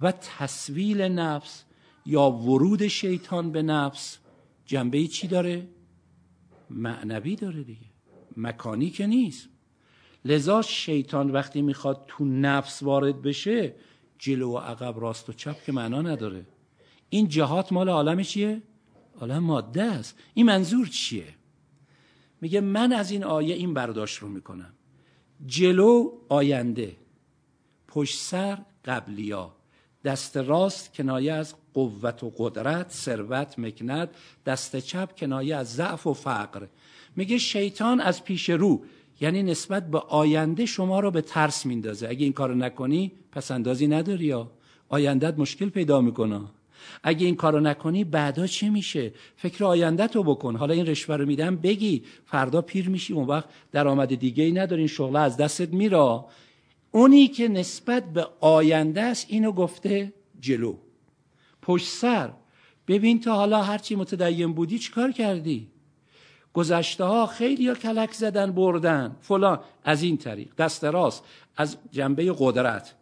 و 0.00 0.12
تصویل 0.12 1.02
نفس 1.02 1.64
یا 2.06 2.30
ورود 2.30 2.86
شیطان 2.86 3.52
به 3.52 3.62
نفس 3.62 4.18
جنبه 4.66 5.06
چی 5.06 5.28
داره؟ 5.28 5.68
معنوی 6.70 7.36
داره 7.36 7.62
دیگه 7.62 7.86
مکانی 8.36 8.90
که 8.90 9.06
نیست 9.06 9.48
لذا 10.24 10.62
شیطان 10.62 11.30
وقتی 11.30 11.62
می‌خواد 11.62 12.04
تو 12.08 12.24
نفس 12.24 12.82
وارد 12.82 13.22
بشه 13.22 13.74
جلو 14.18 14.52
و 14.52 14.58
عقب 14.58 15.00
راست 15.00 15.28
و 15.28 15.32
چپ 15.32 15.64
که 15.64 15.72
معنا 15.72 16.02
نداره 16.02 16.46
این 17.08 17.28
جهات 17.28 17.72
مال 17.72 17.88
عالم 17.88 18.22
چیه؟ 18.22 18.62
عالم 19.20 19.38
ماده 19.38 19.82
است 19.82 20.18
این 20.34 20.46
منظور 20.46 20.86
چیه؟ 20.86 21.34
میگه 22.40 22.60
من 22.60 22.92
از 22.92 23.10
این 23.10 23.24
آیه 23.24 23.54
این 23.54 23.74
برداشت 23.74 24.18
رو 24.18 24.28
می‌کنم 24.28 24.74
جلو 25.46 26.10
آینده 26.28 26.96
پشت 27.88 28.18
سر 28.18 28.58
قبلیا. 28.84 29.54
دست 30.04 30.36
راست 30.36 30.94
کنایه 30.94 31.32
از 31.32 31.54
قوت 31.74 32.22
و 32.24 32.32
قدرت 32.36 32.90
ثروت 32.90 33.58
مکنت. 33.58 34.10
دست 34.46 34.76
چپ 34.76 35.16
کنایه 35.16 35.56
از 35.56 35.74
ضعف 35.74 36.06
و 36.06 36.14
فقر. 36.14 36.66
میگه 37.16 37.38
شیطان 37.38 38.00
از 38.00 38.24
پیش 38.24 38.50
رو 38.50 38.84
یعنی 39.20 39.42
نسبت 39.42 39.90
به 39.90 39.98
آینده 39.98 40.66
شما 40.66 41.00
رو 41.00 41.10
به 41.10 41.20
ترس 41.20 41.66
میندازه. 41.66 42.08
اگه 42.08 42.24
این 42.24 42.32
کارو 42.32 42.54
نکنی 42.54 43.12
پس 43.32 43.50
اندازی 43.50 43.86
نداری 43.86 44.24
یا 44.24 44.50
آیندت 44.88 45.38
مشکل 45.38 45.68
پیدا 45.68 46.00
می‌کنه. 46.00 46.40
اگه 47.02 47.26
این 47.26 47.36
کارو 47.36 47.60
نکنی 47.60 48.04
بعدا 48.04 48.46
چه 48.46 48.70
میشه؟ 48.70 49.12
فکر 49.36 49.64
آینده 49.64 50.06
تو 50.06 50.22
بکن. 50.22 50.56
حالا 50.56 50.74
این 50.74 50.86
رشوه 50.86 51.16
رو 51.16 51.26
میدم 51.26 51.56
بگی. 51.56 52.02
فردا 52.26 52.62
پیر 52.62 52.88
میشی 52.88 53.12
اون 53.12 53.26
وقت 53.26 53.48
درآمد 53.72 54.14
دیگه 54.14 54.44
ای 54.44 54.52
نداری 54.52 54.90
این 54.98 55.16
از 55.16 55.36
دستت 55.36 55.72
میره. 55.72 56.20
اونی 56.90 57.28
که 57.28 57.48
نسبت 57.48 58.12
به 58.12 58.26
آینده 58.40 59.02
است 59.02 59.26
اینو 59.28 59.52
گفته 59.52 60.12
جلو. 60.40 60.76
پشت 61.62 61.86
سر. 61.86 62.30
ببین 62.88 63.20
تا 63.20 63.34
حالا 63.34 63.62
هرچی 63.62 63.94
متدین 63.94 64.52
بودی 64.52 64.78
چیکار 64.78 65.12
کردی؟ 65.12 65.68
گذشته 66.52 67.04
ها 67.04 67.26
خیلی 67.26 67.68
ها 67.68 67.74
کلک 67.74 68.12
زدن 68.12 68.52
بردن. 68.52 69.16
فلان. 69.20 69.60
از 69.84 70.02
این 70.02 70.16
طریق. 70.16 70.54
دست 70.58 70.84
راست. 70.84 71.24
از 71.56 71.76
جنبه 71.90 72.34
قدرت. 72.38 72.94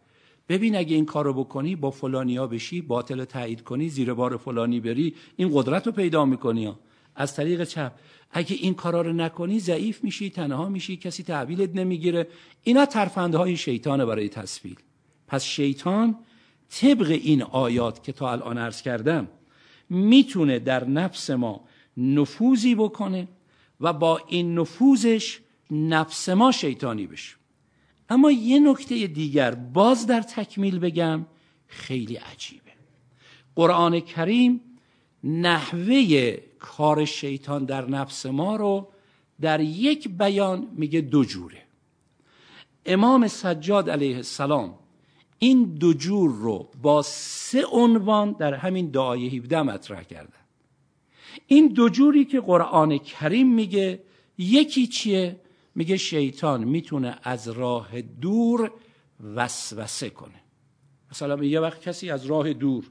ببین 0.51 0.75
اگه 0.75 0.95
این 0.95 1.05
کارو 1.05 1.33
بکنی 1.33 1.75
با 1.75 1.91
فلانیا 1.91 2.47
بشی 2.47 2.81
باطل 2.81 3.25
تایید 3.25 3.63
کنی 3.63 3.89
زیر 3.89 4.13
بار 4.13 4.37
فلانی 4.37 4.79
بری 4.79 5.15
این 5.35 5.49
قدرت 5.53 5.85
رو 5.85 5.91
پیدا 5.91 6.25
می‌کنی 6.25 6.73
از 7.15 7.35
طریق 7.35 7.63
چپ. 7.63 7.91
اگه 8.31 8.55
این 8.55 8.73
کارا 8.73 9.01
رو 9.01 9.13
نکنی 9.13 9.59
ضعیف 9.59 10.03
میشی 10.03 10.29
تنها 10.29 10.69
میشی 10.69 10.97
کسی 10.97 11.23
تحویلت 11.23 11.75
نمی‌گیره. 11.75 12.27
اینا 12.63 12.85
ترفندهای 12.85 13.57
شیطانه 13.57 14.05
برای 14.05 14.29
تصویل 14.29 14.75
پس 15.27 15.43
شیطان 15.43 16.15
طبق 16.69 17.09
این 17.09 17.43
آیات 17.43 18.03
که 18.03 18.11
تا 18.11 18.31
الان 18.31 18.57
عرض 18.57 18.81
کردم 18.81 19.27
می‌تونه 19.89 20.59
در 20.59 20.87
نفس 20.87 21.29
ما 21.29 21.61
نفوذی 21.97 22.75
بکنه 22.75 23.27
و 23.81 23.93
با 23.93 24.21
این 24.27 24.59
نفوذش 24.59 25.39
نفس 25.71 26.29
ما 26.29 26.51
شیطانی 26.51 27.07
بشه. 27.07 27.40
اما 28.11 28.31
یه 28.31 28.59
نکته 28.59 29.07
دیگر 29.07 29.55
باز 29.55 30.07
در 30.07 30.21
تکمیل 30.21 30.79
بگم 30.79 31.25
خیلی 31.67 32.15
عجیبه. 32.15 32.71
قرآن 33.55 33.99
کریم 33.99 34.61
نحوه 35.23 36.37
کار 36.59 37.05
شیطان 37.05 37.65
در 37.65 37.89
نفس 37.89 38.25
ما 38.25 38.55
رو 38.55 38.87
در 39.41 39.59
یک 39.59 40.09
بیان 40.09 40.67
میگه 40.75 41.01
دو 41.01 41.25
جوره. 41.25 41.61
امام 42.85 43.27
سجاد 43.27 43.89
علیه 43.89 44.15
السلام 44.15 44.73
این 45.39 45.63
دو 45.63 45.93
جور 45.93 46.31
رو 46.31 46.69
با 46.81 47.01
سه 47.01 47.65
عنوان 47.65 48.31
در 48.31 48.53
همین 48.53 48.87
دعای 48.87 49.37
17 49.37 49.61
مطرح 49.61 50.03
کردن 50.03 50.41
این 51.47 51.67
دو 51.67 51.89
جوری 51.89 52.25
که 52.25 52.39
قرآن 52.39 52.97
کریم 52.97 53.53
میگه 53.53 54.03
یکی 54.37 54.87
چیه؟ 54.87 55.39
میگه 55.75 55.97
شیطان 55.97 56.63
می‌تونه 56.63 57.17
از 57.23 57.47
راه 57.47 58.01
دور 58.01 58.71
وسوسه 59.35 60.09
کنه. 60.09 60.41
مثلا 61.11 61.43
یه 61.43 61.59
وقت 61.59 61.81
کسی 61.81 62.09
از 62.09 62.25
راه 62.25 62.53
دور 62.53 62.89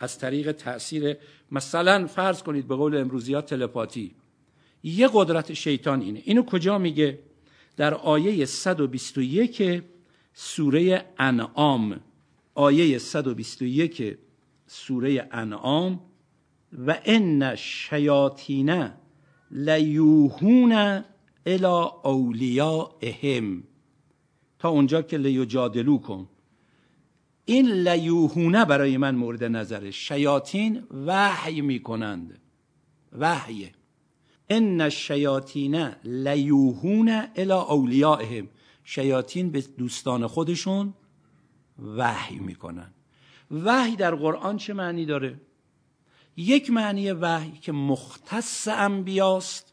از 0.00 0.18
طریق 0.18 0.52
تاثیر 0.52 1.16
مثلا 1.50 2.06
فرض 2.06 2.42
کنید 2.42 2.68
به 2.68 2.76
قول 2.76 2.96
امروزی 2.96 3.34
ها 3.34 3.40
تلپاتی 3.40 4.14
یه 4.82 5.10
قدرت 5.12 5.52
شیطان 5.52 6.00
اینه. 6.00 6.22
اینو 6.24 6.42
کجا 6.42 6.78
میگه؟ 6.78 7.18
در 7.76 7.94
آیه 7.94 8.44
121 8.44 9.82
سوره 10.34 11.04
انعام. 11.18 12.00
آیه 12.54 12.98
121 12.98 14.18
سوره 14.66 15.28
انعام. 15.30 16.00
و 16.86 17.00
ان 17.04 17.56
شیاطین 17.56 18.90
لیوهون 19.50 21.04
الی 21.46 21.64
اولیاءهم 22.04 23.62
تا 24.58 24.68
اونجا 24.68 25.02
که 25.02 25.18
لیجادلو 25.18 25.98
کن. 25.98 26.28
این 27.44 27.72
لیوهونه 27.88 28.64
برای 28.64 28.96
من 28.96 29.14
مورد 29.14 29.44
نظره. 29.44 29.90
شیاطین 29.90 30.82
وحی 31.06 31.60
می‌کنند. 31.60 32.38
وحی. 33.18 33.70
ان 34.48 34.80
الشیاطین 34.80 35.88
لیوهون 36.04 37.28
الی 37.36 37.52
اولیاءهم 37.52 38.48
شیاطین 38.84 39.50
به 39.50 39.60
دوستان 39.60 40.26
خودشون 40.26 40.94
وحی 41.96 42.38
می‌کنن 42.38 42.92
وحی 43.50 43.96
در 43.96 44.14
قرآن 44.14 44.56
چه 44.56 44.72
معنی 44.74 45.06
داره؟ 45.06 45.40
یک 46.36 46.70
معنی 46.70 47.10
وحی 47.10 47.58
که 47.58 47.72
مختص 47.72 48.68
انبیاست. 48.68 49.71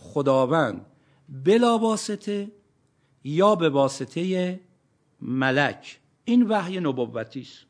خداوند 0.00 0.86
بلا 1.28 1.78
واسطه 1.78 2.52
یا 3.24 3.54
به 3.54 3.68
واسطه 3.68 4.60
ملک. 5.20 6.00
این 6.24 6.42
وحی 6.48 6.80
نبوتی 6.80 7.40
است. 7.40 7.66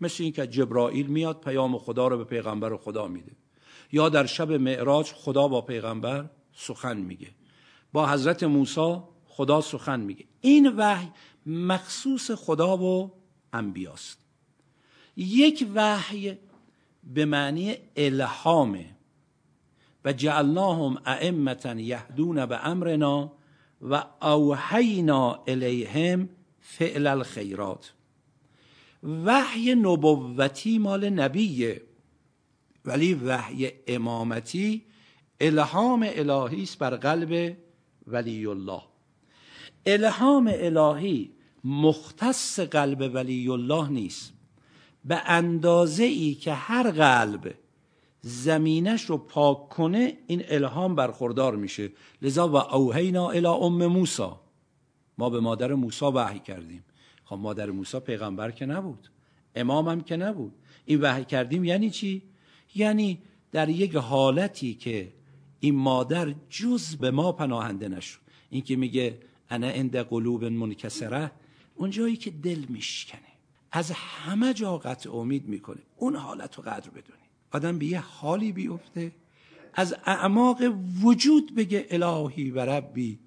مثل 0.00 0.22
اینکه 0.22 0.46
جبرائیل 0.46 1.06
میاد 1.06 1.40
پیام 1.40 1.78
خدا 1.78 2.08
رو 2.08 2.18
به 2.18 2.24
پیغمبر 2.24 2.76
خدا 2.76 3.08
میده. 3.08 3.32
یا 3.92 4.08
در 4.08 4.26
شب 4.26 4.52
معراج 4.52 5.12
خدا 5.12 5.48
با 5.48 5.60
پیغمبر 5.60 6.30
سخن 6.52 6.96
میگه. 6.96 7.30
با 7.92 8.08
حضرت 8.08 8.42
موسی 8.42 8.96
خدا 9.24 9.60
سخن 9.60 10.00
میگه. 10.00 10.24
این 10.40 10.76
وحی 10.76 11.08
مخصوص 11.46 12.30
خدا 12.30 12.76
و 12.76 13.12
انبیاست. 13.52 14.18
یک 15.16 15.66
وحی 15.74 16.38
به 17.04 17.24
معنی 17.24 17.76
الهامه 17.96 18.97
و 20.04 20.12
جعلناهم 20.12 20.98
ائمه 21.06 21.82
یهدون 21.82 22.46
به 22.46 22.66
امرنا 22.66 23.32
و 23.82 24.04
اوحینا 24.22 25.44
الیهم 25.46 26.28
فعل 26.60 27.06
الخیرات. 27.06 27.92
وحی 29.24 29.74
نبوتی 29.74 30.78
مال 30.78 31.10
نبیه 31.10 31.82
ولی 32.84 33.14
وحی 33.14 33.70
امامتی 33.86 34.84
الهام 35.40 36.06
الهی 36.08 36.62
است 36.62 36.78
بر 36.78 36.96
قلب 36.96 37.56
ولی 38.06 38.46
الله 38.46 38.82
الهام 39.86 40.50
الهی 40.54 41.32
مختص 41.64 42.60
قلب 42.60 43.14
ولی 43.14 43.48
الله 43.48 43.88
نیست. 43.90 44.32
به 45.04 45.22
اندازه 45.26 46.04
ای 46.04 46.34
که 46.34 46.52
هر 46.52 46.90
قلب 46.90 47.54
زمینش 48.20 49.04
رو 49.04 49.18
پاک 49.18 49.68
کنه 49.68 50.18
این 50.26 50.42
الهام 50.48 50.94
برخوردار 50.94 51.56
میشه. 51.56 51.90
لذا 52.22 52.48
و 52.48 52.56
اوهینا 52.56 53.30
الی 53.30 53.46
ام 53.46 53.86
موسی. 53.86 54.28
ما 55.18 55.30
به 55.30 55.40
مادر 55.40 55.74
موسی 55.74 56.04
وحی 56.04 56.38
کردیم. 56.38 56.84
خب 57.24 57.36
مادر 57.36 57.70
موسی 57.70 58.00
پیغمبر 58.00 58.50
که 58.50 58.66
نبود. 58.66 59.10
امامم 59.54 60.00
که 60.00 60.16
نبود. 60.16 60.52
این 60.84 61.00
وحی 61.00 61.24
کردیم 61.24 61.64
یعنی 61.64 61.90
چی؟ 61.90 62.22
یعنی 62.74 63.22
در 63.52 63.68
یک 63.68 63.96
حالتی 63.96 64.74
که 64.74 65.12
این 65.60 65.74
مادر 65.74 66.34
جز 66.50 66.96
به 66.96 67.10
ما 67.10 67.32
پناهنده 67.32 67.88
نشد. 67.88 68.20
این 68.50 68.62
که 68.62 68.76
میگه 68.76 69.20
انا 69.50 69.66
عند 69.66 69.96
قلوب 69.96 70.44
منکسره. 70.44 71.30
اونجایی 71.74 72.16
که 72.16 72.30
دل 72.30 72.64
میشکنه. 72.68 73.20
از 73.72 73.90
همه 73.90 74.54
جا 74.54 74.78
قطع 74.78 75.14
امید 75.14 75.48
می‌کنه. 75.48 75.82
اون 75.96 76.16
حالت 76.16 76.54
رو 76.54 76.62
قدر 76.62 76.90
بدونی. 76.90 77.27
آدم 77.50 77.78
به 77.78 77.86
یه 77.86 78.00
حالی 78.00 78.52
بیفته. 78.52 79.12
از 79.74 79.94
اعماق 80.06 80.62
وجود 81.02 81.54
بگه 81.54 81.86
الهی 81.90 82.50
و 82.50 82.60
ربی 82.60 83.18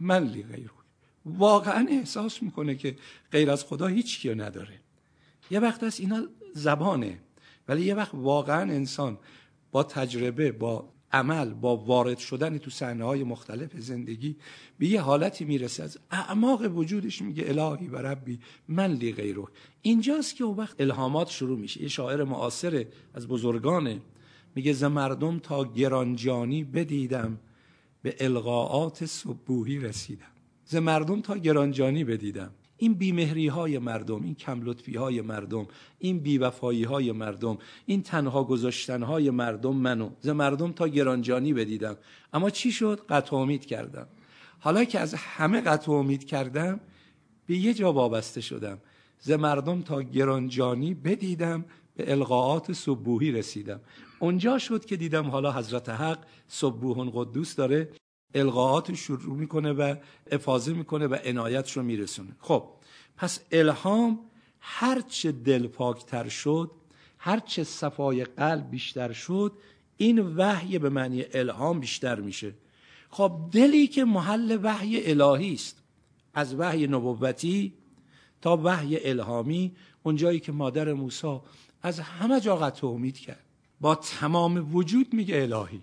من 0.00 0.24
لی 0.24 0.42
غیره. 0.42 0.70
واقعا 1.26 1.86
احساس 1.90 2.42
می‌کنه 2.42 2.74
که 2.74 2.96
غیر 3.32 3.50
از 3.50 3.64
خدا 3.64 3.86
هیچ 3.86 4.20
کیو 4.20 4.34
نداره. 4.34 4.80
یه 5.50 5.60
وقت 5.60 5.82
از 5.82 6.00
اینا 6.00 6.26
زبانه 6.54 7.18
ولی 7.68 7.84
یه 7.84 7.94
وقت 7.94 8.10
واقعا 8.14 8.60
انسان 8.60 9.18
با 9.72 9.82
تجربه 9.82 10.52
با 10.52 10.92
عمل 11.12 11.54
با 11.54 11.76
وارد 11.76 12.18
شدن 12.18 12.58
تو 12.58 12.70
صحنه 12.70 13.04
های 13.04 13.24
مختلف 13.24 13.70
زندگی 13.76 14.36
به 14.78 14.86
یه 14.86 15.00
حالتی 15.00 15.44
می‌رسه. 15.44 15.82
از 15.82 15.98
اعماق 16.10 16.76
وجودش 16.76 17.22
میگه 17.22 17.44
الهی 17.46 17.86
و 17.86 17.96
ربی 17.96 18.38
من 18.68 18.92
لی 18.92 19.12
غیره 19.12 19.44
اینجاست 19.82 20.36
که 20.36 20.44
اون 20.44 20.56
وقت 20.56 20.80
الهامات 20.80 21.28
شروع 21.28 21.58
میشه. 21.58 21.82
یه 21.82 21.88
شاعر 21.88 22.24
معاصر 22.24 22.86
از 23.14 23.28
بزرگانه 23.28 24.00
میگه 24.54 24.72
ز 24.72 24.84
مردم 24.84 25.38
تا 25.38 25.64
گرانجانی 25.64 26.64
بدیدم 26.64 27.38
به 28.02 28.16
القاعات 28.20 29.06
صبوهی 29.06 29.78
رسیدم. 29.78 30.26
ز 30.64 30.76
مردم 30.76 31.20
تا 31.20 31.38
گرانجانی 31.38 32.04
بدیدم. 32.04 32.50
این 32.78 32.94
بیمهری 32.94 33.48
های 33.48 33.78
مردم 33.78 34.22
این 34.22 34.34
کم 34.34 34.60
لطفی 34.62 34.96
های 34.96 35.20
مردم 35.20 35.66
این 35.98 36.18
بیوفایی 36.18 36.84
های 36.84 37.12
مردم 37.12 37.58
این 37.86 38.02
تنها 38.02 38.44
گذاشتن 38.44 39.02
های 39.02 39.30
مردم 39.30 39.76
منو 39.76 40.10
ز 40.20 40.28
مردم 40.28 40.72
تا 40.72 40.88
گرانجانی 40.88 41.52
بدیدم. 41.52 41.96
اما 42.32 42.50
چی 42.50 42.72
شد؟ 42.72 43.00
قطع 43.08 43.36
امید 43.36 43.66
کردم. 43.66 44.06
حالا 44.58 44.84
که 44.84 45.00
از 45.00 45.14
همه 45.14 45.60
قطع 45.60 45.92
امید 45.92 46.24
کردم 46.24 46.80
به 47.46 47.56
یه 47.56 47.74
جا 47.74 47.92
وابسته 47.92 48.40
شدم. 48.40 48.78
ز 49.18 49.30
مردم 49.30 49.82
تا 49.82 50.02
گرانجانی 50.02 50.94
بدیدم 50.94 51.64
به 51.96 52.12
القاعات 52.12 52.72
صبوهی 52.72 53.32
رسیدم. 53.32 53.80
اونجا 54.18 54.58
شد 54.58 54.84
که 54.84 54.96
دیدم 54.96 55.26
حالا 55.26 55.52
حضرت 55.52 55.88
حق 55.88 56.18
صبوهن 56.48 57.10
قدوس 57.14 57.54
داره. 57.54 57.88
القاعات 58.34 58.94
شروع 58.94 59.36
می‌کنه 59.36 59.72
و 59.72 59.94
افاظه 60.30 60.72
می‌کنه 60.72 61.06
و 61.06 61.14
عنایتش 61.24 61.76
رو 61.76 61.82
میرسونه. 61.82 62.36
خب 62.40 62.68
پس 63.16 63.40
الهام 63.52 64.20
هرچه 64.60 65.32
دل 65.32 65.66
پاکتر 65.66 66.28
شد 66.28 66.70
هرچه 67.18 67.64
صفای 67.64 68.24
قلب 68.24 68.70
بیشتر 68.70 69.12
شد 69.12 69.52
این 69.96 70.18
وحی 70.18 70.78
به 70.78 70.88
معنی 70.88 71.24
الهام 71.34 71.80
بیشتر 71.80 72.20
میشه. 72.20 72.54
خب 73.10 73.32
دلی 73.52 73.86
که 73.86 74.04
محل 74.04 74.58
وحی 74.62 75.10
الهی 75.10 75.54
است 75.54 75.82
از 76.34 76.54
وحی 76.54 76.86
نبوتی 76.86 77.72
تا 78.42 78.60
وحی 78.64 79.08
الهامی 79.08 79.76
اونجایی 80.02 80.40
که 80.40 80.52
مادر 80.52 80.92
موسی 80.92 81.40
از 81.82 82.00
همه 82.00 82.40
جا 82.40 82.56
قطع 82.56 82.86
امید 82.86 83.18
کرد. 83.18 83.44
با 83.80 83.94
تمام 83.94 84.74
وجود 84.74 85.14
میگه 85.14 85.42
الهی. 85.42 85.82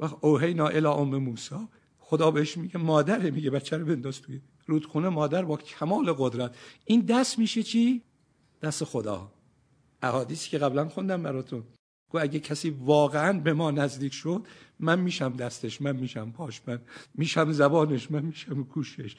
و 0.00 0.08
اوهینا 0.20 0.66
الی 0.66 0.86
ام 0.86 1.16
موسی. 1.16 1.68
خدا 1.98 2.30
بهش 2.30 2.56
میگه 2.56 2.78
مادره 2.78 3.30
میگه 3.30 3.50
بچه 3.50 3.76
رو 3.76 3.86
بنداز 3.86 4.20
توی 4.20 4.40
رودخونه. 4.66 5.08
مادر 5.08 5.44
با 5.44 5.56
کمال 5.56 6.12
قدرت. 6.12 6.56
این 6.84 7.00
دست 7.00 7.38
میشه 7.38 7.62
چی؟ 7.62 8.02
دست 8.62 8.84
خدا. 8.84 9.32
احادیثی 10.02 10.50
که 10.50 10.58
قبلا 10.58 10.88
خوندم 10.88 11.22
براتون. 11.22 11.64
گو 12.08 12.18
اگه 12.18 12.40
کسی 12.40 12.70
واقعا 12.70 13.40
به 13.40 13.52
ما 13.52 13.70
نزدیک 13.70 14.12
شد 14.12 14.46
من 14.80 15.00
میشم 15.00 15.36
دستش 15.36 15.82
من 15.82 15.96
میشم 15.96 16.30
پاش 16.30 16.60
من 16.66 16.80
میشم 17.14 17.52
زبانش 17.52 18.10
من 18.10 18.22
میشم 18.24 18.64
کوشش 18.64 19.16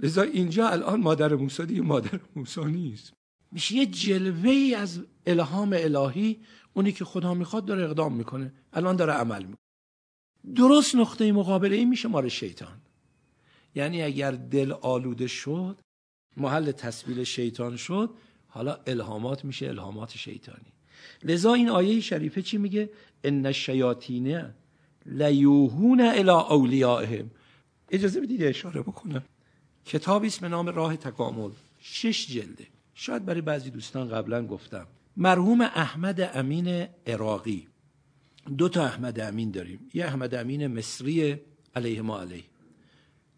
لذا 0.00 0.22
اینجا 0.22 0.68
الان 0.68 1.00
مادر 1.00 1.34
موسی 1.34 1.66
دیگه 1.66 1.82
مادر 1.82 2.20
موسی 2.36 2.64
نیست. 2.64 3.12
میشه 3.52 3.74
یه 3.74 3.86
جلوه 3.86 4.50
ای 4.50 4.74
از 4.74 5.00
الهام 5.26 5.72
الهی 5.78 6.40
اونی 6.74 6.92
که 6.92 7.04
خدا 7.04 7.34
می‌خواد 7.34 7.64
داره 7.64 7.84
اقدام 7.84 8.14
می‌کنه. 8.14 8.52
الان 8.72 8.96
داره 8.96 9.12
عمل 9.12 9.42
می‌کنه. 9.42 9.61
درست 10.54 10.94
نقطه 10.94 11.32
مقابله 11.32 11.76
این 11.76 11.88
میشه 11.88 12.08
مار 12.08 12.28
شیطان. 12.28 12.80
یعنی 13.74 14.02
اگر 14.02 14.30
دل 14.30 14.72
آلوده 14.72 15.26
شد 15.26 15.78
محل 16.36 16.72
تصویل 16.72 17.24
شیطان 17.24 17.76
شد 17.76 18.10
حالا 18.48 18.78
الهامات 18.86 19.44
میشه 19.44 19.68
الهامات 19.68 20.16
شیطانی. 20.16 20.72
لذا 21.24 21.54
این 21.54 21.68
آیه 21.68 22.00
شریفه 22.00 22.42
چی 22.42 22.58
میگه؟ 22.58 22.90
ان 23.24 23.46
الشیاطین 23.46 24.44
لیوهون 25.06 26.00
الی 26.00 26.30
اولیائهم. 26.30 27.30
اجازه 27.90 28.20
بدید 28.20 28.42
اشاره 28.42 28.82
بکنم. 28.82 29.24
کتابی 29.84 30.26
اسم 30.26 30.46
نام 30.46 30.68
راه 30.68 30.96
تکامل. 30.96 31.50
شش 31.78 32.26
جلده. 32.26 32.66
شاید 32.94 33.24
برای 33.24 33.40
بعضی 33.40 33.70
دوستان 33.70 34.08
قبلا 34.08 34.46
گفتم. 34.46 34.86
مرحوم 35.16 35.60
احمد 35.60 36.30
امین 36.34 36.88
عراقی. 37.06 37.68
دو 38.58 38.68
تا 38.68 38.84
احمد 38.84 39.20
امین 39.20 39.50
داریم. 39.50 39.90
یه 39.94 40.04
احمد 40.04 40.34
امین 40.34 40.66
مصری 40.66 41.40
علیه 41.74 42.02
ما 42.02 42.20
علیه. 42.20 42.44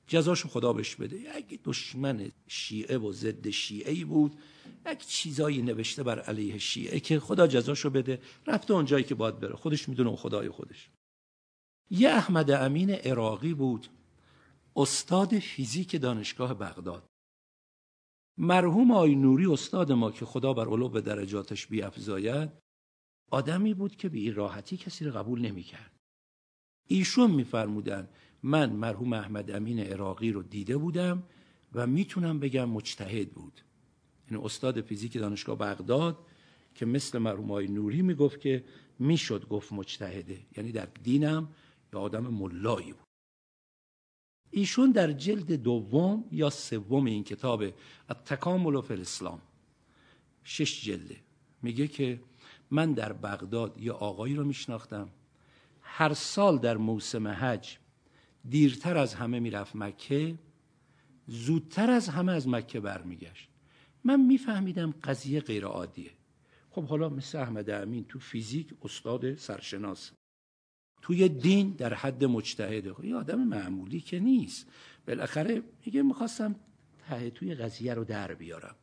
جزاشو 0.07 0.49
خدا 0.49 0.73
بهش 0.73 0.95
بده. 0.95 1.17
یک 1.17 1.61
دشمن 1.65 2.31
شیعه 2.47 2.99
و 2.99 3.13
ضد 3.13 3.51
شیعه 3.51 4.05
بود. 4.05 4.33
یک 4.87 5.07
چیزایی 5.07 5.63
نوشته 5.63 6.03
بر 6.03 6.21
علیه 6.21 6.59
شیعه 6.59 7.01
که 7.01 7.21
خدا 7.21 7.47
جزاشو 7.47 7.91
بده. 7.91 8.21
رفته 8.47 8.75
اونجایی 8.75 9.05
که 9.05 9.15
باید 9.15 9.41
بره. 9.41 9.57
خودش 9.57 9.89
می‌دونه 9.89 10.11
و 10.11 10.17
خدای 10.17 10.49
خودش. 10.49 10.91
یه 11.91 12.09
احمد 12.09 12.51
امین 12.51 12.91
عراقی 12.91 13.55
بود. 13.55 13.87
استاد 14.77 15.39
فیزیک 15.39 16.01
دانشگاه 16.01 16.55
بغداد. 16.55 17.07
مرحوم 18.39 18.91
آی 18.91 19.15
نوری 19.15 19.47
استاد 19.47 19.93
ما 19.93 20.11
که 20.11 20.25
خدا 20.25 20.53
بر 20.53 20.69
علو 20.69 20.89
به 20.89 21.01
درجاتش 21.01 21.67
بیافزاید 21.67 22.64
آدمی 23.31 23.75
بود 23.75 23.97
که 23.97 24.09
به 24.09 24.19
این 24.19 24.35
راحتی 24.35 24.77
کسی 24.77 25.05
رو 25.05 25.13
قبول 25.13 25.41
نمی‌کرد. 25.41 25.93
ایشون 26.87 27.31
میفرمودن 27.31 28.09
من 28.43 28.73
مرحوم 28.73 29.13
احمد 29.13 29.51
امین 29.51 29.79
عراقی 29.79 30.33
رو 30.33 30.43
دیده 30.43 30.77
بودم 30.77 31.23
و 31.73 31.87
می‌تونم 31.87 32.41
بگم 32.41 32.65
مجتهد 32.65 33.31
بود. 33.31 33.61
یعنی 34.31 34.45
استاد 34.45 34.81
فیزیک 34.81 35.15
دانشگاه 35.19 35.59
بغداد 35.59 36.27
که 36.75 36.87
مثل 36.87 37.19
مرحوم 37.19 37.51
آی 37.51 37.69
نوری 37.69 38.03
می‌گفت 38.03 38.41
که 38.41 38.65
می‌شد 38.99 39.49
گفت 39.49 39.73
مجتهده. 39.73 40.47
یعنی 40.57 40.73
در 40.73 40.89
دینم 41.03 41.49
یا 41.93 42.01
آدم 42.01 42.27
ملایی 42.27 42.93
بود. 42.93 43.05
ایشون 44.51 44.91
در 44.91 45.13
جلد 45.13 45.53
دوم 45.53 46.25
یا 46.33 46.51
سوم 46.51 47.05
این 47.05 47.25
کتاب 47.25 47.65
التکامل 48.09 48.81
فی 48.81 48.95
الاسلام 48.95 49.43
شش 50.45 50.85
جلده. 50.85 51.17
میگه 51.63 51.89
که 51.89 52.21
من 52.71 52.93
در 52.93 53.13
بغداد 53.13 53.81
یه 53.81 53.93
آقایی 53.93 54.35
رو 54.35 54.45
میشناختم. 54.45 55.09
هر 55.83 56.15
سال 56.15 56.59
در 56.59 56.77
موسم 56.77 57.29
حج 57.29 57.79
دیرتر 58.49 58.97
از 58.97 59.15
همه 59.15 59.41
می‌رفت 59.41 59.77
مکه 59.77 60.39
زودتر 61.27 61.91
از 61.91 62.09
همه 62.09 62.33
از 62.33 62.49
مکه 62.49 62.81
برمیگشت. 62.81 63.49
من 64.05 64.21
میفهمیدم 64.21 64.95
قضیه 65.05 65.41
غیر 65.41 65.65
عادیه 65.65 66.11
خب 66.71 66.85
حالا 66.85 67.09
مثل 67.09 67.39
احمد 67.39 67.71
امین 67.71 68.05
تو 68.05 68.19
فیزیک 68.19 68.75
استاد 68.83 69.35
سرشناس. 69.35 70.11
توی 71.03 71.29
دین 71.29 71.71
در 71.71 71.95
حد 71.95 72.25
مجتهده. 72.25 72.95
خب 72.95 73.05
یه 73.05 73.17
آدم 73.17 73.45
معمولی 73.45 74.01
که 74.01 74.19
نیست. 74.19 74.67
بالاخره 75.07 75.63
میگه 75.87 76.03
می‌خواستم 76.03 76.55
ته 77.09 77.31
توی 77.31 77.55
قضیه 77.55 77.95
رو 77.95 78.05
در 78.05 78.35
بیارم. 78.35 78.75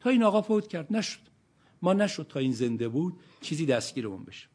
تا 0.00 0.10
این 0.10 0.22
آقا 0.22 0.42
فوت 0.42 0.68
کرد. 0.68 0.92
نشد. 0.92 1.29
ما 1.82 1.92
نشد 1.92 2.26
تا 2.28 2.40
این 2.40 2.52
زنده 2.52 2.88
بود 2.88 3.20
چیزی 3.40 3.66
دستگیرمون 3.66 4.24
بشه. 4.24 4.48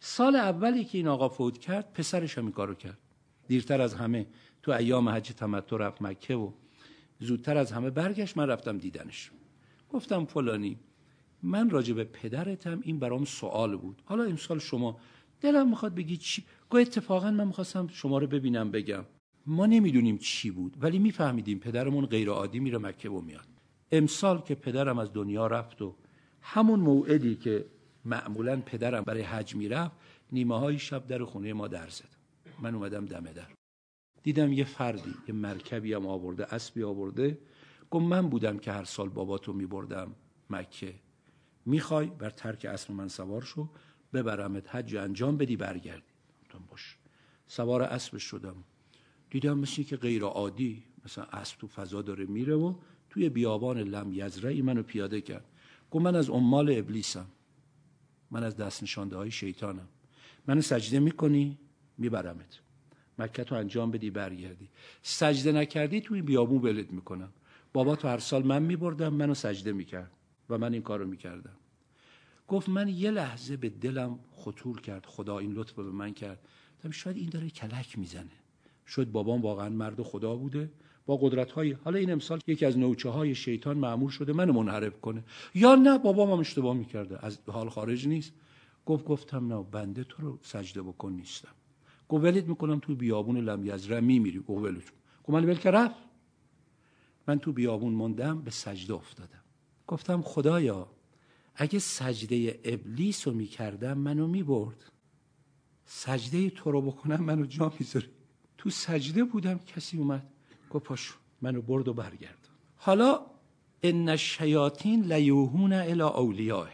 سال 0.00 0.36
اولی 0.36 0.84
که 0.84 0.98
این 0.98 1.08
آقا 1.08 1.28
فوت 1.28 1.58
کرد 1.58 1.92
پسرش 1.92 2.38
هم 2.38 2.44
این 2.44 2.52
کارو 2.52 2.74
کرد. 2.74 2.98
دیرتر 3.48 3.80
از 3.80 3.94
همه 3.94 4.26
تو 4.62 4.72
ایام 4.72 5.08
حج 5.08 5.28
تمتع 5.28 5.76
رفت 5.76 6.02
مکه 6.02 6.34
و 6.34 6.52
زودتر 7.20 7.56
از 7.56 7.72
همه 7.72 7.90
برگشت 7.90 8.36
من 8.36 8.46
رفتم 8.46 8.78
دیدنش. 8.78 9.30
گفتم 9.90 10.24
فلانی 10.24 10.78
من 11.42 11.70
راجع 11.70 11.94
به 11.94 12.04
پدرتم 12.04 12.80
این 12.82 12.98
برام 12.98 13.24
سوال 13.24 13.76
بود. 13.76 14.02
حالا 14.04 14.24
امسال 14.24 14.58
شما 14.58 15.00
دلم 15.40 15.68
می‌خواد 15.68 15.94
بگی 15.94 16.16
چی؟ 16.16 16.44
گو 16.70 16.78
اتفاقا 16.78 17.30
من 17.30 17.46
می‌خواستم 17.46 17.88
شما 17.88 18.18
رو 18.18 18.26
ببینم 18.26 18.70
بگم. 18.70 19.04
ما 19.46 19.66
نمی‌دونیم 19.66 20.18
چی 20.18 20.50
بود 20.50 20.76
ولی 20.80 20.98
میفهمیدیم 20.98 21.58
پدرمون 21.58 22.06
غیر 22.06 22.28
عادی 22.28 22.60
میره 22.60 22.78
مکه 22.78 23.10
و 23.10 23.20
میاد. 23.20 23.46
امسال 23.92 24.40
که 24.40 24.54
پدرم 24.54 24.98
از 24.98 25.12
دنیا 25.12 25.46
رفت 25.46 25.82
و 25.82 25.94
همون 26.48 26.80
موعدی 26.80 27.36
که 27.36 27.64
معمولا 28.04 28.60
پدرم 28.60 29.02
برای 29.02 29.22
حج 29.22 29.54
می‌رفت 29.54 29.96
نیمه 30.32 30.58
های 30.58 30.78
شب 30.78 31.06
در 31.06 31.24
خونه 31.24 31.52
ما 31.52 31.68
در 31.68 31.88
زد. 31.88 32.08
من 32.62 32.74
اومدم 32.74 33.04
دمه 33.04 33.32
در. 33.32 33.48
دیدم 34.22 34.52
یه 34.52 34.64
فردی 34.64 35.14
یه 35.28 35.34
مرکبی 35.34 35.92
هم 35.92 36.06
آورده 36.06 36.54
اسبی 36.54 36.82
آورده. 36.82 37.38
گفت 37.90 38.04
من 38.04 38.28
بودم 38.28 38.58
که 38.58 38.72
هر 38.72 38.84
سال 38.84 39.08
باباتو 39.08 39.52
میبردم 39.52 40.14
مکه. 40.50 40.94
می‌خوای؟ 41.66 42.06
بر 42.06 42.30
ترک 42.30 42.64
اسب 42.64 42.90
من 42.92 43.08
سوار 43.08 43.42
شو 43.42 43.68
ببرمت 44.12 44.74
حج 44.74 44.96
انجام 44.96 45.36
بدی 45.36 45.56
برگردی. 45.56 46.12
باش. 46.70 46.98
سوار 47.46 47.82
اسب 47.82 48.18
شدم. 48.18 48.56
دیدم 49.30 49.58
مثل 49.58 49.82
که 49.82 49.96
غیر 49.96 50.22
عادی 50.22 50.82
مثلا 51.04 51.24
اسب 51.24 51.58
تو 51.58 51.66
فضا 51.66 52.02
داره 52.02 52.24
میره 52.24 52.54
و 52.54 52.74
توی 53.10 53.28
بیابان 53.28 53.78
لم 53.78 54.12
یزرعی 54.12 54.62
منو 54.62 54.82
پیاده 54.82 55.20
کرد. 55.20 55.44
گفت 55.90 56.04
من 56.04 56.16
از 56.16 56.30
عمال 56.30 56.78
ابلیسم. 56.78 57.26
من 58.30 58.42
از 58.44 58.56
دست 58.56 58.82
نشانده 58.82 59.16
های 59.16 59.30
شیطانم. 59.30 59.88
منو 60.46 60.60
سجده 60.60 60.98
می‌کنی؟ 60.98 61.58
میبرمت. 61.98 62.60
مکه 63.18 63.44
تو 63.44 63.54
انجام 63.54 63.90
بدی 63.90 64.10
برگردی. 64.10 64.68
سجده 65.02 65.52
نکردی 65.52 66.00
توی 66.00 66.22
بیابون 66.22 66.62
ولد 66.62 66.90
می‌کنم. 66.90 67.32
بابا 67.72 67.96
تو 67.96 68.08
هر 68.08 68.18
سال 68.18 68.46
من 68.46 68.62
میبردم 68.62 69.14
منو 69.14 69.34
سجده 69.34 69.72
می‌کرد 69.72 70.10
و 70.50 70.58
من 70.58 70.72
این 70.72 70.82
کارو 70.82 71.06
می‌کردم. 71.06 71.56
گفت 72.48 72.68
من 72.68 72.88
یه 72.88 73.10
لحظه 73.10 73.56
به 73.56 73.68
دلم 73.68 74.18
خطور 74.32 74.80
کرد. 74.80 75.06
خدا 75.06 75.38
این 75.38 75.52
لطف 75.52 75.72
به 75.72 75.82
من 75.82 76.14
کرد. 76.14 76.48
شاید 76.90 77.16
این 77.16 77.28
داره 77.28 77.50
کلک 77.50 77.98
می‌زنه. 77.98 78.30
شاید 78.86 79.12
بابام 79.12 79.42
واقعا 79.42 79.68
مرد 79.68 80.02
خدا 80.02 80.36
بوده. 80.36 80.70
با 81.06 81.16
قدرت 81.16 81.52
های 81.52 81.72
حالا 81.72 81.98
این 81.98 82.12
امسال 82.12 82.40
یکی 82.46 82.66
از 82.66 82.78
نوچه 82.78 83.08
های 83.08 83.34
شیطان 83.34 83.78
معمول 83.78 84.10
شده 84.10 84.32
منو 84.32 84.52
منحرف 84.52 85.00
کنه. 85.00 85.24
یا 85.54 85.74
نه 85.74 85.98
بابام 85.98 86.30
هم 86.30 86.38
اشتباه 86.38 86.76
می‌کرده. 86.76 87.24
از 87.26 87.38
حال 87.46 87.68
خارج 87.68 88.08
نیست. 88.08 88.32
گفت 88.86 89.04
گفتم 89.04 89.52
نه 89.52 89.66
بنده 89.70 90.04
تو 90.04 90.22
رو 90.22 90.38
سجده 90.42 90.82
بکن 90.82 91.12
نیستم. 91.12 91.48
گفت 92.08 92.24
ولید 92.24 92.48
می‌کنم 92.48 92.78
تو 92.78 92.94
بیابون 92.94 93.36
لم 93.36 93.66
یزره 93.66 94.00
میمیری 94.00 94.38
گفت 94.38 94.64
ولید 94.64 94.92
گفت 95.24 95.30
من 95.30 95.44
ول 95.44 95.58
رفت. 95.64 96.02
من 97.28 97.38
تو 97.38 97.52
بیابون 97.52 97.92
موندم 97.92 98.42
به 98.42 98.50
سجده 98.50 98.94
افتادم. 98.94 99.42
گفتم 99.86 100.22
خدایا 100.22 100.88
اگه 101.54 101.78
سجده 101.78 102.60
ابلیس 102.64 103.28
رو 103.28 103.34
می‌کردم 103.34 103.98
منو 103.98 104.26
می‌برد. 104.26 104.92
سجده 105.84 106.50
تو 106.50 106.70
رو 106.70 106.82
بکنم 106.82 107.24
منو 107.24 107.46
جا 107.46 107.72
می‌ذاری. 107.78 108.08
تو 108.58 108.70
سجده 108.70 109.24
بودم 109.24 109.58
کسی 109.58 109.98
اومد 109.98 110.32
گفت 110.76 110.84
پاشو 110.84 111.14
منو 111.42 111.62
برد 111.62 111.88
و 111.88 111.94
برگرد. 111.94 112.48
حالا 112.76 113.20
ان 113.82 114.08
الشیاطین 114.08 115.12
لیوهون 115.12 115.72
الی 115.72 116.02
اولیاه 116.02 116.70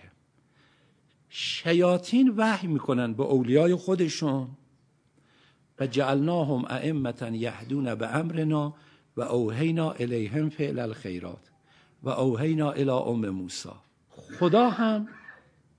شیاطین 1.28 2.34
وحی 2.36 2.68
می‌کنن 2.68 3.14
به 3.14 3.22
اولیای 3.22 3.74
خودشون. 3.74 4.48
و 5.78 5.86
جعلناهم 5.86 6.64
ائمه 6.64 7.38
یهدون 7.38 7.94
به 7.94 8.16
امرنا 8.16 8.74
و 9.16 9.22
اوهینا 9.22 9.90
الیهم 9.90 10.48
فعل 10.48 10.78
الخیرات 10.78 11.50
و 12.02 12.08
اوهینا 12.08 12.70
الی 12.70 12.90
ام 12.90 13.28
موسی. 13.28 13.68
خدا 14.38 14.70
هم 14.70 15.08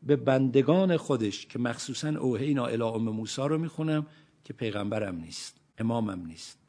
به 0.04 0.16
بندگان 0.16 0.98
خودش 0.98 1.46
که 1.46 1.60
مخصوصا 1.60 2.10
اوهینا 2.10 2.66
الی 2.66 2.84
ام 2.84 3.10
موسی 3.10 3.42
رو 3.42 3.58
می‌خونم 3.58 4.08
که 4.44 4.54
پیغمبرم 4.54 5.16
نیست 5.16 5.58
امامم 5.78 6.26
نیست. 6.26 6.62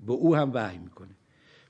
به 0.00 0.12
او 0.12 0.36
هم 0.36 0.50
وحی 0.54 0.78
می‌کنه. 0.78 1.10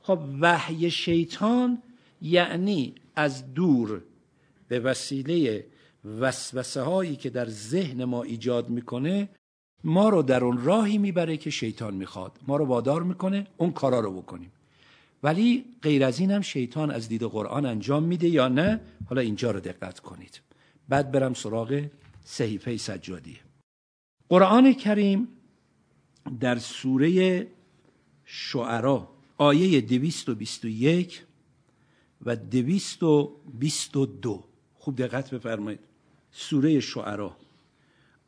خب 0.02 0.18
وحی 0.40 0.90
شیطان 0.90 1.82
یعنی 2.22 2.94
از 3.16 3.54
دور 3.54 4.02
به 4.68 4.80
وسیله 4.80 5.66
وسوسه 6.20 6.82
هایی 6.82 7.16
که 7.16 7.30
در 7.30 7.48
ذهن 7.48 8.04
ما 8.04 8.22
ایجاد 8.22 8.70
می‌کنه 8.70 9.28
ما 9.84 10.08
رو 10.08 10.22
در 10.22 10.44
اون 10.44 10.64
راهی 10.64 10.98
می‌بره 10.98 11.36
که 11.36 11.50
شیطان 11.50 11.94
می‌خواد. 11.94 12.38
ما 12.48 12.56
رو 12.56 12.64
وادار 12.64 13.02
می‌کنه 13.02 13.46
اون 13.56 13.72
کارا 13.72 14.00
رو 14.00 14.22
بکنیم. 14.22 14.52
ولی 15.22 15.64
غیر 15.82 16.04
از 16.04 16.20
این 16.20 16.30
هم 16.30 16.40
شیطان 16.40 16.90
از 16.90 17.08
دید 17.08 17.22
قرآن 17.22 17.66
انجام 17.66 18.02
میده 18.02 18.28
یا 18.28 18.48
نه؟ 18.48 18.80
حالا 19.08 19.20
اینجا 19.20 19.50
رو 19.50 19.60
دقت 19.60 20.00
کنید. 20.00 20.40
بعد 20.88 21.12
برم 21.12 21.34
سراغ 21.34 21.86
صحیفه 22.24 22.76
سجادیه. 22.76 23.36
قرآن 24.28 24.72
کریم 24.72 25.28
در 26.40 26.58
سوره 26.58 27.46
شعرا 28.24 29.08
آیه 29.38 29.80
دویست 29.80 30.28
و 30.28 30.34
بیست 30.34 30.64
و 30.64 30.68
یک 30.68 31.22
و 32.26 32.36
دویست 32.36 33.02
و 33.02 33.36
بیست 33.58 33.96
و 33.96 34.06
دو. 34.06 34.44
خوب 34.74 34.96
دقت 34.96 35.34
بفرمایید. 35.34 35.80
سوره 36.30 36.80
شعرا 36.80 37.36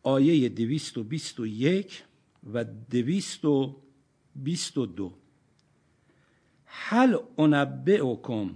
آیه 0.02 0.48
دویست 0.48 0.98
و 0.98 1.04
بیست 1.04 1.40
و 1.40 1.46
یک 1.46 2.02
و 2.52 2.64
دویست 2.64 3.44
و 3.44 3.76
بیست 4.36 4.78
و 4.78 4.86
دو. 4.86 5.12
هل 6.64 7.16
انبئکم 7.38 8.54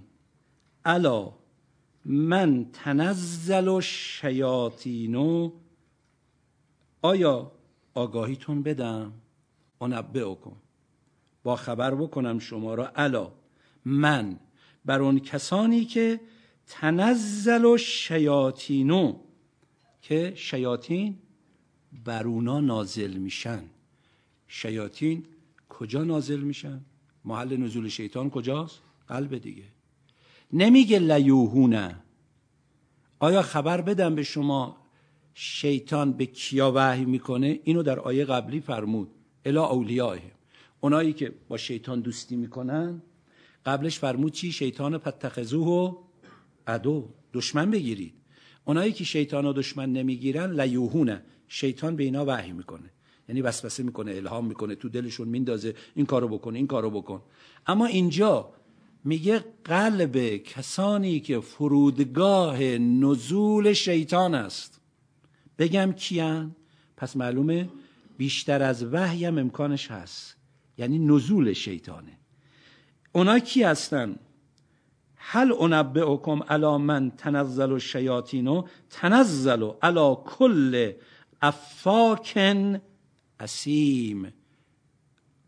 الا 0.84 1.32
من 2.04 2.66
تنزل 2.72 3.68
و 3.68 3.80
شیاطینو 3.80 5.52
آیا 7.02 7.52
آگاهیتون 7.94 8.62
بدم؟ 8.62 9.12
انبئکم. 9.80 10.56
با 11.42 11.56
خبر 11.56 11.94
بکنم 11.94 12.38
شما 12.38 12.74
را. 12.74 12.92
الا 12.96 13.32
من 13.84 14.38
بر 14.84 15.02
اون 15.02 15.18
کسانی 15.20 15.84
که 15.84 16.20
تنزل 16.66 17.64
و 17.64 17.76
شیاطینو 17.76 19.16
که 20.02 20.32
شیاطین 20.36 21.18
بر 22.04 22.26
اونا 22.26 22.60
نازل 22.60 23.16
میشن. 23.16 23.62
شیاطین 24.48 25.26
کجا 25.68 26.04
نازل 26.04 26.40
میشن؟ 26.40 26.80
محل 27.24 27.56
نزول 27.56 27.88
شیطان 27.88 28.30
کجاست؟ 28.30 28.80
قلب 29.08 29.38
دیگه. 29.38 29.64
نمیگه 30.52 30.98
لیوهونه 30.98 31.96
آیا 33.18 33.42
خبر 33.42 33.80
بدم 33.80 34.14
به 34.14 34.22
شما 34.22 34.76
شیطان 35.34 36.12
به 36.12 36.26
کیا 36.26 36.72
وحی 36.74 37.04
می‌کنه؟ 37.04 37.60
اینو 37.64 37.82
در 37.82 38.00
آیه 38.00 38.24
قبلی 38.24 38.60
فرمود. 38.60 39.10
الا 39.44 39.66
اولیاه 39.66 40.18
اونایی 40.80 41.12
که 41.12 41.32
با 41.48 41.56
شیطان 41.56 42.00
دوستی 42.00 42.36
می‌کنن 42.36 43.02
قبلش 43.66 43.98
فرمود 43.98 44.32
چی؟ 44.32 44.52
شیطان 44.52 44.98
پتخذوه 44.98 45.66
و 45.66 45.96
عدو 46.66 47.08
دشمن 47.34 47.70
بگیرید. 47.70 48.14
اونایی 48.64 48.92
که 48.92 49.04
شیطان 49.04 49.46
و 49.46 49.52
دشمن 49.52 49.92
نمی‌گیرن 49.92 50.60
لیوهونه. 50.60 51.22
شیطان 51.48 51.96
به 51.96 52.04
اینا 52.04 52.24
وحی 52.26 52.52
می‌کنه. 52.52 52.90
یعنی 53.28 53.40
وسوسه 53.40 53.82
می‌کنه 53.82 54.12
الهام 54.12 54.46
می‌کنه 54.46 54.74
تو 54.74 54.88
دلشون 54.88 55.28
میندازه 55.28 55.74
این 55.94 56.06
کارو 56.06 56.28
بکن 56.28 56.56
این 56.56 56.66
کارو 56.66 56.90
بکن. 56.90 57.22
اما 57.66 57.86
اینجا 57.86 58.52
میگه 59.04 59.44
قلب 59.64 60.36
کسانی 60.36 61.20
که 61.20 61.40
فرودگاه 61.40 62.62
نزول 62.78 63.72
شیطان 63.72 64.34
است. 64.34 64.80
بگم 65.58 65.92
کیان؟ 65.92 66.56
پس 66.96 67.16
معلومه 67.16 67.68
بیشتر 68.18 68.62
از 68.62 68.84
وحی 68.84 69.24
هم 69.24 69.38
امکانش 69.38 69.90
هست. 69.90 70.36
یعنی 70.80 70.98
نزول 70.98 71.52
شیطانه. 71.52 72.18
اونا 73.12 73.38
کی 73.38 73.62
هستن؟ 73.62 74.16
هل 75.16 75.52
انبئکم 75.52 76.42
علی 76.42 76.76
من 76.76 77.10
تنزل 77.10 77.72
الشیاطین؟ 77.72 78.64
تنزل 78.90 79.70
علی 79.82 80.16
کل 80.24 80.92
افاکن 81.42 82.80
اسیم. 83.40 84.32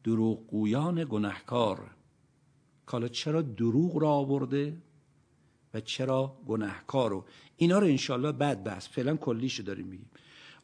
دروغگویان 0.05 1.05
گنهکار 1.05 1.91
کالا 2.87 3.09
چرا 3.09 3.43
دروغ 3.43 3.99
را 3.99 4.11
آورده 4.11 4.77
و 5.75 5.81
چرا 5.81 6.37
گنهکار 6.47 7.11
رو 7.11 7.25
اینا 7.57 7.79
رو 7.79 7.87
انشالله 7.87 8.33
بعد 8.33 8.65
بحث 8.65 8.89
فعلا 8.89 9.17
کلیشو 9.17 9.63
داریم 9.63 9.87
میگیم. 9.87 10.11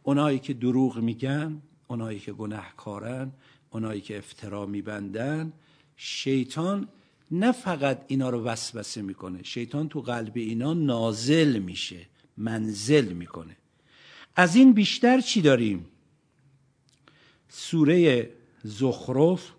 اونایی 0.02 0.38
که 0.38 0.54
دروغ 0.54 0.98
میگن 0.98 1.62
اونایی 1.86 2.20
که 2.20 2.32
گنهکارن 2.32 3.32
اونایی 3.70 4.00
که 4.00 4.18
افترا 4.18 4.66
میبندن 4.66 5.52
شیطان 5.96 6.88
نه 7.30 7.52
فقط 7.52 8.04
اینا 8.06 8.30
رو 8.30 8.44
وسوسه 8.44 9.02
می‌کنه 9.02 9.42
شیطان 9.42 9.88
تو 9.88 10.00
قلب 10.00 10.32
اینا 10.34 10.74
نازل 10.74 11.58
میشه 11.58 12.06
منزل 12.36 13.12
می‌کنه. 13.12 13.56
از 14.36 14.56
این 14.56 14.72
بیشتر 14.72 15.20
چی 15.20 15.40
داریم؟ 15.40 15.86
سوره 17.48 18.30
زخرف 18.64 19.52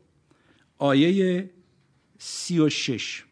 آیه 0.77 1.49
سی 2.17 2.59
و 2.59 2.69
شش. 2.69 3.23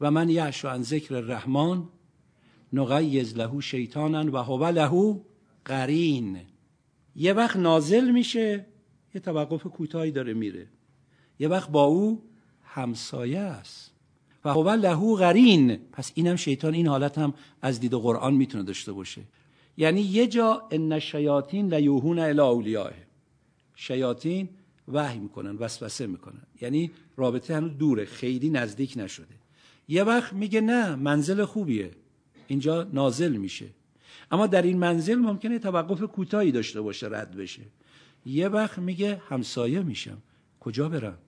و 0.00 0.10
من 0.10 0.28
یعشو 0.28 0.68
عن 0.68 0.82
ذکر 0.82 1.14
الرحمن 1.14 1.82
نقیز 2.72 3.36
لهو 3.36 3.60
شیطانا 3.60 4.32
و 4.32 4.36
هو 4.36 4.66
لهو 4.66 5.20
قرین. 5.64 6.40
یه 7.16 7.32
وقت 7.32 7.56
نازل 7.56 8.10
میشه 8.10 8.66
یه 9.14 9.20
توقف 9.20 9.62
کوتاهی 9.62 10.10
داره 10.10 10.34
میره. 10.34 10.66
یه 11.38 11.48
وقت 11.48 11.70
با 11.70 11.84
او 11.84 12.22
همسایه 12.64 13.38
است. 13.38 13.92
و 14.44 14.50
هو 14.50 14.70
لهو 14.70 15.14
قرین. 15.14 15.76
پس 15.92 16.12
اینم 16.14 16.36
شیطان 16.36 16.74
این 16.74 16.86
حالت 16.86 17.18
هم 17.18 17.34
از 17.62 17.80
دید 17.80 17.94
قرآن 17.94 18.34
می‌تونه 18.34 18.64
داشته 18.64 18.92
باشه. 18.92 19.22
یعنی 19.76 20.00
یه 20.00 20.26
جا 20.26 20.62
ان 20.70 20.98
شیاطین 20.98 21.74
لیوهون 21.74 22.18
الی 22.18 22.40
اولیاه 22.40 22.92
شیاطین 23.74 24.48
وحی 24.88 25.18
می‌کنن 25.18 25.56
وسوسه 25.56 26.06
می‌کنن. 26.06 26.42
یعنی 26.60 26.90
رابطه 27.16 27.56
هنوز 27.56 27.78
دوره 27.78 28.04
خیلی 28.04 28.50
نزدیک 28.50 28.94
نشده. 28.96 29.34
یه 29.88 30.04
وقت 30.04 30.32
میگه 30.32 30.60
نه 30.60 30.94
منزل 30.94 31.44
خوبیه. 31.44 31.90
اینجا 32.46 32.82
نازل 32.82 33.36
میشه. 33.36 33.66
اما 34.30 34.46
در 34.46 34.62
این 34.62 34.78
منزل 34.78 35.14
ممکنه 35.14 35.58
توقف 35.58 36.02
کوتاهی 36.02 36.52
داشته 36.52 36.80
باشه 36.80 37.06
رد 37.06 37.36
بشه. 37.36 37.62
یه 38.26 38.48
وقت 38.48 38.78
میگه 38.78 39.22
همسایه 39.28 39.82
میشم. 39.82 40.18
کجا 40.60 40.88
برم؟ 40.88 41.18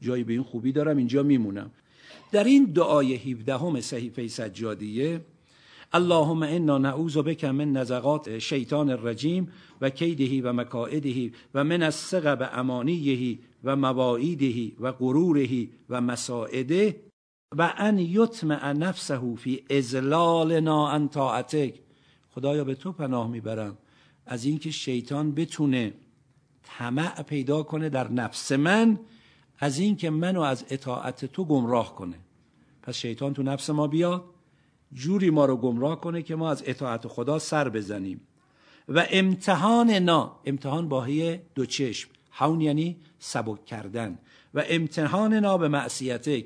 جایی 0.00 0.24
به 0.24 0.32
این 0.32 0.42
خوبی 0.42 0.72
دارم 0.72 0.96
اینجا 0.96 1.22
میمونم. 1.22 1.70
در 2.32 2.44
این 2.44 2.64
دعای 2.64 3.14
17 3.14 3.56
همه 3.56 3.80
صحیفه 3.80 4.28
سجادیه 4.28 5.20
اللهم 5.92 6.42
انا 6.42 6.78
نعوذ 6.78 7.18
بك 7.18 7.44
من 7.44 7.72
نزغات 7.72 8.38
شیطان 8.38 8.90
الرجیم 8.90 9.48
و 9.80 9.90
کیده 9.90 10.50
و 10.50 10.52
مکائده 10.52 11.32
و 11.54 11.64
من 11.64 11.82
السقب 11.82 12.50
امانیه 12.52 13.38
و 13.64 13.76
مواعیده 13.76 14.72
و 14.80 14.92
غروره 14.92 15.68
و 15.90 16.00
مساعده 16.00 17.00
و 17.58 17.74
ان 17.76 17.98
یطمع 17.98 18.72
نفسه 18.72 19.34
فی 19.34 19.64
ازلالنا 19.70 20.90
عن 20.90 21.08
طاعتک. 21.08 21.74
خدایا 22.30 22.64
به 22.64 22.74
تو 22.74 22.92
پناه 22.92 23.28
می‌برم. 23.30 23.78
از 24.26 24.44
اینکه 24.44 24.70
شیطان 24.70 25.32
بتونه 25.32 25.92
طمع 26.78 27.22
پیدا 27.22 27.62
کنه 27.62 27.88
در 27.88 28.12
نفس 28.12 28.52
من 28.52 28.98
از 29.58 29.78
اینکه 29.78 30.10
منو 30.10 30.40
از 30.40 30.64
اطاعت 30.70 31.24
تو 31.24 31.44
گمراه 31.44 31.94
کنه. 31.94 32.18
پس 32.82 32.96
شیطان 32.96 33.34
تو 33.34 33.42
نفس 33.42 33.70
ما 33.70 33.86
بیاد 33.86 34.24
جوری 34.92 35.30
ما 35.30 35.44
رو 35.44 35.56
گمراه 35.56 36.00
کنه 36.00 36.22
که 36.22 36.36
ما 36.36 36.50
از 36.50 36.62
اطاعت 36.66 37.08
خدا 37.08 37.38
سر 37.38 37.68
بزنیم. 37.68 38.20
و 38.88 39.06
امتحان 39.10 39.90
نا 39.90 40.36
امتحان 40.44 40.88
باهی 40.88 41.38
دو 41.54 41.66
چشم 41.66 42.10
هون 42.30 42.60
یعنی 42.60 42.96
سبک 43.18 43.64
کردن. 43.64 44.18
و 44.54 44.64
امتحان 44.68 45.34
نا 45.34 45.58
به 45.58 45.68
معصیتک 45.68 46.44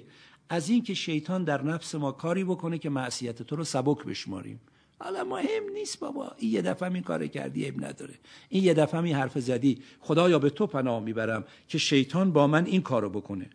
از 0.49 0.68
اینکه 0.68 0.95
شیطان 0.95 1.45
در 1.45 1.62
نفس 1.62 1.95
ما 1.95 2.12
کاری 2.12 2.45
بکنه 2.45 2.79
که 2.79 2.91
معصیت 2.91 3.43
تو 3.43 3.57
رو 3.57 3.64
سبک 3.64 4.05
بشماریم. 4.05 4.61
حالا 4.99 5.24
مهم 5.24 5.68
نیست 5.74 6.01
بابا. 6.01 6.32
این 6.38 6.53
یه 6.53 6.62
دفعه 6.62 6.92
این 6.92 7.03
کار 7.03 7.26
کردی 7.26 7.68
اب 7.68 7.84
نداره. 7.84 8.14
این 8.49 8.64
یه 8.64 8.74
دفعه 8.74 9.03
این 9.03 9.16
حرف 9.16 9.38
زدی. 9.38 9.82
خدایا 10.01 10.38
به 10.38 10.51
تو 10.51 10.66
پناه 10.66 11.01
می‌برم 11.01 11.44
که 11.68 11.78
شیطان 11.78 12.32
با 12.32 12.47
من 12.47 12.66
این 12.66 12.82
کارو 12.82 13.11
بکنه. 13.11 13.51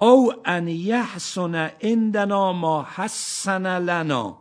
او 0.00 0.32
ان 0.44 0.68
یحسن 0.68 1.54
عندنا 1.82 2.52
ما 2.52 2.86
حسن 2.94 3.78
لنا. 3.78 4.38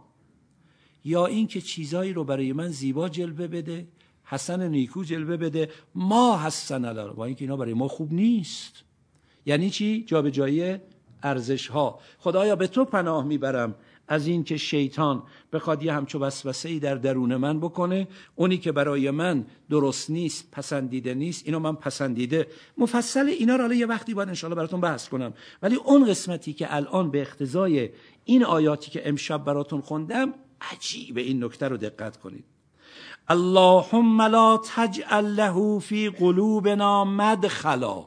یا 1.05 1.25
اینکه 1.25 1.61
چیزایی 1.61 2.13
رو 2.13 2.23
برای 2.23 2.53
من 2.53 2.67
زیبا 2.67 3.09
جلوه 3.09 3.47
بده 3.47 3.87
حسن 4.23 4.67
نیکو 4.67 5.03
جلوه 5.03 5.37
بده 5.37 5.69
ما 5.95 6.39
حسن 6.45 6.85
لنا. 6.85 7.13
با 7.13 7.25
اینکه 7.25 7.45
اینا 7.45 7.57
برای 7.57 7.73
ما 7.73 7.87
خوب 7.87 8.13
نیست. 8.13 8.83
یعنی 9.45 9.69
چی؟ 9.69 10.03
جابجایی 10.07 10.77
ارزش 11.23 11.67
ها 11.67 11.99
خدایا 12.17 12.55
به 12.55 12.67
تو 12.67 12.85
پناه 12.85 13.25
می‌برم 13.25 13.75
از 14.11 14.27
این 14.27 14.43
که 14.43 14.57
شیطان 14.57 15.23
بخواد 15.53 15.83
یه 15.83 15.93
همچو 15.93 16.19
وسوسه 16.19 16.69
ای 16.69 16.79
در 16.79 16.95
درون 16.95 17.35
من 17.35 17.59
بکنه 17.59 18.07
اونی 18.35 18.57
که 18.57 18.71
برای 18.71 19.11
من 19.11 19.45
درست 19.69 20.09
نیست 20.09 20.51
پسندیده 20.51 21.13
نیست 21.13 21.45
اینو 21.45 21.59
من 21.59 21.75
پسندیده. 21.75 22.47
مفصل 22.77 23.25
اینا 23.25 23.55
رو 23.55 23.61
حالا 23.61 23.75
یه 23.75 23.85
وقتی 23.85 24.13
باید 24.13 24.29
انشاءالله 24.29 24.55
براتون 24.55 24.81
بحث 24.81 25.09
کنم. 25.09 25.33
ولی 25.61 25.75
اون 25.75 26.05
قسمتی 26.09 26.53
که 26.53 26.75
الان 26.75 27.11
به 27.11 27.21
اقتضای 27.21 27.89
این 28.25 28.45
آیاتی 28.45 28.91
که 28.91 29.09
امشب 29.09 29.43
براتون 29.43 29.81
خوندم 29.81 30.33
عجیب 30.61 31.17
این 31.17 31.43
نکته 31.43 31.67
رو 31.67 31.77
دقت 31.77 32.17
کنید. 32.17 32.45
اللهم 33.27 34.21
لا 34.21 34.57
تجعل 34.57 35.25
له 35.25 35.79
فی 35.79 36.09
قلوبنا 36.09 37.05
مدخلا. 37.05 38.05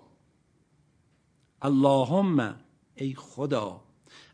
اللهم 1.62 2.54
ای 2.94 3.14
خدا 3.14 3.80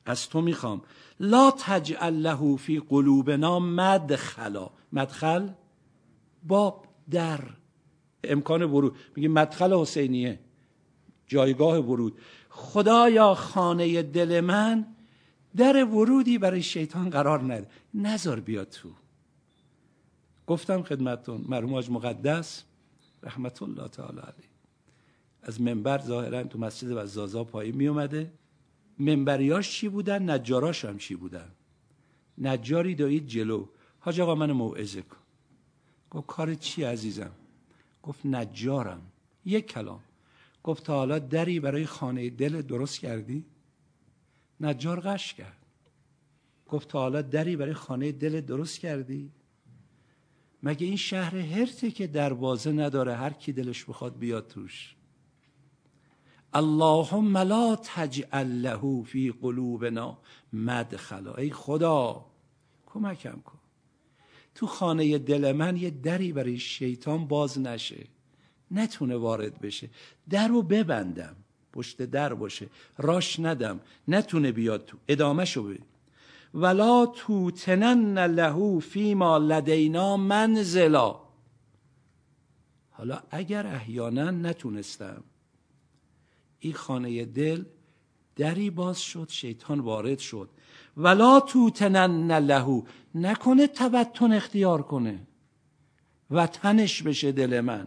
از 0.06 0.28
تو 0.28 0.40
می‌خوام 0.40 0.82
لا 1.20 1.50
تجعل 1.58 2.22
له 2.22 2.56
فی 2.56 2.78
قلوبنا 2.78 3.58
مدخلا. 3.58 4.70
مدخل؟ 4.92 5.48
باب 6.42 6.86
در. 7.10 7.40
امکان 8.24 8.62
ورود. 8.62 8.96
میگه 9.16 9.28
مدخل 9.28 9.72
حسینیه. 9.80 10.38
جایگاه 11.26 11.78
ورود. 11.78 12.18
خدایا 12.50 13.34
خانه 13.34 14.02
دل 14.02 14.40
من 14.40 14.86
در 15.56 15.84
ورودی 15.84 16.38
برای 16.38 16.62
شیطان 16.62 17.10
قرار 17.10 17.42
نده. 17.42 17.68
نظر 17.94 18.40
بیاد 18.40 18.68
تو. 18.68 18.88
گفتم 20.46 20.82
خدمتون 20.82 21.44
مرحوم 21.48 21.74
آج 21.74 21.90
مقدس 21.90 22.64
رحمت 23.22 23.62
الله 23.62 23.88
تعالی 23.88 24.18
علیه. 24.18 24.48
از 25.42 25.60
منبر 25.60 25.98
ظاهرا 25.98 26.42
تو 26.42 26.58
مسجد 26.58 26.90
و 26.90 27.06
زازا 27.06 27.44
پایین 27.44 27.76
می 27.76 27.88
اومده 27.88 28.32
منبریاش 28.98 29.70
چی 29.70 29.88
بودن؟ 29.88 30.30
نجاراش 30.30 30.84
هم 30.84 30.98
چی 30.98 31.14
بودن؟ 31.14 31.48
نجاری 32.38 32.94
دایید 32.94 33.26
جلو. 33.26 33.66
حاج 34.00 34.20
آقا 34.20 34.34
من 34.34 34.52
موعظه 34.52 35.02
کن. 35.02 35.16
گفت 36.10 36.26
کار 36.26 36.54
چی 36.54 36.82
عزیزم؟ 36.82 37.30
گفت 38.02 38.26
نجارم. 38.26 39.02
یک 39.44 39.66
کلام. 39.66 40.00
گفت 40.62 40.84
تا 40.84 40.94
حالا 40.94 41.18
دری 41.18 41.60
برای 41.60 41.86
خانه 41.86 42.30
دل 42.30 42.62
درست 42.62 43.00
کردی؟ 43.00 43.44
نجار 44.60 45.00
قش 45.00 45.34
کرد. 45.34 45.66
گفت 46.68 46.88
تا 46.88 46.98
حالا 46.98 47.22
دری 47.22 47.56
برای 47.56 47.74
خانه 47.74 48.12
دل 48.12 48.40
درست 48.40 48.80
کردی؟ 48.80 49.30
مگه 50.62 50.86
این 50.86 50.96
شهر 50.96 51.36
هرته 51.36 51.90
که 51.90 52.06
دروازه 52.06 52.72
نداره 52.72 53.16
هر 53.16 53.30
کی 53.30 53.52
دلش 53.52 53.84
بخواد 53.84 54.18
بیاد 54.18 54.48
توش؟ 54.48 54.94
اللهم 56.54 57.38
لا 57.38 57.76
تجعل 57.76 58.62
له 58.62 59.02
فی 59.02 59.30
قلوبنا 59.42 60.18
مدخلا. 60.52 61.34
ای 61.34 61.50
خدا 61.50 62.24
کمکم 62.86 63.40
کن. 63.44 63.58
تو 64.54 64.66
خانه 64.66 65.18
دل 65.18 65.52
من 65.52 65.76
یه 65.76 65.90
دری 65.90 66.32
برای 66.32 66.58
شیطان 66.58 67.26
باز 67.26 67.58
نشه. 67.58 68.06
نتونه 68.70 69.16
وارد 69.16 69.60
بشه. 69.60 69.90
در 70.30 70.48
رو 70.48 70.62
ببندم. 70.62 71.36
پشت 71.72 72.02
در 72.02 72.34
باشه. 72.34 72.68
راش 72.98 73.40
ندم. 73.40 73.80
نتونه 74.08 74.52
بیاد 74.52 74.84
تو. 74.84 74.96
ادامه 75.08 75.44
شو 75.44 75.62
ببین. 75.62 75.84
ولا 76.54 77.06
له 78.26 78.80
فیما 78.80 79.38
لدینا 79.38 80.16
منزلا. 80.16 81.20
حالا 82.90 83.22
اگر 83.30 83.66
احیانا 83.66 84.30
نتونستم 84.30 85.24
این 86.58 86.72
خانه 86.72 87.24
دل 87.24 87.64
دری 88.36 88.70
باز 88.70 89.00
شد 89.00 89.28
شیطان 89.28 89.80
وارد 89.80 90.18
شد. 90.18 90.48
ولا 90.96 91.40
توتنن 91.40 92.32
لهو 92.32 92.82
نکنه 93.14 93.66
تبتن 93.66 94.32
اختیار 94.32 94.82
کنه 94.82 95.26
وطنش 96.30 97.02
بشه 97.02 97.32
دل 97.32 97.60
من. 97.60 97.86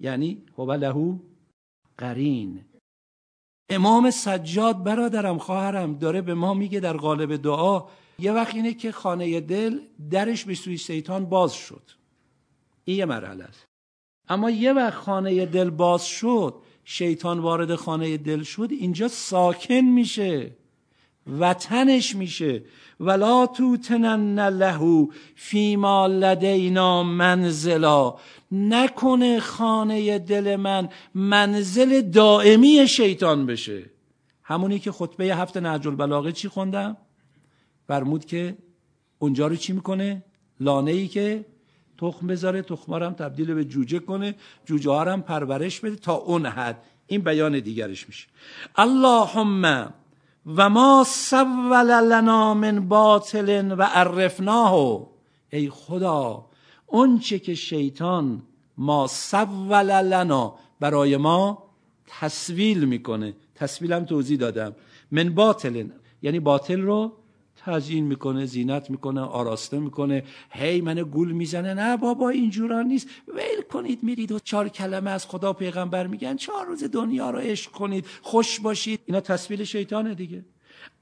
یعنی 0.00 0.42
هو 0.58 0.72
لهو 0.72 1.18
قرین. 1.98 2.64
امام 3.68 4.10
سجاد 4.10 4.84
برادرم 4.84 5.38
خواهرم 5.38 5.98
داره 5.98 6.22
به 6.22 6.34
ما 6.34 6.54
میگه 6.54 6.80
در 6.80 6.96
قالب 6.96 7.36
دعا 7.36 7.88
یه 8.18 8.32
وقت 8.32 8.54
اینه 8.54 8.74
که 8.74 8.92
خانه 8.92 9.40
دل 9.40 9.80
درش 10.10 10.44
به 10.44 10.54
سوی 10.54 10.78
شیطان 10.78 11.26
باز 11.26 11.52
شد. 11.52 11.90
این 12.84 12.98
یه 12.98 13.04
مرحله 13.04 13.44
است. 13.44 13.66
اما 14.28 14.50
یه 14.50 14.72
وقت 14.72 14.94
خانه 14.94 15.46
دل 15.46 15.70
باز 15.70 16.04
شد 16.06 16.54
شیطان 16.84 17.38
وارد 17.38 17.74
خانه 17.74 18.16
دل 18.16 18.42
شد 18.42 18.68
اینجا 18.70 19.08
ساکن 19.08 19.80
میشه 19.80 20.50
وطنش 21.38 22.14
میشه. 22.14 22.62
ولا 23.00 23.46
توتنن 23.46 24.38
له 24.38 25.08
فیما 25.34 26.06
لدینا 26.06 27.02
منزلا. 27.02 28.14
نکنه 28.52 29.40
خانه 29.40 30.18
دل 30.18 30.56
من 30.56 30.88
منزل 31.14 32.00
دائمی 32.00 32.88
شیطان 32.88 33.46
بشه. 33.46 33.90
همونی 34.42 34.78
که 34.78 34.92
خطبه 34.92 35.24
هفت 35.24 35.56
نهج 35.56 35.88
البلاغه 35.88 36.32
چی 36.32 36.48
خوندم؟ 36.48 36.96
فرمود 37.86 38.24
که 38.24 38.56
اونجا 39.18 39.46
رو 39.46 39.56
چی 39.56 39.72
می‌کنه؟ 39.72 40.24
لانه 40.60 40.90
ای 40.90 41.08
که 41.08 41.44
تخم 42.00 42.26
بذاره 42.26 42.62
تخمارم 42.62 43.12
تبدیل 43.12 43.54
به 43.54 43.64
جوجه 43.64 43.98
کنه 43.98 44.34
جوجه 44.64 44.92
هم 44.92 45.22
پرورش 45.22 45.80
بده 45.80 45.96
تا 45.96 46.14
اون 46.14 46.46
حد 46.46 46.82
این 47.06 47.20
بیان 47.20 47.60
دیگرش 47.60 48.08
میشه. 48.08 48.28
اللهم 48.76 49.92
و 50.46 50.70
ما 50.70 51.04
سول 51.06 51.90
لنا 52.02 52.54
من 52.54 52.88
باطل 52.88 53.74
و 53.78 53.82
عرفناه. 53.82 55.06
ای 55.50 55.70
خدا 55.70 56.46
اونچه 56.86 57.38
که 57.38 57.54
شیطان 57.54 58.42
ما 58.78 59.06
سول 59.06 59.90
لنا 59.90 60.54
برای 60.80 61.16
ما 61.16 61.62
تصویل 62.06 62.84
می‌کنه. 62.84 63.34
تصویلم 63.54 64.04
توضیح 64.04 64.38
دادم. 64.38 64.76
من 65.10 65.34
باطل 65.34 65.86
یعنی 66.22 66.40
باطل 66.40 66.80
رو 66.80 67.12
تزیین 67.64 68.04
می‌کنه 68.04 68.46
زینت 68.46 68.90
می‌کنه 68.90 69.20
آراسته 69.20 69.78
می‌کنه. 69.78 70.24
هی 70.50 70.80
من 70.80 70.94
گول 70.94 71.32
می‌زنه. 71.32 71.74
نه 71.74 71.96
بابا 71.96 72.28
اینجورا 72.28 72.82
نیست. 72.82 73.08
ویل 73.28 73.62
کنید 73.72 74.02
میرید 74.02 74.32
و 74.32 74.38
چهار 74.38 74.68
کلمه 74.68 75.10
از 75.10 75.26
خدا 75.26 75.52
پیغمبر 75.52 76.06
میگن. 76.06 76.36
چهار 76.36 76.66
روز 76.66 76.84
دنیا 76.84 77.30
رو 77.30 77.38
عشق 77.38 77.70
کنید. 77.70 78.06
خوش 78.22 78.60
باشید. 78.60 79.00
اینا 79.06 79.20
تصویل 79.20 79.64
شیطانه 79.64 80.14
دیگه. 80.14 80.44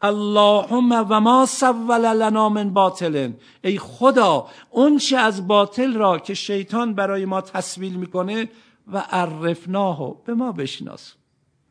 اللهم 0.02 0.92
و 0.92 1.20
ما 1.20 1.46
سول 1.46 2.14
لنا 2.14 2.48
من 2.48 2.70
باطل 2.70 3.32
ای 3.64 3.78
خدا 3.78 4.46
اون 4.70 4.98
چه 4.98 5.16
از 5.16 5.46
باطل 5.46 5.94
را 5.94 6.18
که 6.18 6.34
شیطان 6.34 6.94
برای 6.94 7.24
ما 7.24 7.40
تصویل 7.40 7.94
می‌کنه 7.94 8.48
و 8.92 8.98
عرفناه 8.98 10.24
به 10.24 10.34
ما 10.34 10.52
بشناس. 10.52 11.14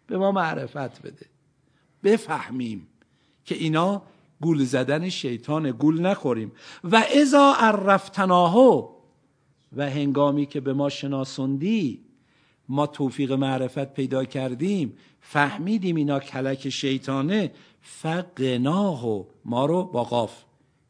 به 0.08 0.18
ما 0.18 0.32
معرفت 0.32 1.02
بده. 1.02 1.26
بفهمیم 2.04 2.88
که 3.46 3.56
اینا 3.56 4.02
گول 4.42 4.64
زدن 4.64 5.10
شیطان 5.10 5.72
گول 5.72 6.02
نخوریم. 6.02 6.52
و 6.84 7.04
ازا 7.22 7.54
عرفتناهو 7.60 8.90
و 9.78 9.90
هنگامی 9.90 10.46
که 10.46 10.60
به 10.60 10.74
ما 10.74 10.90
شناسوندی 10.90 12.02
ما 12.70 12.88
توفیق 12.88 13.32
معرفت 13.32 13.94
پیدا 13.94 14.26
کردیم 14.26 14.94
فهمیدیم 15.22 15.96
اینا 15.96 16.20
کلک 16.20 16.70
شیطانه 16.70 17.52
فقناه 17.82 19.26
ما 19.46 19.66
رو 19.66 19.84
با 19.84 20.04
قاف 20.04 20.44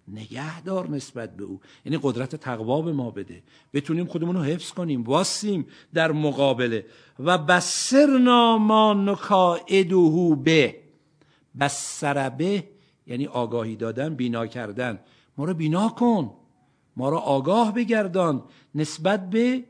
نگهدار 0.07 0.89
نسبت 0.89 1.35
به 1.37 1.43
او. 1.43 1.59
یعنی 1.85 1.99
قدرت 2.03 2.35
تقوا 2.35 2.81
به 2.81 2.93
ما 2.93 3.11
بده. 3.11 3.43
بتونیم 3.73 4.05
خودمون 4.05 4.35
رو 4.35 4.41
حفظ 4.41 4.71
کنیم 4.71 5.03
واسیم 5.03 5.67
در 5.93 6.11
مقابله. 6.11 6.85
و 7.19 7.37
بسرنا 7.37 8.57
ما 8.57 8.93
نکائدهو 8.93 10.35
به 10.35 10.75
بسر 11.59 12.29
به 12.29 12.63
یعنی 13.07 13.27
آگاهی 13.27 13.75
دادن 13.75 14.15
بینا 14.15 14.47
کردن. 14.47 14.99
ما 15.37 15.45
رو 15.45 15.53
بینا 15.53 15.89
کن. 15.89 16.31
ما 16.97 17.09
رو 17.09 17.17
آگاه 17.17 17.73
بگردان. 17.73 18.43
نسبت 18.75 19.29
به 19.29 19.63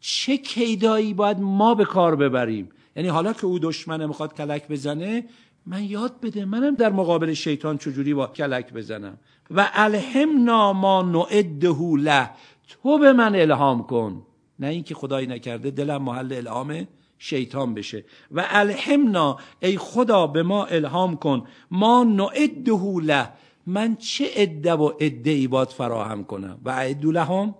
چه 0.00 0.36
کیدایی 0.36 1.14
باید 1.14 1.40
ما 1.40 1.74
به 1.74 1.84
کار 1.84 2.16
ببریم؟ 2.16 2.68
یعنی 2.96 3.08
حالا 3.08 3.32
که 3.32 3.46
او 3.46 3.58
دشمنه 3.58 4.06
می‌خواد 4.06 4.34
کلک 4.34 4.68
بزنه 4.68 5.24
من 5.66 5.84
یاد 5.84 6.20
بده. 6.20 6.44
منم 6.44 6.74
در 6.74 6.92
مقابل 6.92 7.32
شیطان 7.32 7.78
چجوری 7.78 8.14
با 8.14 8.26
کلک 8.26 8.72
بزنم؟ 8.72 9.18
و 9.50 9.70
الهمنا 9.72 10.72
ما 10.72 11.02
نعده 11.02 11.76
له. 11.96 12.30
تو 12.68 12.98
به 12.98 13.12
من 13.12 13.34
الهام 13.34 13.86
کن. 13.86 14.22
نه 14.58 14.66
اینکه 14.66 14.94
خدایی 14.94 15.26
نکرده 15.26 15.70
دلم 15.70 16.02
محل 16.02 16.32
الهام 16.32 16.86
شیطان 17.18 17.74
بشه. 17.74 18.04
و 18.30 18.46
الهمنا 18.48 19.38
ای 19.60 19.78
خدا 19.78 20.26
به 20.26 20.42
ما 20.42 20.64
الهام 20.64 21.16
کن. 21.16 21.46
ما 21.70 22.04
نعده 22.04 23.00
له. 23.02 23.28
من 23.66 23.96
چه 23.96 24.24
عده 24.36 24.72
و 24.72 24.88
عده 25.00 25.30
ای 25.30 25.46
باد 25.46 25.68
فراهم 25.68 26.24
کنم؟ 26.24 26.60
و 26.64 26.70
اعدو 26.70 27.12
لهم 27.12 27.54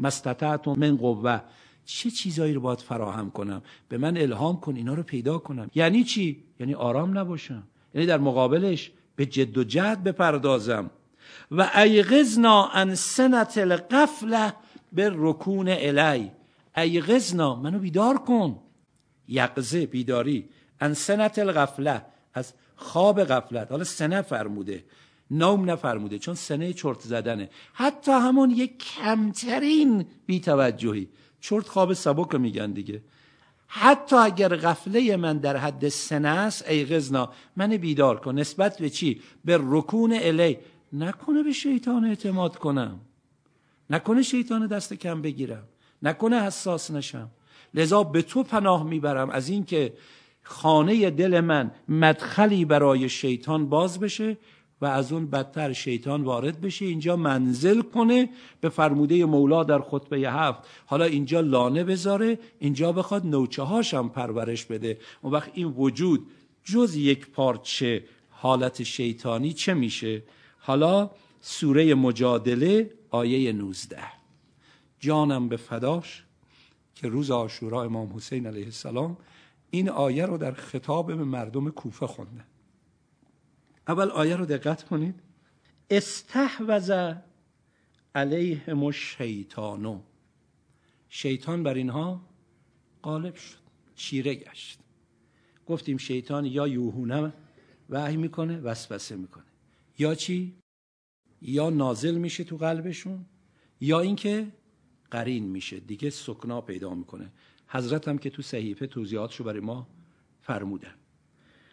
مستطعتم 0.00 0.74
من 0.78 0.96
قوه 0.96 1.40
چه 1.84 2.10
چیزایی 2.10 2.54
رو 2.54 2.60
باید 2.60 2.78
فراهم 2.78 3.30
کنم؟ 3.30 3.62
به 3.88 3.98
من 3.98 4.16
الهام 4.16 4.60
کن 4.60 4.76
اینا 4.76 4.94
رو 4.94 5.02
پیدا 5.02 5.38
کنم. 5.38 5.70
یعنی 5.74 6.04
چی؟ 6.04 6.44
یعنی 6.60 6.74
آرام 6.74 7.18
نباشم. 7.18 7.62
یعنی 7.94 8.06
در 8.06 8.18
مقابلش 8.18 8.90
به 9.16 9.26
جد 9.26 9.58
و 9.58 9.64
جهد 9.64 10.04
بپردازم. 10.04 10.90
و 11.50 11.70
ایغزنا 11.76 12.68
ان 12.74 12.94
سنت 12.94 13.58
القفله 13.58 14.52
به 14.92 15.10
رکون 15.14 15.68
الی. 15.68 16.30
ایغزنا 16.76 17.54
منو 17.54 17.78
بیدار 17.78 18.18
کن. 18.18 18.58
یقزه 19.28 19.86
بیداری. 19.86 20.48
ان 20.80 20.94
سنت 20.94 21.38
الغفله 21.38 22.02
از 22.34 22.52
خواب 22.76 23.24
غفلت. 23.24 23.70
حالا 23.70 23.84
سنه 23.84 24.22
فرموده 24.22 24.84
نوم 25.30 25.70
نفرموده 25.70 26.18
چون 26.18 26.34
سنه 26.34 26.72
چرت 26.72 27.00
زدنه. 27.00 27.50
حتی 27.72 28.12
همون 28.12 28.50
یک 28.50 28.78
کمترین 28.78 30.06
بیتوجهی. 30.26 31.08
چرت 31.40 31.68
خواب 31.68 31.92
سبک 31.92 32.34
میگن 32.34 32.70
دیگه. 32.70 33.02
حتی 33.66 34.16
اگر 34.16 34.56
غفله 34.56 35.16
من 35.16 35.38
در 35.38 35.56
حد 35.56 35.88
سنه 35.88 36.28
است 36.28 36.68
ای 36.68 36.86
غزنا 36.86 37.32
من 37.56 37.76
بیدار 37.76 38.20
کن. 38.20 38.38
نسبت 38.38 38.78
به 38.78 38.90
چی؟ 38.90 39.22
به 39.44 39.58
رکون 39.62 40.12
الی. 40.12 40.58
نکنه 40.92 41.42
به 41.42 41.52
شیطان 41.52 42.04
اعتماد 42.04 42.56
کنم. 42.56 43.00
نکنه 43.90 44.22
شیطان 44.22 44.66
دست 44.66 44.94
کم 44.94 45.22
بگیرم. 45.22 45.68
نکنه 46.02 46.42
حساس 46.42 46.90
نشم. 46.90 47.30
لذا 47.74 48.02
به 48.02 48.22
تو 48.22 48.42
پناه 48.42 48.84
می‌برم 48.84 49.30
از 49.30 49.48
اینکه 49.48 49.92
خانه 50.42 51.10
دل 51.10 51.40
من 51.40 51.70
مدخلی 51.88 52.64
برای 52.64 53.08
شیطان 53.08 53.68
باز 53.68 54.00
بشه 54.00 54.36
و 54.80 54.86
از 54.86 55.12
اون 55.12 55.26
بدتر 55.26 55.72
شیطان 55.72 56.22
وارد 56.22 56.60
بشه. 56.60 56.84
اینجا 56.84 57.16
منزل 57.16 57.80
کنه 57.80 58.28
به 58.60 58.68
فرموده 58.68 59.24
مولا 59.24 59.64
در 59.64 59.80
خطبه 59.80 60.18
هفت. 60.18 60.62
حالا 60.86 61.04
اینجا 61.04 61.40
لانه 61.40 61.84
بذاره 61.84 62.38
اینجا 62.58 62.92
بخواد 62.92 63.26
نوچه 63.26 63.62
هاشم 63.62 64.08
پرورش 64.08 64.64
بده. 64.64 64.98
اون 65.22 65.32
وقت 65.32 65.50
این 65.54 65.66
وجود 65.66 66.26
جز 66.64 66.96
یک 66.96 67.30
پارچه 67.30 68.04
حالت 68.30 68.82
شیطانی 68.82 69.52
چه 69.52 69.74
میشه؟ 69.74 70.22
حالا 70.58 71.10
سوره 71.40 71.94
مجادله 71.94 72.90
آیه 73.10 73.52
19 73.52 73.98
جانم 75.00 75.48
به 75.48 75.56
فداش. 75.56 76.24
که 76.98 77.08
روز 77.08 77.30
آشورا 77.30 77.82
امام 77.82 78.16
حسین 78.16 78.46
علیه 78.46 78.64
السلام 78.64 79.16
این 79.70 79.88
آیه 79.88 80.26
رو 80.26 80.38
در 80.38 80.52
خطاب 80.52 81.06
به 81.06 81.24
مردم 81.24 81.70
کوفه 81.70 82.06
خوندن 82.06 82.44
اول 83.88 84.10
آیه 84.10 84.36
رو 84.36 84.46
دقت 84.46 84.84
کنید. 84.84 85.14
استحوذ 85.90 87.14
علیهم 88.14 88.84
الشیطانو 88.84 90.00
شیطان 91.08 91.62
بر 91.62 91.74
اینها 91.74 92.20
غالب 93.02 93.34
شد 93.34 93.58
چیره 93.94 94.34
گشت. 94.34 94.78
گفتیم 95.66 95.96
شیطان 95.96 96.44
یا 96.44 96.68
یوهونه 96.68 97.32
وحی 97.90 98.16
می‌کنه 98.16 98.60
وسوسه 98.60 99.16
می‌کنه. 99.16 99.44
یا 99.98 100.14
چی؟ 100.14 100.54
یا 101.42 101.70
نازل 101.70 102.14
میشه 102.14 102.44
تو 102.44 102.56
قلبشون 102.56 103.24
یا 103.80 104.00
اینکه 104.00 104.46
قرین 105.10 105.44
میشه. 105.44 105.80
دیگه 105.80 106.10
سکنا 106.10 106.60
پیدا 106.60 106.94
می‌کنه. 106.94 107.32
حضرت 107.66 108.08
هم 108.08 108.18
که 108.18 108.30
تو 108.30 108.42
صحیفه 108.42 108.86
توضیحاتشو 108.86 109.44
برای 109.44 109.60
ما 109.60 109.86
فرمودن. 110.40 110.94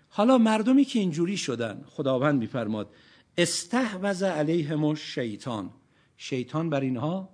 حالا 0.10 0.38
مردمی 0.38 0.86
که 0.86 1.00
اینجوری 1.00 1.38
شدن 1.38 1.84
خداوند 1.88 2.40
میفرماد 2.40 2.96
استحوذ 3.38 4.24
علیهم 4.24 4.96
شیطان 4.96 5.70
شیطان 6.18 6.70
بر 6.70 6.82
اینها 6.82 7.30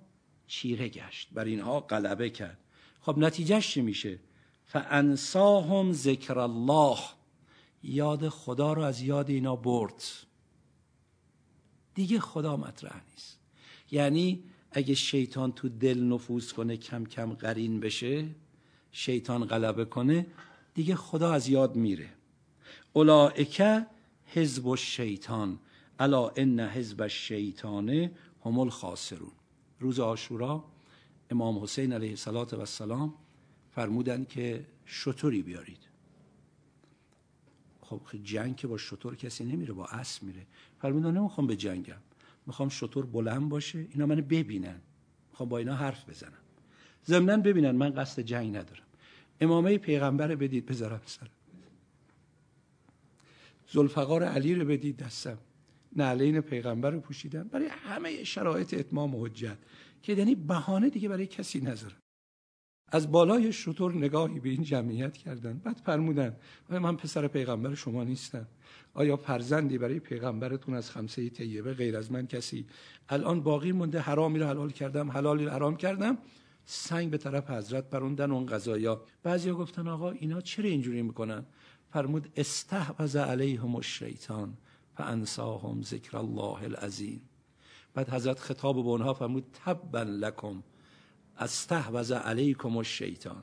چیره 0.46 0.88
گشت 0.88 1.28
بر 1.32 1.44
اینها 1.44 1.80
غلبه 1.80 2.30
کرد. 2.30 2.58
خب 3.00 3.18
نتیجهش 3.18 3.72
چی 3.72 3.80
میشه؟ 3.82 4.18
فانساهم 4.64 5.92
ذکر 5.92 6.38
الله. 6.38 6.98
یاد 7.82 8.28
خدا 8.28 8.72
رو 8.72 8.82
از 8.82 9.00
یاد 9.00 9.30
اینا 9.30 9.56
برد. 9.56 10.02
دیگه 11.94 12.20
خدا 12.20 12.56
مطرح 12.56 13.02
نیست. 13.10 13.38
یعنی 13.90 14.44
اگه 14.72 14.94
شیطان 14.94 15.52
تو 15.52 15.68
دل 15.68 16.02
نفوذ 16.02 16.52
کنه 16.52 16.76
کم 16.76 17.04
کم 17.04 17.34
قرین 17.34 17.80
بشه 17.80 18.28
شیطان 18.92 19.44
غلبه 19.44 19.84
کنه 19.84 20.26
دیگه 20.74 20.94
خدا 20.94 21.32
از 21.32 21.48
یاد 21.48 21.76
میره. 21.76 22.08
اولائکه 22.92 23.86
حزب 24.26 24.68
الشیطان 24.68 25.58
الا 25.98 26.28
ان 26.28 26.60
حزب 26.60 27.02
الشیطان 27.02 28.10
هم 28.44 28.58
الخاسرون. 28.58 29.32
روز 29.80 30.00
آشورا 30.00 30.64
امام 31.30 31.62
حسین 31.62 31.92
علیه 31.92 32.10
السلام 32.10 33.14
فرمودن 33.70 34.24
که 34.24 34.66
شطوری 34.84 35.42
بیارید. 35.42 35.88
خب 37.80 38.00
جنگ 38.24 38.56
که 38.56 38.66
با 38.66 38.78
شطور 38.78 39.16
کسی 39.16 39.44
نمیره 39.44 39.72
با 39.72 39.86
اسب 39.86 40.22
میره. 40.22 40.46
فرمودن 40.82 41.16
نمی‌خوام 41.16 41.46
به 41.46 41.56
جنگم. 41.56 42.00
می‌خوام 42.46 42.68
شطور 42.68 43.06
بلند 43.06 43.48
باشه 43.48 43.78
اینا 43.78 44.06
منو 44.06 44.22
ببینن. 44.22 44.80
می‌خوام 45.30 45.48
با 45.48 45.58
اینا 45.58 45.74
حرف 45.74 46.08
بزنم. 46.08 46.42
ضمنا 47.06 47.36
ببینن 47.36 47.70
من 47.70 47.90
قصد 47.90 48.22
جنگ 48.22 48.56
ندارم. 48.56 48.84
امامه 49.40 49.78
پیغمبر 49.78 50.34
بدید 50.34 50.66
بذارم 50.66 51.00
سر. 51.06 51.28
زلفقار 53.68 54.22
علی 54.24 54.54
رو 54.54 54.64
بدید 54.64 54.96
دستم. 54.96 55.38
نعلین 55.96 56.40
پیغمبر 56.40 56.90
رو 56.90 57.00
پوشیدم. 57.00 57.48
برای 57.48 57.68
همه 57.68 58.24
شرایط 58.24 58.74
اتمام 58.74 59.24
حجت. 59.24 59.58
که 60.02 60.12
یعنی 60.12 60.34
بهانه 60.34 60.90
دیگه 60.90 61.08
برای 61.08 61.26
کسی 61.26 61.60
نذارم 61.60 61.96
از 62.88 63.12
بالای 63.12 63.52
شطور 63.52 63.94
نگاهی 63.94 64.40
به 64.40 64.48
این 64.48 64.62
جمعیت 64.62 65.16
کردن. 65.16 65.58
بعد 65.58 65.76
فرمودن 65.76 66.36
من 66.68 66.96
پسر 66.96 67.28
پیغمبر 67.28 67.74
شما 67.74 68.04
نیستم. 68.04 68.46
آیا 68.94 69.16
فرزندی 69.16 69.78
برای 69.78 70.00
پیغمبرتون 70.00 70.74
از 70.74 70.90
خمسه 70.90 71.28
طیبه 71.28 71.74
غیر 71.74 71.96
از 71.96 72.12
من 72.12 72.26
کسی 72.26 72.66
الان 73.08 73.40
باقی 73.40 73.72
مونده 73.72 74.00
حرامی 74.00 74.38
رو 74.38 74.46
حلال 74.46 74.70
کردم 74.70 75.10
حلالی 75.10 75.44
رو 75.44 75.50
حرام 75.50 75.76
کردم؟ 75.76 76.18
سنگ 76.64 77.10
به 77.10 77.18
طرف 77.18 77.50
حضرت 77.50 77.90
پروندن 77.90 78.30
اون 78.30 78.46
قضایا. 78.46 79.04
بعضیا 79.22 79.54
گفتن 79.54 79.88
آقا 79.88 80.10
اینا 80.10 80.40
چرا 80.40 80.68
اینجوری 80.68 81.02
می‌کنن؟ 81.02 81.46
فرمود 81.92 82.28
استحوذ 82.36 83.16
علیهم 83.16 83.76
الشیطان 83.76 84.54
فانساهم 84.96 85.82
ذکر 85.82 86.16
الله 86.16 86.62
العظیم. 86.62 87.20
بعد 87.94 88.10
حضرت 88.10 88.38
خطاب 88.38 88.74
به 88.74 88.88
اونها 88.88 89.14
فرمود 89.14 89.44
تبا 89.64 90.02
لکم 90.02 90.62
استحوذ 91.38 92.12
علیکم 92.12 92.76
الشیطان. 92.76 93.42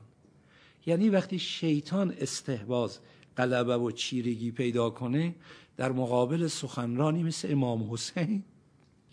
یعنی 0.86 1.08
وقتی 1.08 1.38
شیطان 1.38 2.14
استحواز 2.18 2.98
قلبه 3.40 3.76
و 3.76 3.90
چیرگی 3.90 4.50
پیدا 4.50 4.90
کنه 4.90 5.34
در 5.76 5.92
مقابل 5.92 6.46
سخنرانی 6.46 7.22
مثل 7.22 7.52
امام 7.52 7.92
حسین 7.92 8.44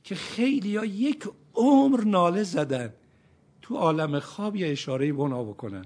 که 0.04 0.16
خیلی 0.16 0.76
ها 0.76 0.86
یک 0.86 1.30
عمر 1.56 2.04
ناله 2.04 2.44
زدن 2.44 2.94
تو 3.62 3.76
عالم 3.76 4.20
خواب 4.20 4.56
یه 4.56 4.68
اشاره 4.68 5.14
بنا 5.14 5.44
بکنن. 5.44 5.86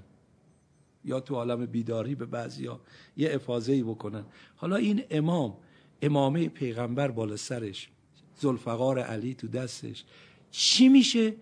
یا 1.04 1.20
تو 1.20 1.34
عالم 1.34 1.66
بیداری 1.66 2.14
به 2.14 2.26
بعضیا 2.26 2.80
یه 3.16 3.34
افاظه‌ای 3.34 3.82
بکنن. 3.82 4.24
حالا 4.56 4.76
این 4.76 5.02
امام 5.10 5.56
امامه 6.02 6.48
پیغمبر 6.48 7.08
بالا 7.08 7.36
سرش 7.36 7.88
زلفقار 8.36 8.98
علی 8.98 9.34
تو 9.34 9.48
دستش 9.48 10.04
چی 10.50 10.88
میشه؟ 10.88 11.34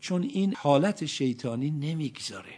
چون 0.00 0.22
این 0.22 0.54
حالت 0.54 1.06
شیطانی 1.06 1.70
نمی‌گذاره. 1.70 2.54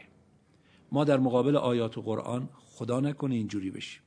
ما 0.92 1.04
در 1.04 1.18
مقابل 1.18 1.56
آیات 1.56 1.98
قرآن 1.98 2.48
خدا 2.80 3.00
نکنه 3.00 3.34
اینجوری 3.34 3.70
بشیم. 3.70 4.02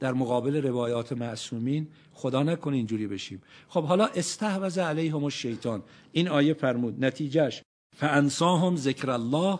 در 0.00 0.12
مقابل 0.12 0.62
روایات 0.62 1.12
معصومین 1.12 1.88
خدا 2.12 2.42
نکنه 2.42 2.76
اینجوری 2.76 3.06
بشیم. 3.06 3.42
خب 3.68 3.84
حالا 3.84 4.06
استحوذ 4.06 4.78
علیهم 4.78 5.24
الشیطان. 5.24 5.82
این 6.12 6.28
آیه 6.28 6.54
فرمود 6.54 7.04
نتیجهش 7.04 7.62
فانساهم 7.96 8.76
ذکر 8.76 9.10
الله. 9.10 9.58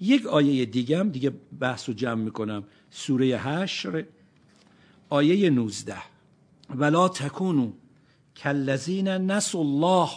یک 0.00 0.26
آیه 0.26 0.64
دیگه 0.64 0.98
هم 0.98 1.08
دیگه 1.08 1.32
بحث 1.60 1.88
و 1.88 1.92
جمع 1.92 2.22
می‌کنم. 2.22 2.64
سوره 2.90 3.26
هشر 3.26 4.04
آیه 5.08 5.50
19 5.50 5.96
ولا 6.74 7.08
تکونو 7.08 7.72
کالذین 8.42 9.08
نسوا 9.08 9.60
الله 9.60 10.08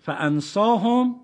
فانساهم 0.00 1.16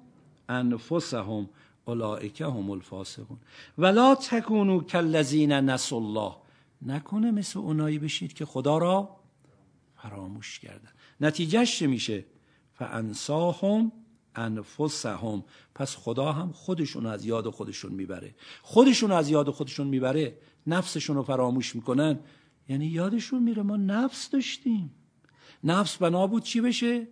انفسهم. 0.49 1.49
اولئک 1.87 2.41
هم 2.41 2.71
الفاسقون. 2.71 3.39
ولا 3.79 4.15
تکونو 4.15 4.81
کالذین 4.81 5.53
نسوا 5.53 5.99
الله. 5.99 6.37
نکنه 6.83 7.31
مثل 7.31 7.59
اونایی 7.59 7.99
بشید 7.99 8.33
که 8.33 8.45
خدا 8.45 8.79
را 8.79 9.17
فراموش 9.97 10.59
کردن. 10.59 10.91
نتیجهش 11.21 11.79
چه 11.79 11.87
میشه؟ 11.87 12.25
فانساهم 12.75 13.93
انفسهم. 14.35 15.45
پس 15.75 15.97
خدا 15.97 16.33
هم 16.33 16.53
خودشون 16.53 17.07
از 17.07 17.27
یاد 17.27 17.51
خودشون 17.51 17.93
می‌بره. 17.93 18.35
خودشون 18.63 19.13
از 19.13 19.29
یاد 19.31 19.51
خودشون 19.51 19.87
می‌بره 19.87 20.39
نفسشون 20.67 21.17
رو 21.17 21.23
فراموش 21.23 21.77
می‌کنن. 21.77 22.19
یعنی 22.69 22.87
یادشون 22.87 23.43
میره 23.43 23.63
ما 23.63 23.77
نفس 23.77 24.31
داشتیم. 24.31 24.95
نفس 25.65 25.97
بنا 25.97 26.27
بود 26.27 26.43
چی 26.43 26.61
بشه؟ 26.61 27.09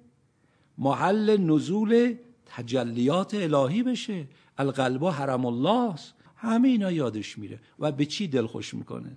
محل 0.78 1.36
نزول 1.36 2.14
تجلیات 2.46 3.34
الهی 3.34 3.82
بشه. 3.82 4.28
القلب 4.58 5.04
حرم 5.04 5.46
الله 5.46 5.92
است 5.92 6.14
همه 6.36 6.68
اینا 6.68 6.92
یادش 6.92 7.38
میره 7.38 7.60
و 7.78 7.92
به 7.92 8.06
چی 8.06 8.28
دل 8.28 8.46
خوش 8.46 8.74
می‌کنه؟ 8.74 9.16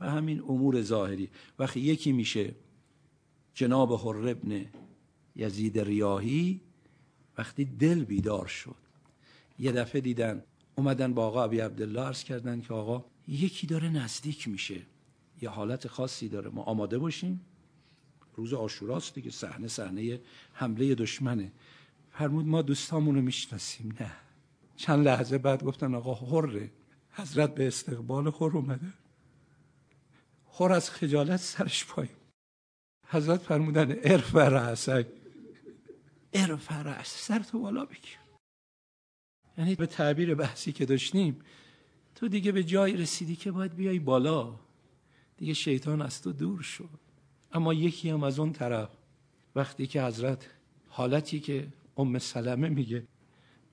و 0.00 0.10
همین 0.10 0.40
امور 0.40 0.82
ظاهری. 0.82 1.30
وقتی 1.58 1.80
یکی 1.80 2.12
میشه 2.12 2.54
جناب 3.54 3.92
حر 3.92 4.28
ابن 4.28 4.66
یزید 5.36 5.78
ریاهی 5.78 6.60
وقتی 7.38 7.64
دل 7.64 8.04
بیدار 8.04 8.46
شد. 8.46 8.76
یه 9.58 9.72
دفعه 9.72 10.00
دیدن 10.00 10.42
اومدن 10.74 11.14
با 11.14 11.26
آقا 11.26 11.44
ابی 11.44 11.60
عبدالله 11.60 12.00
عرض 12.00 12.24
کردن 12.24 12.60
که 12.60 12.74
آقا 12.74 13.04
یکی 13.28 13.66
داره 13.66 13.88
نزدیک 13.88 14.48
میشه. 14.48 14.82
یه 15.42 15.48
حالت 15.48 15.88
خاصی 15.88 16.28
داره. 16.28 16.50
ما 16.50 16.62
آماده 16.62 16.98
باشیم. 16.98 17.40
روز 18.36 18.54
آشوراست 18.54 19.14
دیگه 19.14 19.30
صحنه 19.30 19.68
صحنه 19.68 20.20
حمله 20.52 20.94
دشمنه. 20.94 21.52
فرمود 22.10 22.46
ما 22.46 22.62
دوستامون 22.62 23.14
رو 23.14 23.22
می‌شناسیم. 23.22 23.96
نه. 24.00 24.12
چند 24.82 25.08
لحظه 25.08 25.38
بعد 25.38 25.64
گفتن 25.64 25.94
آقا 25.94 26.14
حره. 26.14 26.70
حضرت 27.10 27.54
به 27.54 27.66
استقبال 27.66 28.30
خور 28.30 28.56
اومده. 28.56 28.92
خور 30.44 30.72
از 30.72 30.90
خجالت 30.90 31.36
سرش 31.36 31.86
پایین. 31.86 32.16
حضرت 33.06 33.40
فرمودن 33.40 33.96
ارفع 34.02 34.48
رأسک. 34.48 35.06
ارفع 36.32 36.82
رأس 36.82 37.26
سر 37.26 37.38
تو 37.38 37.58
بالا 37.58 37.84
بگیر 37.84 38.18
یعنی 39.58 39.74
به 39.74 39.86
تعبیر 39.86 40.34
بحثی 40.34 40.72
که 40.72 40.86
داشتیم 40.86 41.40
تو 42.14 42.28
دیگه 42.28 42.52
به 42.52 42.64
جایی 42.64 42.96
رسیدی 42.96 43.36
که 43.36 43.52
باید 43.52 43.76
بیای 43.76 43.98
بالا. 43.98 44.60
دیگه 45.36 45.54
شیطان 45.54 46.02
از 46.02 46.22
تو 46.22 46.32
دور 46.32 46.62
شد. 46.62 47.00
اما 47.52 47.74
یکی 47.74 48.10
هم 48.10 48.22
از 48.22 48.38
اون 48.38 48.52
طرف 48.52 48.90
وقتی 49.54 49.86
که 49.86 50.02
حضرت 50.02 50.50
حالتی 50.88 51.40
که 51.40 51.68
ام 51.96 52.18
سلمه 52.18 52.68
میگه 52.68 53.11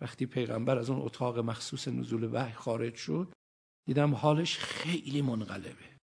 وقتی 0.01 0.25
پیغمبر 0.25 0.77
از 0.77 0.89
اون 0.89 1.01
اتاق 1.01 1.39
مخصوص 1.39 1.87
نزول 1.87 2.29
وحی 2.33 2.53
خارج 2.53 2.95
شد 2.95 3.33
دیدم 3.85 4.15
حالش 4.15 4.57
خیلی 4.57 5.21
منقلبه. 5.21 5.99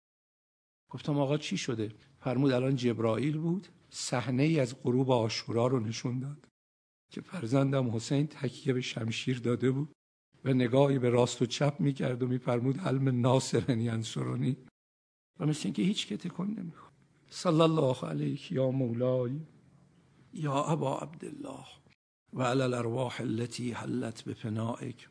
گفتم 0.92 1.20
آقا 1.20 1.38
چی 1.38 1.58
شده؟ 1.58 1.92
فرمود 2.20 2.52
الان 2.52 2.76
جبرائیل 2.76 3.38
بود 3.38 3.68
صحنه 3.90 4.44
ای 4.44 4.60
از 4.60 4.84
غروب 4.84 5.12
آشورا 5.12 5.68
رو 5.68 5.80
نشون 5.80 6.20
داد 6.20 6.48
که 7.12 7.22
فرزندم 7.22 7.96
حسین 7.96 8.28
تکیه 8.28 8.74
به 8.74 8.82
شمشیر 8.82 9.40
داده 9.40 9.72
بود 9.72 9.92
و 10.46 10.54
نگاهی 10.54 11.00
به 11.00 11.10
راست 11.10 11.42
و 11.42 11.46
چپ 11.46 11.76
می‌کرد 11.80 12.24
و 12.24 12.28
میفرمود 12.28 12.80
علم 12.80 13.22
ناصرن 13.22 13.80
ینصرنی 13.80 14.58
و 15.40 15.46
مثل 15.46 15.62
اینکه 15.64 15.82
هیچ 15.82 16.08
که 16.08 16.18
تکن 16.18 16.48
نمی‌خواد 16.48 16.94
صلی 17.30 17.62
الله 17.62 18.06
علیک 18.06 18.52
یا 18.52 18.72
مولای 18.72 19.40
یا 20.34 20.64
ابا 20.64 21.00
عبدالله. 21.00 21.66
وعلى 22.36 22.66
الأرواح 22.66 23.22
التي 23.22 23.76
حلت 23.76 24.30
بفنائك. 24.30 25.10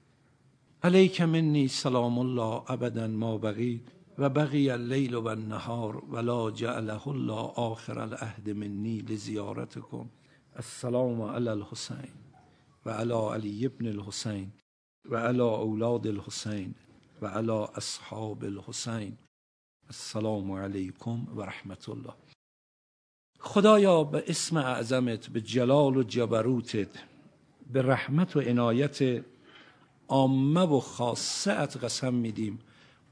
عليك 0.84 1.22
مني 1.22 1.68
سلام 1.68 2.18
الله 2.18 2.64
أبدا 2.68 3.06
ما 3.06 3.36
بغيت 3.36 3.90
وبغي 4.18 4.74
الليل 4.74 5.16
والنهار 5.16 6.04
ولا 6.08 6.50
جعله 6.50 7.02
الله 7.06 7.52
آخر 7.56 8.04
العهد 8.04 8.50
مني 8.50 9.02
لزيارتكم. 9.02 10.08
السلام 10.58 11.22
على 11.22 11.52
الحسين 11.52 12.14
وعلى 12.86 13.14
علي 13.14 13.68
بن 13.68 13.86
الحسين 13.86 14.50
وعلى 15.10 15.42
أولاد 15.42 16.06
الحسين 16.06 16.72
وعلى 17.22 17.52
أصحاب 17.52 18.44
الحسين. 18.44 19.16
السلام 19.90 20.52
عليكم 20.52 21.26
ورحمة 21.36 21.84
الله. 21.88 22.14
خدایا 23.40 24.02
به 24.02 24.24
اسم 24.30 24.56
اعظمت 24.58 25.30
به 25.30 25.40
جلال 25.40 25.96
و 25.96 26.02
جبروتت. 26.02 27.13
به 27.72 27.82
رحمت 27.82 28.36
و 28.36 28.40
عنایت 28.40 29.24
عامه 30.08 30.60
و 30.60 30.80
خاصه 30.80 31.52
قسم 31.52 32.14
میدیم. 32.14 32.58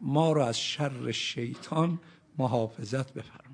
ما 0.01 0.33
را 0.33 0.47
از 0.47 0.59
شر 0.59 1.13
شیطان 1.13 1.99
محافظت 2.39 3.13
بفرما. 3.13 3.53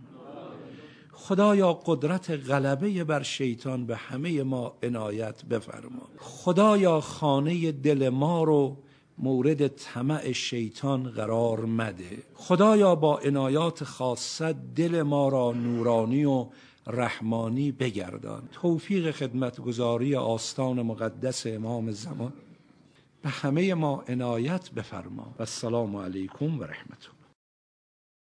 خدایا 1.12 1.72
قدرت 1.72 2.30
غلبه 2.30 3.04
بر 3.04 3.22
شیطان 3.22 3.86
به 3.86 3.96
همه 3.96 4.42
ما 4.42 4.74
عنایت 4.82 5.44
بفرما. 5.44 6.08
خدایا 6.18 7.00
خانه 7.00 7.72
دل 7.72 8.08
ما 8.08 8.44
رو 8.44 8.76
مورد 9.18 9.68
طمع 9.68 10.32
شیطان 10.32 11.02
قرار 11.02 11.64
مده. 11.64 12.22
خدایا 12.34 12.94
با 12.94 13.18
عنایات 13.18 13.84
خاصت 13.84 14.74
دل 14.74 15.02
ما 15.02 15.28
را 15.28 15.52
نورانی 15.52 16.24
و 16.24 16.46
رحمانی 16.88 17.72
بگردان. 17.72 18.48
توفیق 18.52 19.10
خدمتگزاری 19.10 20.16
آستان 20.16 20.82
مقدس 20.82 21.46
امام 21.46 21.90
زمان. 21.90 22.32
به 23.22 23.28
همه 23.28 23.74
ما 23.74 24.04
عنایت 24.08 24.70
بفرما. 24.70 25.34
و 25.38 25.42
السلام 25.42 25.96
علیکم 25.96 26.60
و 26.60 26.64
رحمت 26.64 27.17